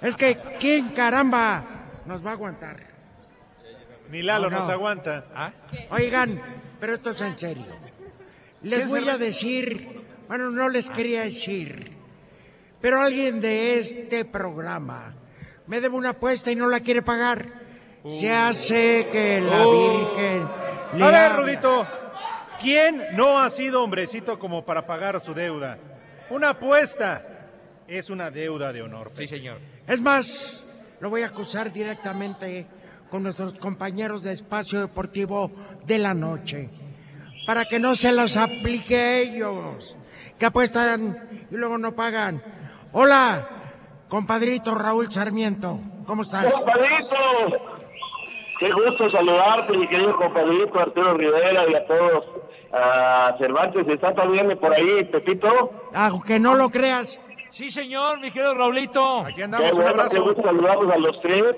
Es 0.00 0.16
que, 0.16 0.38
¿quién 0.58 0.90
caramba 0.90 1.64
nos 2.06 2.24
va 2.24 2.30
a 2.30 2.32
aguantar? 2.34 2.76
Ni 4.10 4.22
Lalo 4.22 4.48
No, 4.48 4.56
no. 4.56 4.62
nos 4.62 4.70
aguanta. 4.70 5.52
Oigan, 5.90 6.40
pero 6.80 6.94
esto 6.94 7.10
es 7.10 7.20
en 7.20 7.38
serio. 7.38 7.66
Les 8.62 8.80
¿Qué 8.80 8.86
voy 8.86 9.08
a 9.08 9.18
decir, 9.18 10.02
bueno, 10.26 10.50
no 10.50 10.68
les 10.68 10.90
quería 10.90 11.22
decir, 11.22 11.92
pero 12.80 13.00
alguien 13.00 13.40
de 13.40 13.78
este 13.78 14.24
programa 14.24 15.14
me 15.66 15.80
debe 15.80 15.96
una 15.96 16.10
apuesta 16.10 16.50
y 16.50 16.56
no 16.56 16.68
la 16.68 16.80
quiere 16.80 17.02
pagar. 17.02 17.46
Ya 18.20 18.52
sé 18.52 19.08
que 19.12 19.40
la 19.40 19.66
Uh. 19.66 19.98
Virgen 19.98 20.48
le 20.94 21.04
A 21.04 21.10
ver, 21.10 21.36
Rudito, 21.36 21.86
¿quién 22.60 23.02
no 23.14 23.38
ha 23.38 23.50
sido 23.50 23.82
hombrecito 23.82 24.38
como 24.38 24.64
para 24.64 24.86
pagar 24.86 25.20
su 25.20 25.34
deuda? 25.34 25.78
Una 26.30 26.50
apuesta 26.50 27.24
es 27.86 28.10
una 28.10 28.30
deuda 28.30 28.72
de 28.72 28.82
honor. 28.82 29.10
Sí, 29.14 29.26
señor. 29.26 29.58
Es 29.86 30.00
más, 30.00 30.64
lo 31.00 31.10
voy 31.10 31.22
a 31.22 31.26
acusar 31.26 31.72
directamente 31.72 32.66
con 33.10 33.22
nuestros 33.22 33.54
compañeros 33.54 34.22
de 34.22 34.32
Espacio 34.32 34.80
Deportivo 34.80 35.50
de 35.86 35.98
la 35.98 36.14
Noche, 36.14 36.68
para 37.48 37.64
que 37.64 37.78
no 37.78 37.94
se 37.94 38.12
las 38.12 38.36
aplique 38.36 38.94
a 38.94 39.18
ellos, 39.20 39.96
que 40.38 40.44
apuestan 40.44 41.46
y 41.50 41.54
luego 41.56 41.78
no 41.78 41.92
pagan. 41.92 42.42
Hola, 42.92 43.48
compadrito 44.06 44.74
Raúl 44.74 45.10
Sarmiento, 45.10 45.80
¿cómo 46.06 46.20
estás? 46.20 46.52
Compadrito, 46.52 47.16
qué 48.60 48.70
gusto 48.70 49.10
saludarte, 49.10 49.78
mi 49.78 49.88
querido 49.88 50.14
compadrito 50.16 50.78
Arturo 50.78 51.14
Rivera 51.14 51.66
y 51.70 51.74
a 51.74 51.86
todos. 51.86 52.24
A 52.70 53.34
Cervantes, 53.38 53.88
¿está 53.88 54.12
también 54.14 54.58
por 54.58 54.74
ahí, 54.74 55.04
Pepito? 55.04 55.48
Aunque 55.94 56.38
no 56.38 56.54
lo 56.54 56.68
creas, 56.68 57.18
Sí, 57.48 57.70
señor, 57.70 58.20
mi 58.20 58.30
querido 58.30 58.54
Raulito. 58.54 59.20
Aquí 59.24 59.36
Qué 59.36 59.44
andamos, 59.44 59.70
un 59.70 59.76
bueno, 59.76 59.94
qué 59.94 60.00
abrazo. 60.02 60.22
gusto 60.22 60.42
saludarlos 60.42 60.92
a 60.92 60.98
los 60.98 61.18
tres. 61.22 61.56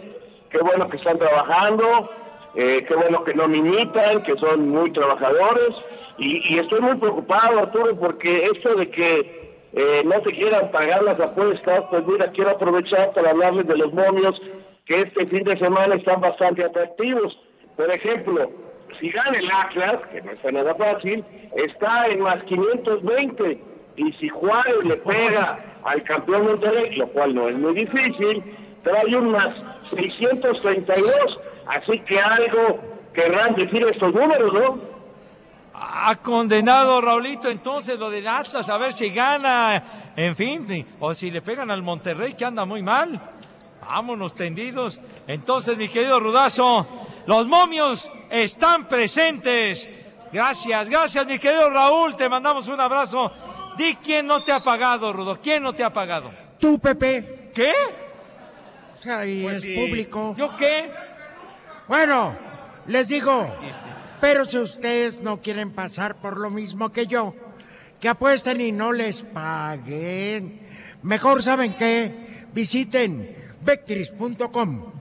Qué 0.48 0.58
bueno 0.58 0.88
que 0.88 0.98
están 0.98 1.18
trabajando. 1.18 2.08
Eh, 2.54 2.84
qué 2.86 2.94
bueno 2.94 3.24
que 3.24 3.34
no 3.34 3.48
me 3.48 3.58
imitan, 3.58 4.22
que 4.22 4.36
son 4.36 4.68
muy 4.68 4.92
trabajadores. 4.92 5.74
Y, 6.18 6.58
estoy 6.58 6.80
muy 6.80 6.96
preocupado, 6.96 7.60
Arturo, 7.60 7.96
porque 7.96 8.46
esto 8.46 8.74
de 8.74 8.90
que 8.90 9.56
eh, 9.72 10.02
no 10.04 10.22
se 10.22 10.32
quieran 10.32 10.70
pagar 10.70 11.02
las 11.02 11.18
apuestas, 11.18 11.84
pues 11.88 12.06
mira, 12.06 12.30
quiero 12.32 12.50
aprovechar 12.50 13.12
para 13.12 13.30
hablarles 13.30 13.66
de 13.66 13.76
los 13.76 13.92
momios 13.92 14.40
que 14.84 15.02
este 15.02 15.26
fin 15.26 15.44
de 15.44 15.56
semana 15.58 15.94
están 15.94 16.20
bastante 16.20 16.64
atractivos. 16.64 17.38
Por 17.76 17.90
ejemplo, 17.90 18.50
si 18.98 19.10
gana 19.10 19.38
el 19.38 19.50
Atlas, 19.50 20.00
que 20.12 20.20
no 20.20 20.32
está 20.32 20.52
nada 20.52 20.74
fácil, 20.74 21.24
está 21.54 22.08
en 22.08 22.20
más 22.20 22.42
520. 22.44 23.58
Y 23.96 24.12
si 24.14 24.28
Juárez 24.28 24.84
le 24.84 24.96
pega 24.96 25.56
al 25.84 26.02
campeón 26.02 26.46
Monterrey, 26.46 26.96
lo 26.96 27.08
cual 27.08 27.34
no 27.34 27.48
es 27.48 27.56
muy 27.56 27.74
difícil, 27.74 28.42
trae 28.82 29.16
un 29.16 29.30
más 29.30 29.54
632. 29.94 31.40
Así 31.76 31.98
que 32.00 32.20
algo 32.20 32.80
querrán 33.14 33.54
decir 33.54 33.82
estos 33.86 34.12
números, 34.14 34.52
¿no? 34.52 34.80
Ha 35.74 36.14
condenado 36.16 37.00
Raulito 37.00 37.48
entonces 37.48 37.98
lo 37.98 38.10
del 38.10 38.26
Atlas, 38.28 38.68
a 38.68 38.76
ver 38.76 38.92
si 38.92 39.10
gana, 39.10 40.12
en 40.16 40.36
fin, 40.36 40.86
o 40.98 41.14
si 41.14 41.30
le 41.30 41.40
pegan 41.42 41.70
al 41.70 41.82
Monterrey 41.82 42.34
que 42.34 42.44
anda 42.44 42.64
muy 42.64 42.82
mal. 42.82 43.18
Vámonos 43.88 44.34
tendidos. 44.34 45.00
Entonces, 45.26 45.76
mi 45.76 45.88
querido 45.88 46.20
Rudazo, 46.20 46.86
los 47.26 47.46
momios 47.46 48.10
están 48.30 48.86
presentes. 48.88 49.88
Gracias, 50.32 50.88
gracias, 50.88 51.26
mi 51.26 51.38
querido 51.38 51.70
Raúl. 51.70 52.14
Te 52.16 52.28
mandamos 52.28 52.68
un 52.68 52.80
abrazo. 52.80 53.32
Di 53.76 53.96
quién 53.96 54.26
no 54.26 54.42
te 54.44 54.52
ha 54.52 54.60
pagado, 54.60 55.12
Rudo. 55.12 55.38
¿Quién 55.42 55.62
no 55.62 55.72
te 55.72 55.82
ha 55.82 55.90
pagado? 55.92 56.30
Tú, 56.58 56.78
Pepe. 56.78 57.50
¿Qué? 57.54 57.72
O 58.96 59.00
sea, 59.00 59.24
y 59.24 59.42
Pues 59.42 59.56
es 59.56 59.62
sí. 59.62 59.74
público. 59.74 60.34
¿Yo 60.36 60.54
qué? 60.56 60.90
Bueno, 61.90 62.36
les 62.86 63.08
digo, 63.08 63.52
pero 64.20 64.44
si 64.44 64.58
ustedes 64.58 65.20
no 65.22 65.40
quieren 65.40 65.72
pasar 65.72 66.14
por 66.20 66.36
lo 66.36 66.48
mismo 66.48 66.92
que 66.92 67.08
yo, 67.08 67.34
que 67.98 68.08
apuesten 68.08 68.60
y 68.60 68.70
no 68.70 68.92
les 68.92 69.24
paguen, 69.24 70.60
mejor 71.02 71.42
saben 71.42 71.74
que 71.74 72.46
visiten 72.54 73.36
bectris.com. 73.62 74.92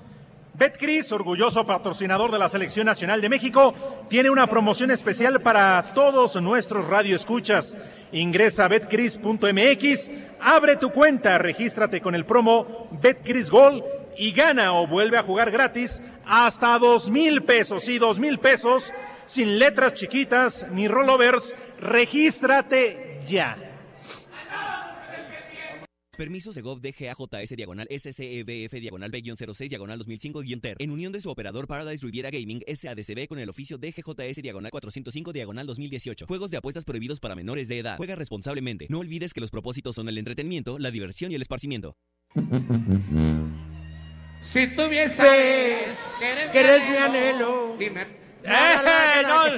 Betcris, 0.55 1.11
orgulloso 1.11 1.63
patrocinador 1.63 2.31
de 2.31 2.39
la 2.39 2.49
Selección 2.49 2.87
Nacional 2.87 3.21
de 3.21 3.29
México, 3.29 3.75
tiene 4.09 4.31
una 4.31 4.47
promoción 4.47 4.89
especial 4.89 5.41
para 5.41 5.93
todos 5.93 6.41
nuestros 6.41 6.87
radioescuchas. 6.87 7.77
Ingresa 8.11 8.65
a 8.65 8.67
betcris.mx, 8.67 10.11
abre 10.41 10.75
tu 10.77 10.89
cuenta, 10.89 11.37
regístrate 11.37 12.01
con 12.01 12.15
el 12.15 12.25
promo 12.25 12.87
Betcris 12.99 13.51
Gol 13.51 13.83
y 14.17 14.31
gana 14.31 14.73
o 14.73 14.85
vuelve 14.85 15.17
a 15.17 15.23
jugar 15.23 15.49
gratis 15.49 16.01
hasta 16.29 16.77
dos 16.77 17.09
mil 17.09 17.43
pesos. 17.43 17.83
Sí, 17.83 17.97
dos 17.97 18.19
mil 18.19 18.39
pesos, 18.39 18.93
sin 19.25 19.57
letras 19.59 19.95
chiquitas 19.95 20.67
ni 20.71 20.87
rollovers. 20.87 21.55
Regístrate 21.79 23.19
ya. 23.27 23.57
Permiso 26.19 26.51
Segov 26.51 26.81
DGAJS 26.81 27.55
diagonal 27.55 27.87
SCEBF 27.89 28.73
diagonal 28.81 29.09
B-06 29.09 29.69
diagonal 29.69 29.97
2005-TER. 29.99 30.75
En 30.79 30.91
unión 30.91 31.13
de 31.13 31.21
su 31.21 31.29
operador 31.29 31.65
Paradise 31.65 32.05
Riviera 32.05 32.29
Gaming 32.29 32.61
SADCB 32.67 33.25
con 33.29 33.39
el 33.39 33.47
oficio 33.47 33.77
DGJS 33.77 34.41
diagonal 34.41 34.69
405 34.69 35.31
diagonal 35.31 35.65
2018. 35.65 36.25
Juegos 36.27 36.51
de 36.51 36.57
apuestas 36.57 36.83
prohibidos 36.83 37.21
para 37.21 37.35
menores 37.35 37.69
de 37.69 37.79
edad. 37.79 37.95
Juega 37.95 38.17
responsablemente. 38.17 38.87
No 38.89 38.99
olvides 38.99 39.33
que 39.33 39.39
los 39.39 39.49
propósitos 39.49 39.95
son 39.95 40.09
el 40.09 40.17
entretenimiento, 40.17 40.77
la 40.77 40.91
diversión 40.91 41.31
y 41.31 41.35
el 41.35 41.41
esparcimiento. 41.41 41.95
Si 44.43 44.67
tuvieses 44.67 45.99
que 46.19 46.59
eres 46.59 46.89
mi 46.89 46.97
anhelo. 46.97 47.75
Dime. 47.77 48.19
¡Eh, 48.43 49.23
no! 49.27 49.57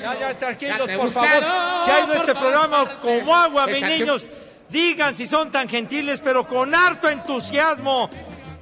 Ya, 0.00 0.18
ya, 0.18 0.38
tranquilos, 0.38 0.90
por 0.90 1.10
favor. 1.10 1.44
Se 1.84 1.90
ha 1.90 2.04
ido 2.04 2.14
este 2.14 2.34
programa 2.34 3.00
como 3.00 3.34
agua, 3.34 3.66
mis 3.66 3.82
niños. 3.82 4.26
Digan 4.68 5.14
si 5.14 5.26
son 5.26 5.50
tan 5.50 5.68
gentiles, 5.68 6.20
pero 6.20 6.46
con 6.46 6.74
harto 6.74 7.08
entusiasmo. 7.08 8.10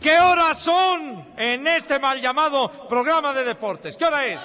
¿Qué 0.00 0.20
horas 0.20 0.58
son 0.60 1.32
en 1.36 1.66
este 1.66 1.98
mal 1.98 2.20
llamado 2.20 2.86
programa 2.88 3.32
de 3.32 3.44
deportes? 3.44 3.96
¿Qué 3.96 4.04
hora 4.04 4.24
es? 4.24 4.40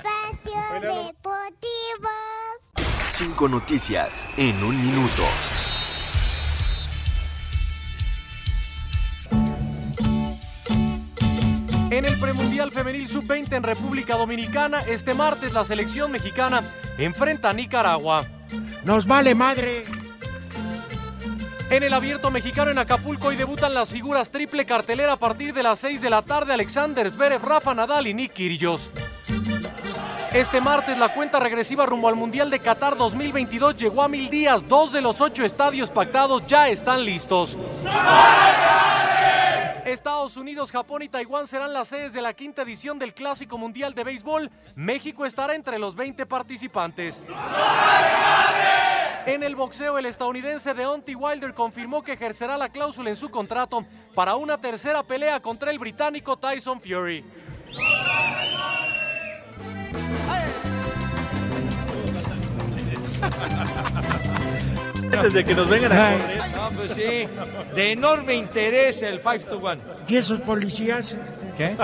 Espacio 0.00 0.80
Deportivo. 0.80 2.08
Cinco 3.20 3.50
noticias 3.50 4.24
en 4.38 4.64
un 4.64 4.80
minuto. 4.80 5.22
En 11.90 12.06
el 12.06 12.18
premundial 12.18 12.72
femenil 12.72 13.06
sub-20 13.06 13.56
en 13.56 13.62
República 13.62 14.16
Dominicana, 14.16 14.78
este 14.88 15.12
martes 15.12 15.52
la 15.52 15.66
selección 15.66 16.10
mexicana 16.10 16.62
enfrenta 16.96 17.50
a 17.50 17.52
Nicaragua. 17.52 18.24
Nos 18.84 19.06
vale 19.06 19.34
madre. 19.34 19.82
En 21.68 21.82
el 21.82 21.92
abierto 21.92 22.30
mexicano 22.30 22.70
en 22.70 22.78
Acapulco 22.78 23.28
hoy 23.28 23.36
debutan 23.36 23.74
las 23.74 23.90
figuras 23.90 24.30
triple 24.30 24.64
cartelera 24.64 25.12
a 25.12 25.18
partir 25.18 25.52
de 25.52 25.62
las 25.62 25.78
6 25.80 26.00
de 26.00 26.08
la 26.08 26.22
tarde 26.22 26.54
Alexander 26.54 27.10
Zverev, 27.10 27.44
Rafa 27.44 27.74
Nadal 27.74 28.06
y 28.06 28.14
Nick 28.14 28.32
Kyrgios. 28.32 28.88
Este 30.32 30.60
martes 30.60 30.96
la 30.96 31.12
cuenta 31.12 31.40
regresiva 31.40 31.86
rumbo 31.86 32.06
al 32.06 32.14
Mundial 32.14 32.50
de 32.50 32.60
Qatar 32.60 32.96
2022 32.96 33.76
llegó 33.76 34.00
a 34.00 34.08
mil 34.08 34.30
días. 34.30 34.64
Dos 34.64 34.92
de 34.92 35.00
los 35.00 35.20
ocho 35.20 35.44
estadios 35.44 35.90
pactados 35.90 36.46
ya 36.46 36.68
están 36.68 37.04
listos. 37.04 37.58
Estados 39.84 40.36
Unidos, 40.36 40.70
Japón 40.70 41.02
y 41.02 41.08
Taiwán 41.08 41.48
serán 41.48 41.72
las 41.72 41.88
sedes 41.88 42.12
de 42.12 42.22
la 42.22 42.32
quinta 42.32 42.62
edición 42.62 42.96
del 43.00 43.12
Clásico 43.12 43.58
Mundial 43.58 43.92
de 43.92 44.04
Béisbol. 44.04 44.52
México 44.76 45.26
estará 45.26 45.56
entre 45.56 45.80
los 45.80 45.96
20 45.96 46.24
participantes. 46.26 47.20
En 49.26 49.42
el 49.42 49.56
boxeo, 49.56 49.98
el 49.98 50.06
estadounidense 50.06 50.74
Deontay 50.74 51.16
Wilder 51.16 51.54
confirmó 51.54 52.04
que 52.04 52.12
ejercerá 52.12 52.56
la 52.56 52.68
cláusula 52.68 53.10
en 53.10 53.16
su 53.16 53.32
contrato 53.32 53.84
para 54.14 54.36
una 54.36 54.58
tercera 54.58 55.02
pelea 55.02 55.40
contra 55.40 55.72
el 55.72 55.78
británico 55.80 56.36
Tyson 56.36 56.80
Fury. 56.80 57.24
Desde 65.22 65.44
que 65.44 65.54
nos 65.54 65.68
vengan 65.68 65.92
a 65.92 66.12
correr. 66.12 66.40
No, 66.54 66.70
pues 66.76 66.92
sí. 66.92 67.28
De 67.74 67.92
enorme 67.92 68.34
interés 68.34 69.02
el 69.02 69.20
5 69.20 69.38
to 69.48 69.58
1. 69.58 69.76
¿Y 70.08 70.16
esos 70.16 70.40
policías? 70.40 71.16
¿Qué? 71.56 71.76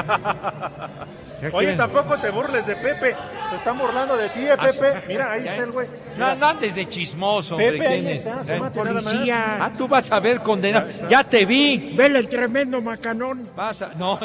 Oye, 1.52 1.66
quién? 1.66 1.76
tampoco 1.76 2.18
te 2.18 2.30
burles 2.30 2.66
de 2.66 2.76
Pepe. 2.76 3.14
Se 3.50 3.56
están 3.56 3.78
burlando 3.78 4.16
de 4.16 4.30
ti, 4.30 4.46
eh, 4.46 4.56
Pepe. 4.56 5.02
Mira, 5.06 5.32
ahí 5.32 5.46
está 5.46 5.64
el 5.64 5.70
güey. 5.72 5.86
No, 6.16 6.34
no 6.34 6.46
andes 6.46 6.74
de 6.74 6.88
chismoso, 6.88 7.56
hombre. 7.56 7.72
Pepe, 7.72 7.86
ahí 7.86 8.00
¿quién 8.00 8.12
es? 8.12 8.18
está, 8.18 8.30
¿Eh? 8.30 8.54
asómate 8.54 8.78
nada 8.78 8.92
más. 8.92 9.04
Policía. 9.04 9.58
Ah, 9.60 9.72
tú 9.76 9.86
vas 9.88 10.10
a 10.10 10.20
ver 10.20 10.40
condenado. 10.40 10.88
Ya 11.08 11.24
te 11.24 11.44
vi. 11.44 11.94
Vele 11.96 12.20
el 12.20 12.28
tremendo 12.28 12.80
macanón. 12.80 13.48
Vas 13.54 13.82
a... 13.82 13.88
No. 13.88 14.18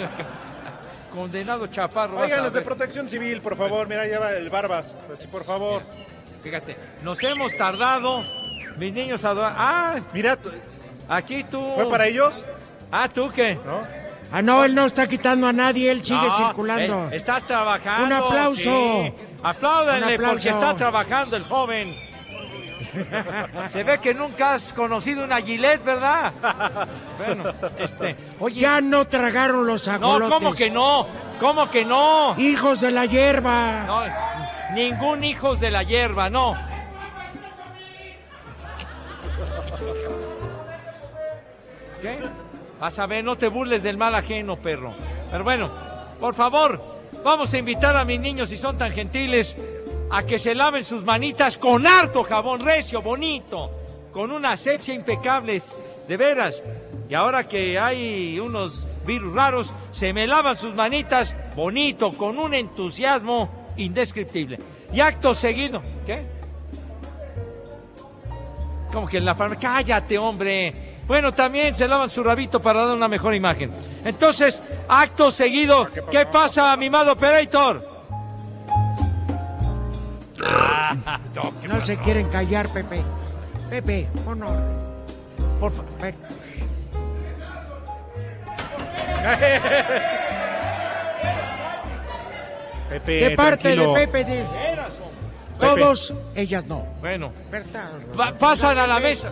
Condenado 1.14 1.68
chaparro. 1.68 2.16
vas 2.16 2.24
Oigan, 2.24 2.44
los 2.44 2.54
de 2.54 2.60
ver. 2.60 2.66
protección 2.66 3.10
civil, 3.10 3.42
por 3.42 3.58
favor. 3.58 3.88
Mira, 3.88 4.06
lleva 4.06 4.32
el 4.32 4.50
Barbas. 4.50 4.96
Pues, 5.08 5.20
por 5.28 5.44
favor. 5.44 5.82
Fíjate, 6.44 6.76
nos 7.04 7.22
hemos 7.24 7.56
tardado. 7.58 8.24
Mis 8.78 8.94
niños 8.94 9.24
adoran. 9.26 9.54
Ah, 9.58 9.96
mira. 10.14 10.38
Aquí 11.10 11.44
tú. 11.44 11.74
¿Fue 11.76 11.90
para 11.90 12.08
ellos? 12.08 12.44
Ah, 12.92 13.08
¿tú 13.10 13.30
qué? 13.34 13.58
Ah, 14.32 14.42
no, 14.42 14.64
él 14.64 14.74
no 14.74 14.86
está 14.86 15.08
quitando 15.08 15.46
a 15.48 15.54
nadie, 15.54 15.92
él 15.92 16.06
sigue 16.06 16.26
No, 16.28 16.38
circulando. 16.38 17.10
eh, 17.12 17.16
estás 17.18 17.46
trabajando. 17.46 18.06
Un 18.06 18.14
aplauso. 18.14 18.62
sí. 18.62 19.14
Apláudanle 19.44 20.06
Un 20.08 20.14
aplauso. 20.14 20.34
porque 20.36 20.50
está 20.50 20.76
trabajando 20.76 21.36
el 21.36 21.44
joven. 21.44 21.96
Se 23.72 23.84
ve 23.84 24.00
que 24.00 24.14
nunca 24.14 24.54
has 24.56 24.74
conocido 24.74 25.24
una 25.24 25.42
Gillette, 25.42 25.84
¿verdad? 25.84 26.34
Bueno, 27.18 27.54
este, 27.78 28.16
oye. 28.40 28.62
Ya 28.62 28.82
no 28.82 29.06
tragaron 29.08 29.66
los 29.66 29.88
No, 29.88 29.94
agolotes. 29.94 30.30
¿cómo 30.38 30.54
que 30.54 30.70
no? 30.72 31.08
¿Cómo 31.40 31.70
que 31.70 31.86
no? 31.86 32.36
Hijos 32.38 32.82
de 32.82 32.92
la 32.92 33.06
hierba. 33.06 33.84
No, 33.86 34.04
ningún 34.74 35.24
hijos 35.24 35.60
de 35.60 35.72
la 35.72 35.84
hierba, 35.84 36.30
no. 36.30 36.56
¿Qué? 42.02 42.20
Vas 42.80 42.98
a 42.98 43.06
ver, 43.06 43.24
no 43.24 43.38
te 43.38 43.48
burles 43.48 43.84
del 43.84 43.98
mal 43.98 44.16
ajeno, 44.16 44.58
perro. 44.58 44.94
Pero 45.30 45.44
bueno, 45.44 45.72
por 46.20 46.34
favor, 46.34 46.82
vamos 47.24 47.54
a 47.54 47.58
invitar 47.58 47.96
a 47.96 48.06
mis 48.06 48.20
niños, 48.20 48.50
si 48.50 48.58
son 48.58 48.78
tan 48.78 48.92
gentiles, 48.92 49.56
a 50.10 50.24
que 50.24 50.40
se 50.40 50.56
laven 50.56 50.84
sus 50.84 51.06
manitas 51.06 51.58
con 51.58 51.86
harto 51.86 52.24
jabón 52.24 52.66
recio, 52.66 53.02
bonito, 53.02 53.72
con 54.12 54.32
una 54.32 54.54
asepsia 54.54 54.94
impecable, 54.94 55.62
de 56.08 56.18
veras. 56.18 56.64
Y 57.08 57.14
ahora 57.14 57.48
que 57.48 57.78
hay 57.78 58.40
unos 58.40 58.88
virus 59.06 59.34
raros, 59.34 59.74
se 59.92 60.12
me 60.12 60.26
lavan 60.26 60.58
sus 60.58 60.74
manitas 60.74 61.36
bonito, 61.56 62.14
con 62.16 62.40
un 62.40 62.54
entusiasmo 62.54 63.61
indescriptible. 63.78 64.60
Y 64.94 65.00
acto 65.00 65.34
seguido, 65.34 65.82
¿qué? 66.06 66.26
Como 68.92 69.08
que 69.08 69.18
en 69.18 69.26
la 69.26 69.36
farmacia. 69.36 69.70
Cállate, 69.70 70.18
hombre. 70.18 71.00
Bueno, 71.08 71.32
también 71.32 71.76
se 71.76 71.88
lavan 71.88 72.10
su 72.10 72.24
rabito 72.24 72.62
para 72.62 72.86
dar 72.86 72.96
una 72.96 73.08
mejor 73.08 73.34
imagen. 73.36 73.72
Entonces, 74.04 74.62
acto 74.88 75.32
seguido, 75.32 75.90
¿qué 76.10 76.26
pasa, 76.26 76.76
mimado 76.78 77.14
operator? 77.14 77.90
No 81.68 81.86
se 81.86 81.98
quieren 81.98 82.28
callar, 82.30 82.68
Pepe. 82.70 83.02
Pepe, 83.70 84.10
pon 84.26 84.44
orden. 84.44 84.76
Por 85.60 85.72
favor. 85.72 85.92
Pepe, 92.92 93.12
De 93.30 93.36
parte 93.38 93.58
tranquilo. 93.74 93.94
de 93.94 94.08
Pepe, 94.08 94.26
de 94.26 94.46
todos, 95.60 96.14
ellas 96.36 96.66
no. 96.66 96.86
Bueno, 97.00 97.32
pasan 98.38 98.78
a 98.80 98.86
la 98.88 99.00
mesa. 99.00 99.32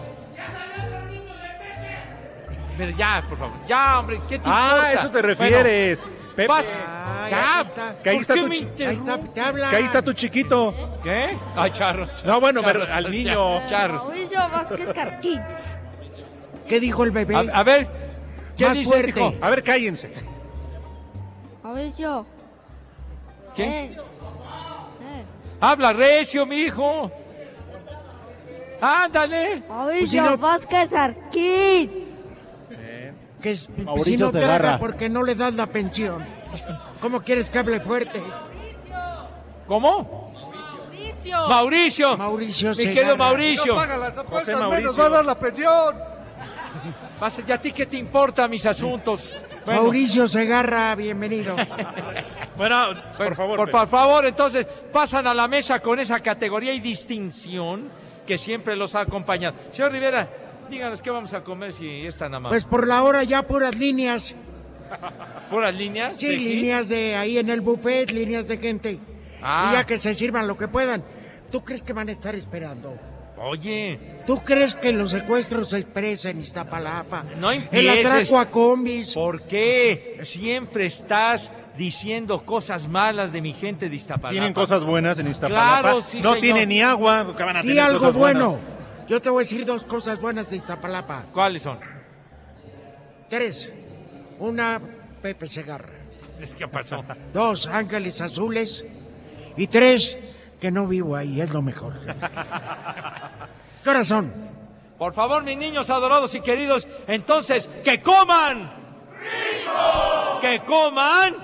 Pero 2.78 2.92
ya, 2.98 3.24
por 3.28 3.38
favor. 3.38 3.58
Ya, 3.68 4.00
hombre, 4.00 4.22
¿qué 4.30 4.40
te 4.40 4.50
Ah, 4.50 4.68
importa? 4.72 4.88
a 4.88 4.94
eso 4.94 5.10
te 5.12 5.22
refieres. 5.22 6.00
Bueno, 6.00 6.20
Pepe. 6.36 6.48
pas- 6.54 6.80
Ay, 7.22 7.32
ya, 7.32 7.60
aquí 7.60 7.68
está. 7.68 7.96
Que 8.02 8.10
ahí 8.10 8.16
¿por 8.16 8.22
está 8.22 8.34
qué 8.36 8.40
tu 8.42 8.48
me 8.48 8.56
chi- 8.56 8.64
Ahí 8.64 8.70
está, 8.72 8.94
interrumpes? 8.94 9.34
te 9.34 9.42
habla. 9.42 9.70
Que 9.70 9.76
ahí 9.76 9.84
está 9.84 10.02
tu 10.02 10.14
chiquito. 10.14 11.00
¿Qué? 11.04 11.38
Ay, 11.58 11.72
charro. 11.72 12.08
No, 12.24 12.40
bueno, 12.40 12.62
Charros, 12.62 12.84
pero 12.88 12.96
al 12.96 13.12
niño. 13.12 13.68
charros. 13.68 14.06
Mauricio 14.06 14.40
Vázquez 14.50 14.94
Carquín. 14.94 15.42
¿Qué 16.70 16.80
dijo 16.80 17.04
el 17.04 17.12
bebé? 17.12 17.36
A, 17.36 17.40
a 17.60 17.64
ver, 17.64 17.88
¿qué 18.56 18.66
Más 18.68 18.78
dice, 18.78 18.90
fuerte. 18.90 19.10
hijo? 19.20 19.34
A 19.42 19.50
ver, 19.50 19.64
cállense. 19.64 20.14
Mauricio. 21.64 22.26
¿Qué? 23.56 23.64
Eh, 23.64 23.92
eh. 23.94 25.26
Habla 25.62 25.94
recio, 25.94 26.46
mi 26.46 26.58
hijo. 26.58 27.12
Ándale. 28.82 29.64
Mauricio 29.68 30.00
Pues 30.00 30.10
si 30.12 30.20
no- 30.20 30.38
Vázquez 30.38 30.94
Arquín. 30.94 32.06
Que 33.42 33.52
es- 33.52 33.70
si 33.76 33.82
Mauricio 33.82 34.26
no 34.26 34.32
traga 34.32 34.58
Segarra. 34.58 34.80
porque 34.80 35.10
no 35.10 35.24
le 35.24 35.36
das 35.36 35.54
la 35.54 35.66
pensión. 35.68 36.26
¿Cómo 37.02 37.22
quieres 37.22 37.50
que 37.50 37.60
hable 37.60 37.80
fuerte? 37.80 38.22
¿Cómo? 39.68 40.34
Mauricio. 41.50 42.18
Mauricio 42.18 42.70
Mi 42.70 42.76
Segarra. 42.76 42.96
querido 42.96 43.18
Mauricio. 43.18 43.76
José 44.28 44.56
Mauricio. 44.56 45.24
la 45.24 45.36
pensión. 45.40 45.96
¿Y 47.48 47.52
a 47.52 47.58
ti 47.60 47.72
qué 47.72 47.86
te 47.86 47.98
importa 47.98 48.48
mis 48.48 48.66
asuntos? 48.66 49.34
Bueno, 49.70 49.84
Mauricio 49.84 50.28
Segarra, 50.28 50.96
bienvenido. 50.96 51.56
Bueno, 52.58 52.88
por 53.18 53.36
favor. 53.36 53.56
Por, 53.56 53.66
Pepe. 53.68 53.78
por 53.78 53.88
favor, 53.88 54.26
entonces, 54.26 54.68
pasan 54.92 55.26
a 55.28 55.34
la 55.34 55.48
mesa 55.48 55.80
con 55.80 55.98
esa 55.98 56.20
categoría 56.20 56.74
y 56.74 56.82
distinción 56.82 57.90
que 58.28 58.38
siempre 58.38 58.76
los 58.76 58.96
ha 58.96 59.02
acompañado. 59.02 59.56
Señor 59.72 59.94
Rivera, 59.94 60.28
díganos 60.70 61.02
qué 61.02 61.10
vamos 61.10 61.34
a 61.34 61.42
comer 61.42 61.72
si 61.72 62.06
es 62.06 62.18
tan 62.18 62.34
amable. 62.36 62.54
Pues 62.54 62.66
por 62.66 62.86
la 62.86 63.04
hora 63.04 63.24
ya 63.24 63.44
puras 63.44 63.78
líneas. 63.78 64.36
¿Puras 65.50 65.74
líneas? 65.74 66.18
Sí, 66.18 66.28
de 66.28 66.36
líneas 66.36 66.90
de 66.90 67.16
ahí 67.16 67.38
en 67.38 67.50
el 67.50 67.62
buffet, 67.62 68.12
líneas 68.12 68.50
de 68.50 68.58
gente. 68.58 69.00
Ah. 69.42 69.70
Y 69.70 69.78
ya 69.78 69.86
que 69.86 69.98
se 69.98 70.14
sirvan 70.14 70.46
lo 70.46 70.58
que 70.58 70.68
puedan. 70.68 71.02
¿Tú 71.50 71.64
crees 71.64 71.82
que 71.82 71.94
van 71.94 72.10
a 72.10 72.12
estar 72.12 72.36
esperando? 72.36 72.98
Oye, 73.42 74.00
¿Tú 74.26 74.40
crees 74.44 74.76
que 74.76 74.92
los 74.92 75.12
secuestros 75.12 75.70
se 75.70 75.80
expresen 75.80 76.38
en 76.38 76.42
Iztapalapa? 76.44 77.24
no 77.38 77.52
El 77.52 77.64
empieces. 77.64 78.06
atraco 78.06 78.40
a 78.40 78.50
combis. 78.50 79.14
¿Por 79.14 79.44
qué 79.44 80.20
siempre 80.24 80.86
estás 80.86 81.52
diciendo 81.78 82.40
cosas 82.46 82.88
malas 82.90 83.32
de 83.32 83.42
mi 83.42 83.54
gente 83.54 83.88
de 83.90 83.96
Iztapalapa? 83.96 84.32
Tienen 84.32 84.54
cosas 84.54 84.84
buenas 84.84 85.18
en 85.20 85.28
Iztapalapa. 85.28 85.82
Claro, 85.82 86.02
sí, 86.02 86.18
no 86.18 86.24
señor. 86.32 86.40
tienen 86.42 86.70
ni 86.70 86.82
agua. 86.82 87.34
que 87.36 87.44
van 87.44 87.56
a 87.58 87.60
Y 87.62 87.68
tener 87.68 87.80
algo 87.80 88.00
cosas 88.00 88.16
bueno. 88.16 88.50
buenas. 88.52 88.70
Yo 89.10 89.22
te 89.22 89.30
voy 89.30 89.40
a 89.42 89.44
decir 89.46 89.66
dos 89.66 89.84
cosas 89.86 90.20
buenas 90.20 90.50
de 90.50 90.58
Iztapalapa. 90.58 91.26
¿Cuáles 91.34 91.62
son? 91.64 91.80
Tres. 93.30 93.72
Una, 94.40 94.82
Pepe 95.22 95.48
Segarra. 95.48 95.90
¿Qué 96.58 96.68
pasó? 96.68 97.04
Dos, 97.34 97.68
Ángeles 97.68 98.20
Azules. 98.22 98.86
Y 99.58 99.68
tres, 99.68 100.18
que 100.60 100.72
no 100.72 100.88
vivo 100.88 101.16
ahí, 101.16 101.40
es 101.42 101.52
lo 101.52 101.62
mejor. 101.62 101.94
Corazón. 103.84 104.34
Por 104.98 105.14
favor, 105.14 105.44
mis 105.44 105.58
niños 105.58 105.90
adorados 105.90 106.36
y 106.36 106.42
queridos, 106.42 106.88
entonces, 107.08 107.70
¡que 107.84 108.02
coman! 108.02 108.70
¡Que 110.42 110.60
coman! 110.62 111.36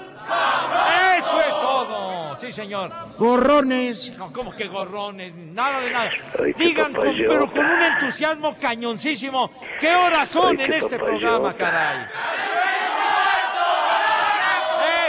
¡Eso 1.17 1.39
es 1.39 1.49
todo! 1.55 2.35
Sí, 2.37 2.51
señor. 2.51 2.91
Gorrones. 3.17 4.13
No, 4.17 4.33
¿cómo 4.33 4.53
que 4.53 4.67
gorrones? 4.67 5.33
Nada 5.35 5.79
de 5.79 5.89
nada. 5.89 6.09
Digan, 6.57 6.93
con- 6.93 7.15
pero 7.15 7.49
con 7.49 7.65
un 7.65 7.81
entusiasmo 7.81 8.57
cañoncísimo, 8.59 9.51
¿qué 9.79 9.95
horas 9.95 10.27
son 10.27 10.59
en 10.59 10.73
este 10.73 10.97
programa, 10.99 11.53
caray? 11.55 12.07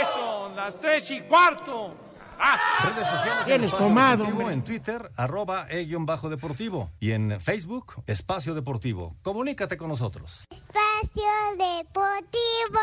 Eso, 0.01 0.51
las 0.55 0.79
tres 0.79 1.11
y 1.11 1.21
cuarto. 1.21 1.93
Ah, 2.39 2.59
Redes 2.83 3.07
sociales 3.07 3.47
Espacio 3.47 3.77
tomado, 3.77 4.17
Deportivo, 4.17 4.39
hombre. 4.39 4.53
en 4.53 4.63
Twitter, 4.63 5.09
arroba 5.15 5.65
e-bajo 5.69 6.29
deportivo. 6.29 6.91
Y 6.99 7.11
en 7.11 7.39
Facebook, 7.41 8.03
Espacio 8.05 8.53
Deportivo. 8.53 9.15
Comunícate 9.23 9.77
con 9.77 9.89
nosotros. 9.89 10.45
Espacio 10.51 11.23
Deportivo. 11.57 12.79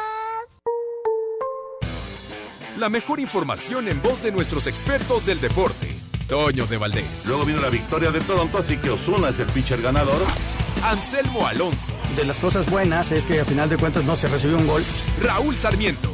La 2.78 2.88
mejor 2.88 3.20
información 3.20 3.86
en 3.88 4.02
voz 4.02 4.22
de 4.22 4.32
nuestros 4.32 4.66
expertos 4.66 5.26
del 5.26 5.40
deporte. 5.40 5.94
Toño 6.28 6.66
de 6.66 6.76
Valdés. 6.78 7.26
Luego 7.26 7.44
vino 7.44 7.60
la 7.60 7.68
victoria 7.68 8.10
de 8.10 8.20
Toronto, 8.20 8.58
así 8.58 8.78
que 8.78 8.90
Osuna 8.90 9.28
es 9.28 9.38
el 9.38 9.46
pitcher 9.48 9.80
ganador. 9.80 10.20
Anselmo 10.82 11.46
Alonso. 11.46 11.92
De 12.16 12.24
las 12.24 12.40
cosas 12.40 12.68
buenas 12.70 13.12
es 13.12 13.26
que 13.26 13.40
a 13.40 13.44
final 13.44 13.68
de 13.68 13.76
cuentas 13.76 14.04
no 14.04 14.16
se 14.16 14.26
recibió 14.28 14.56
un 14.56 14.66
gol. 14.66 14.82
Raúl 15.22 15.54
Sarmiento. 15.56 16.13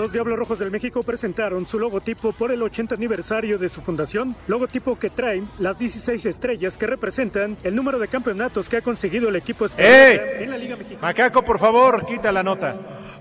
Los 0.05 0.13
Diablos 0.13 0.39
Rojos 0.39 0.59
del 0.59 0.71
México 0.71 1.03
presentaron 1.03 1.65
su 1.65 1.79
logotipo 1.79 2.33
por 2.33 2.53
el 2.53 2.63
80 2.63 2.95
aniversario 2.95 3.57
de 3.57 3.71
su 3.71 3.81
fundación, 3.81 4.37
logotipo 4.49 4.99
que 4.99 5.09
trae 5.09 5.43
las 5.59 5.79
16 5.79 6.27
estrellas 6.27 6.77
que 6.77 6.87
representan 6.87 7.57
el 7.65 7.75
número 7.75 7.99
de 7.99 8.07
campeonatos 8.07 8.69
que 8.69 8.77
ha 8.77 8.83
conseguido 8.83 9.31
el 9.31 9.37
equipo 9.37 9.65
¡Eh! 9.79 10.41
en 10.41 10.51
la 10.51 10.59
Liga 10.59 10.77
Mexicana. 10.77 11.01
Macaco, 11.01 11.43
por 11.43 11.59
favor, 11.59 12.05
quita 12.05 12.31
la 12.33 12.43
nota. 12.43 12.77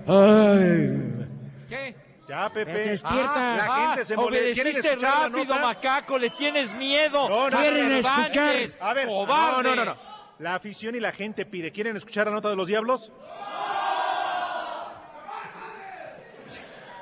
Ay. 0.06 1.26
¿Qué? 1.70 1.96
Ya, 2.28 2.50
Pepe. 2.50 2.90
Despierta. 2.90 3.56
La 3.56 3.86
gente 3.86 4.04
se 4.04 4.16
molesta. 4.16 4.44
¿Quieren 4.52 4.72
Obedeciste 4.74 4.88
escuchar 4.90 5.20
la 5.32 5.38
rápido, 5.38 5.54
macaco, 5.54 6.18
le 6.18 6.28
tienes 6.28 6.74
miedo. 6.74 7.30
No, 7.30 7.48
no, 7.48 7.56
Quieren 7.60 7.92
escuchar. 7.92 8.56
A 8.80 8.92
ver, 8.92 9.06
no, 9.06 9.12
cobarde. 9.12 9.70
no, 9.70 9.74
no, 9.74 9.84
no. 9.86 9.96
La 10.38 10.54
afición 10.54 10.94
y 10.94 11.00
la 11.00 11.12
gente 11.12 11.46
pide. 11.46 11.72
¿Quieren 11.72 11.96
escuchar 11.96 12.26
la 12.26 12.34
nota 12.34 12.50
de 12.50 12.56
los 12.56 12.68
diablos? 12.68 13.10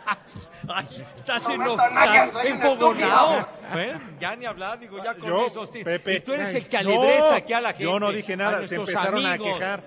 Ay, 0.69 1.05
estás, 1.17 1.49
eno- 1.49 1.73
estás 1.73 2.45
enfogonado. 2.45 3.49
Bueno, 3.73 4.01
ya 4.21 4.37
ni 4.37 4.47
hablar, 4.47 4.79
digo, 4.79 5.03
ya 5.03 5.15
con 5.15 5.29
Yo, 5.29 5.47
esos 5.47 5.71
tíos. 5.73 5.85
Pepe. 5.85 6.15
Y 6.17 6.21
tú 6.21 6.35
eres 6.35 6.55
el 6.55 6.67
que 6.67 6.83
No, 6.83 6.91
alebresta 6.91 7.35
aquí 7.37 7.53
a 7.53 7.61
la 7.61 7.69
gente. 7.71 7.85
Yo 7.85 7.99
no 8.01 8.13
dije 8.13 8.37
nada, 8.37 8.67
se 8.67 8.77
empezaron 8.77 9.27
amigos. 9.27 9.49
a 9.49 9.53
quejar. 9.55 9.83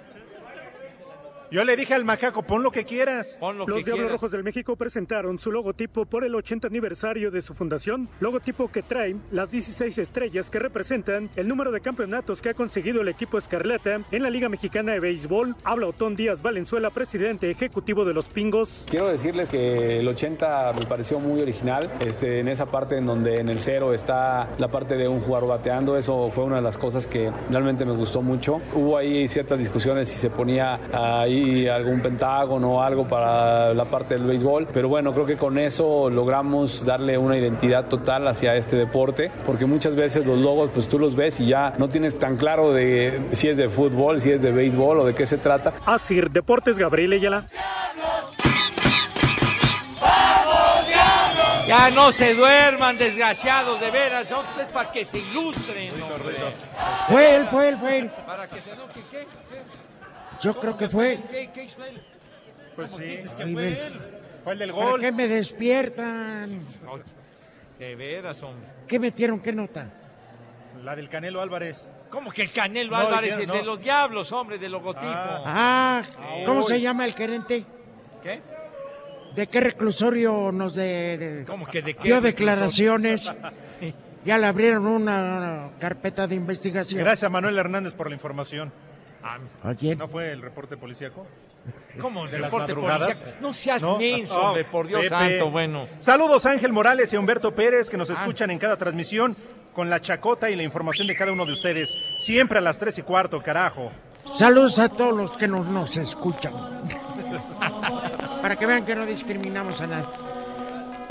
Yo 1.52 1.64
le 1.64 1.76
dije 1.76 1.94
al 1.94 2.06
macaco, 2.06 2.44
pon 2.44 2.64
lo 2.64 2.72
que 2.72 2.86
quieras. 2.86 3.38
Pon 3.40 3.58
lo 3.58 3.68
Los 3.68 3.78
que 3.78 3.84
Diablos 3.86 4.06
quieras. 4.06 4.12
Rojos 4.14 4.32
del 4.32 4.44
México 4.44 4.76
presentaron 4.76 5.38
su 5.38 5.52
logotipo 5.52 6.06
por 6.06 6.24
el 6.24 6.34
80 6.36 6.68
aniversario 6.68 7.32
de 7.32 7.42
su 7.42 7.54
fundación, 7.54 8.10
logotipo 8.20 8.72
que 8.72 8.82
trae 8.82 9.16
las 9.32 9.52
16 9.52 9.98
estrellas 9.98 10.50
que 10.50 10.60
representan 10.60 11.30
el 11.36 11.48
número 11.48 11.72
de 11.72 11.82
campeonatos 11.82 12.42
que 12.42 12.50
ha 12.50 12.54
conseguido 12.54 13.02
el 13.02 13.08
equipo 13.10 13.38
Escarlata 13.38 14.02
en 14.12 14.24
la 14.24 14.30
Liga 14.30 14.50
Mexicana 14.50 14.94
de 14.94 15.00
Béisbol. 15.00 15.56
Habla 15.64 15.88
Otón 15.88 16.16
Díaz 16.16 16.42
Valenzuela, 16.42 16.90
presidente 16.90 17.52
ejecutivo 17.52 18.06
de 18.06 18.14
los 18.14 18.26
Pingos. 18.26 18.86
Quiero 18.90 19.08
decirles 19.08 19.50
que 19.50 20.00
el 20.00 20.08
80 20.08 20.74
me 20.80 20.86
pareció 20.86 21.20
muy 21.20 21.42
original, 21.42 21.92
este, 22.00 22.40
en 22.40 22.48
esa 22.48 22.66
parte 22.66 22.98
en 22.98 23.06
donde 23.06 23.40
en 23.40 23.50
el 23.50 23.60
cero 23.62 23.94
está 23.94 24.50
la 24.58 24.68
parte 24.68 24.98
de 24.98 25.08
un 25.08 25.22
jugador 25.22 25.50
bateando, 25.50 25.98
eso 25.98 26.32
fue 26.32 26.44
una 26.44 26.58
de 26.58 26.62
las 26.62 26.78
cosas 26.78 27.06
que 27.08 27.32
realmente 27.50 27.86
me 27.86 27.94
gustó 27.94 28.22
mucho. 28.22 28.62
Hubo 28.74 28.98
ahí 28.98 29.28
ciertas 29.28 29.60
discusiones 29.60 30.10
si 30.10 30.18
se 30.18 30.30
ponía 30.30 30.80
ahí 30.92 31.35
algún 31.68 32.02
pentágono 32.02 32.76
o 32.76 32.82
algo 32.82 33.08
para 33.08 33.74
la 33.74 33.86
parte 33.86 34.16
del 34.16 34.24
béisbol, 34.24 34.68
pero 34.74 34.90
bueno, 34.90 35.14
creo 35.14 35.26
que 35.26 35.38
con 35.38 35.58
eso 35.58 36.10
logramos 36.10 36.86
darle 36.86 37.18
una 37.18 37.38
identidad 37.38 37.86
total 37.86 38.28
hacia 38.28 38.56
este 38.56 38.76
deporte, 38.76 39.32
porque 39.46 39.66
muchas 39.66 39.96
veces 39.96 40.26
los 40.26 40.40
logos 40.40 40.70
pues 40.74 40.88
tú 40.88 41.00
los 41.00 41.16
ves 41.16 41.40
y 41.40 41.48
ya 41.48 41.74
no 41.78 41.90
tienes 41.90 42.18
tan 42.20 42.38
claro 42.38 42.74
de 42.74 43.22
si 43.32 43.50
es 43.50 43.58
de 43.58 43.70
fútbol, 43.70 44.22
si 44.22 44.32
es 44.32 44.42
de 44.42 44.52
béisbol 44.52 45.00
o 45.00 45.06
de 45.06 45.14
qué 45.14 45.26
se 45.26 45.38
trata. 45.38 45.74
Asir 45.86 46.32
Deportes 46.32 46.78
Gabriel 46.78 47.14
Ayala. 47.14 47.46
Ya 51.68 51.90
no 51.90 52.12
se 52.12 52.36
duerman, 52.36 52.96
desgraciados, 52.98 53.80
de 53.80 53.90
veras. 53.90 54.28
Son 54.28 54.46
es 54.62 54.68
para 54.68 54.92
que 54.92 55.04
se 55.04 55.18
ilustren. 55.18 55.92
Fue 57.08 57.36
él, 57.36 57.48
fue 57.50 57.70
él, 57.70 57.78
fue 57.78 57.98
él. 57.98 58.12
Para 58.26 58.48
que 58.48 58.62
se 58.62 58.72
enojen, 58.72 59.04
¿qué? 59.10 59.26
Yo 60.42 60.60
creo 60.60 60.78
que 60.78 60.90
fue. 60.90 61.20
Pues 62.76 62.92
sí, 62.98 63.04
es 63.04 63.32
que 63.32 63.46
fue 63.54 63.88
él. 63.88 64.02
Fue 64.44 64.54
el 64.54 64.60
del 64.60 64.72
¿Para 64.74 64.86
gol. 64.92 65.00
qué 65.00 65.12
me 65.12 65.28
despiertan? 65.28 66.60
No, 66.84 67.00
De 67.80 67.96
veras, 67.96 68.42
hombre. 68.44 68.68
¿Qué 68.88 69.00
metieron? 69.00 69.40
¿Qué 69.40 69.52
nota? 69.52 69.90
La 70.84 70.96
del 70.96 71.10
Canelo 71.10 71.42
Álvarez. 71.42 71.88
¿Cómo 72.10 72.32
que 72.32 72.44
el 72.44 72.52
Canelo 72.52 72.92
No, 72.92 72.98
Álvarez, 72.98 73.38
el 73.38 73.48
de 73.48 73.64
los 73.64 73.80
diablos, 73.80 74.32
hombre, 74.32 74.58
del 74.60 74.72
logotipo? 74.74 75.06
Ah, 75.08 76.04
¿cómo 76.46 76.62
se 76.64 76.80
llama 76.80 77.06
el 77.06 77.14
gerente? 77.14 77.66
¿Qué? 78.22 78.42
¿De 79.36 79.48
qué 79.48 79.60
reclusorio 79.60 80.52
nos 80.52 80.76
de, 80.76 81.18
de- 81.18 81.46
¿Cómo 81.46 81.66
que 81.66 81.82
de 81.82 81.94
qué 81.96 82.04
dio 82.04 82.22
declaraciones? 82.22 83.34
Ya 84.26 84.40
le 84.40 84.48
abrieron 84.48 84.88
una 84.88 85.70
carpeta 85.80 86.26
de 86.26 86.34
investigación. 86.34 87.00
Gracias, 87.00 87.30
Manuel 87.30 87.60
Hernández, 87.60 87.94
por 87.94 88.08
la 88.10 88.16
información. 88.16 88.74
¿A 89.64 89.74
quién? 89.76 89.98
¿No 89.98 90.08
fue 90.08 90.32
el 90.32 90.42
reporte 90.42 90.78
policíaco? 90.78 91.26
¿Cómo? 92.00 92.28
¿De 92.28 92.38
reporte 92.38 92.76
policial? 92.76 93.36
No 93.42 93.52
seas 93.52 93.82
¿No? 93.82 93.98
menso, 93.98 94.38
Oh, 94.40 94.48
hombre, 94.50 94.66
por 94.66 94.88
Dios 94.88 95.02
Pepe. 95.02 95.16
santo, 95.16 95.50
bueno. 95.50 95.88
Saludos 95.98 96.46
a 96.46 96.52
Ángel 96.52 96.72
Morales 96.72 97.12
y 97.12 97.16
a 97.16 97.20
Humberto 97.20 97.56
Pérez 97.56 97.90
que 97.90 97.98
nos 97.98 98.10
Ah. 98.12 98.14
escuchan 98.14 98.52
en 98.52 98.60
cada 98.60 98.78
transmisión 98.78 99.36
con 99.74 99.90
la 99.90 100.00
chacota 100.00 100.50
y 100.52 100.56
la 100.56 100.62
información 100.64 101.08
de 101.08 101.16
cada 101.16 101.32
uno 101.32 101.46
de 101.46 101.54
ustedes. 101.54 101.98
Siempre 102.20 102.60
a 102.60 102.62
las 102.62 102.78
tres 102.78 102.98
y 103.00 103.02
cuarto, 103.02 103.42
carajo. 103.42 103.92
Saludos 104.36 104.78
a 104.80 104.90
todos 104.90 105.14
los 105.16 105.32
que 105.38 105.48
nos, 105.48 105.66
nos 105.66 105.98
escuchan. 105.98 106.54
Para 108.42 108.56
que 108.56 108.66
vean 108.66 108.86
que 108.86 108.96
no 108.96 109.06
discriminamos 109.06 109.82
a 109.82 109.88
nadie. 109.88 110.06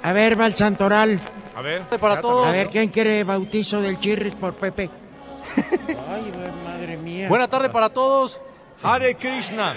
A 0.03 0.13
ver, 0.13 0.39
va 0.39 0.47
el 0.47 0.55
Santoral. 0.55 1.21
A 1.57 1.63
ver. 1.63 1.83
Para 1.83 2.21
todos. 2.21 2.47
A 2.47 2.51
ver, 2.53 2.69
¿quién 2.69 2.91
quiere 2.91 3.25
bautizo 3.25 3.81
del 3.81 3.99
Chirris 3.99 4.35
por 4.35 4.55
Pepe? 4.55 4.89
Ay, 6.09 6.33
madre 6.65 6.97
mía. 6.97 7.29
Buena 7.29 7.49
tarde 7.49 7.69
para 7.69 7.89
todos. 7.89 8.41
Hare 8.83 9.15
Krishna. 9.17 9.75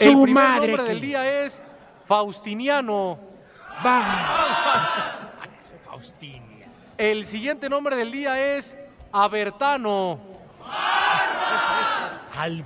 El 0.00 0.12
Su 0.12 0.22
primer 0.22 0.28
madre 0.44 0.66
nombre 0.68 0.84
que- 0.84 0.88
del 0.90 1.00
día 1.00 1.42
es 1.44 1.62
Faustiniano. 2.06 3.18
Faustinia. 5.86 6.66
El 6.96 7.26
siguiente 7.26 7.68
nombre 7.68 7.96
del 7.96 8.10
día 8.12 8.56
es 8.56 8.76
Abertano. 9.12 10.18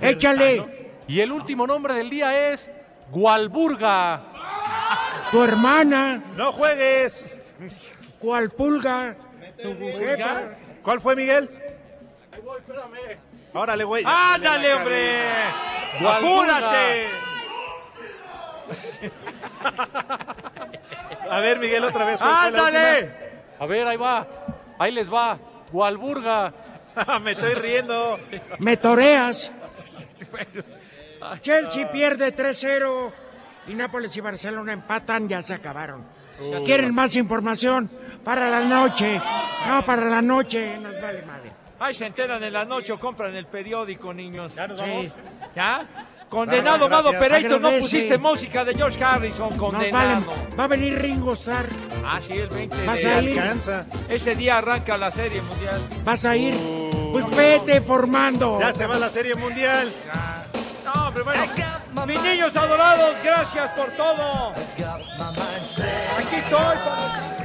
Échale. 0.01 0.89
Y 1.07 1.19
el 1.19 1.31
último 1.31 1.67
nombre 1.67 1.93
del 1.93 2.09
día 2.09 2.51
es 2.51 2.69
Gualburga. 3.11 4.21
Tu 5.31 5.43
hermana. 5.43 6.21
No 6.35 6.51
juegues. 6.51 7.25
¿Cuál 8.19 8.49
pulga? 8.51 9.15
Tu 9.61 9.69
jefa. 9.77 10.41
¿Cuál 10.83 10.99
fue, 10.99 11.15
Miguel? 11.15 11.49
Órale, 13.53 13.83
güey. 13.83 14.03
¡Ándale, 14.05 14.73
hombre! 14.73 15.21
¡Apúrate! 15.99 17.07
A 21.29 21.39
ver, 21.39 21.59
Miguel, 21.59 21.83
otra 21.83 22.05
vez. 22.05 22.19
¿cuál 22.19 22.31
fue 22.31 22.51
la 22.51 22.67
¡Ándale! 22.67 23.15
A 23.59 23.65
ver, 23.65 23.87
ahí 23.87 23.97
va. 23.97 24.27
Ahí 24.77 24.91
les 24.91 25.11
va. 25.11 25.37
Gualburga. 25.71 26.53
Me 27.21 27.31
estoy 27.31 27.53
riendo. 27.53 28.19
Me 28.59 28.77
toreas. 28.77 29.51
Chelsea 31.41 31.91
pierde 31.91 32.35
3-0 32.35 33.11
y 33.67 33.73
Nápoles 33.75 34.15
y 34.17 34.21
Barcelona 34.21 34.73
empatan, 34.73 35.29
ya 35.29 35.41
se 35.41 35.53
acabaron. 35.53 36.03
Uh. 36.39 36.63
¿Quieren 36.65 36.93
más 36.93 37.15
información? 37.15 37.89
Para 38.23 38.49
la 38.49 38.61
noche. 38.61 39.21
No, 39.67 39.83
para 39.85 40.05
la 40.05 40.21
noche, 40.21 40.77
nos 40.77 40.99
vale 41.01 41.21
madre. 41.23 41.51
Ay, 41.79 41.93
se 41.93 42.05
enteran 42.05 42.41
en 42.43 42.53
la 42.53 42.63
noche 42.65 42.93
o 42.93 42.99
compran 42.99 43.35
el 43.35 43.45
periódico, 43.47 44.13
niños. 44.13 44.55
¿Ya 44.55 44.67
nos 44.67 44.79
Sí. 44.79 44.85
vamos? 44.89 45.11
¿Ya? 45.55 45.85
Condenado, 46.29 46.89
Mado. 46.89 47.09
Operator, 47.11 47.61
no 47.61 47.69
pusiste 47.71 48.17
música 48.17 48.63
de 48.65 48.73
George 48.73 49.03
Harrison, 49.03 49.49
Nos 49.49 49.59
vale. 49.71 49.89
condenado. 49.91 50.33
Va 50.57 50.63
a 50.63 50.67
venir 50.67 50.97
Ringo 50.99 51.33
Starr. 51.33 51.67
Ah, 52.05 52.19
sí, 52.19 52.33
el 52.33 52.47
20 52.47 52.85
¿Vas 52.87 53.01
de... 53.03 53.09
a 53.13 53.21
ir? 53.21 53.39
Alcanza. 53.39 53.85
Ese 54.09 54.33
día 54.35 54.57
arranca 54.57 54.97
la 54.97 55.11
serie 55.11 55.41
mundial. 55.41 55.81
¿Vas 56.03 56.25
a 56.25 56.35
ir? 56.35 56.55
Pues 57.11 57.29
vete 57.35 57.81
formando. 57.81 58.59
Ya 58.59 58.73
se 58.73 58.87
va 58.87 58.97
la 58.97 59.09
serie 59.09 59.35
mundial. 59.35 59.91
No, 60.85 61.11
pero 61.13 61.25
bueno. 61.25 61.43
Mis 62.07 62.21
niños 62.21 62.55
adorados, 62.57 63.15
gracias 63.23 63.71
por 63.73 63.87
todo. 63.91 64.51
Aquí 64.51 66.35
estoy. 66.37 67.42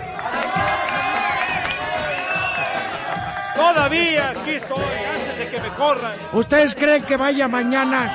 Todavía 3.54 4.30
aquí 4.30 4.50
estoy, 4.52 4.78
antes 4.80 5.38
de 5.38 5.48
que 5.50 5.60
me 5.60 5.68
corran. 5.70 6.12
¿Ustedes 6.32 6.74
creen 6.74 7.02
que 7.02 7.16
vaya 7.16 7.48
mañana? 7.48 8.10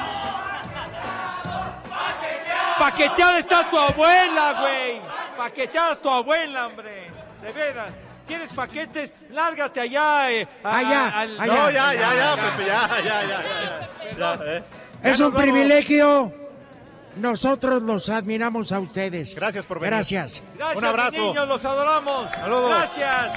Paqueteada 2.80 3.38
está 3.40 3.70
tu 3.70 3.78
abuela, 3.78 4.54
güey. 4.62 5.02
Paqueteada 5.38 5.96
tu 5.98 6.10
abuela, 6.10 6.68
hombre. 6.68 7.12
De 7.42 7.52
veras. 7.52 7.92
¿Quieres 8.26 8.54
paquetes? 8.54 9.14
Lárgate 9.32 9.82
allá. 9.82 10.32
eh, 10.32 10.48
a- 10.64 10.78
Allá, 10.78 11.06
a- 11.08 11.20
al- 11.20 11.40
allá. 11.42 11.54
No, 11.54 11.70
ya, 11.72 11.94
ya, 11.94 12.16
ya, 12.16 12.36
Pepe, 12.36 12.66
ya, 12.66 12.88
ya, 12.88 13.04
ya. 13.04 13.44
ya, 14.18 14.18
ya, 14.18 14.40
eh. 14.46 14.64
Es 15.04 15.20
un 15.20 15.34
privilegio. 15.34 16.34
Nosotros 17.16 17.82
los 17.84 18.10
admiramos 18.10 18.72
a 18.72 18.80
ustedes. 18.80 19.36
Gracias 19.36 19.66
por 19.66 19.80
venir. 19.80 19.94
Gracias. 19.94 20.42
Gracias, 20.58 20.78
Un 20.80 20.86
abrazo. 20.86 21.18
niños, 21.18 21.48
los 21.48 21.64
adoramos. 21.66 22.32
Saludos. 22.32 22.70
Gracias. 22.70 23.34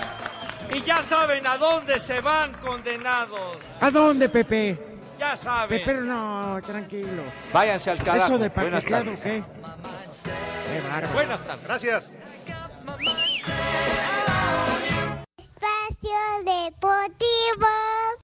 Y 0.74 0.83
ya 0.83 1.03
saben 1.03 1.47
a 1.47 1.57
dónde 1.59 2.01
se 2.01 2.20
van 2.20 2.53
condenados. 2.55 3.59
¿A 3.81 3.91
dónde, 3.91 4.29
Pepe? 4.29 4.79
Ya 5.18 5.37
saben. 5.37 5.79
Pepe, 5.79 5.95
no, 6.01 6.59
tranquilo. 6.66 7.22
Váyanse 7.53 7.91
al 7.91 8.03
carajo. 8.03 8.35
¿Eso 8.35 8.39
de 8.39 8.49
Buenas 8.49 8.85
paqueteado 8.85 9.05
tardes. 9.05 9.20
qué? 9.20 9.43
Qué 10.24 10.81
bárbaro. 10.89 11.12
Buenas 11.14 11.41
tardes. 11.47 11.64
Gracias. 11.64 12.12
Espacio 15.39 16.18
Deportivo. 16.45 17.66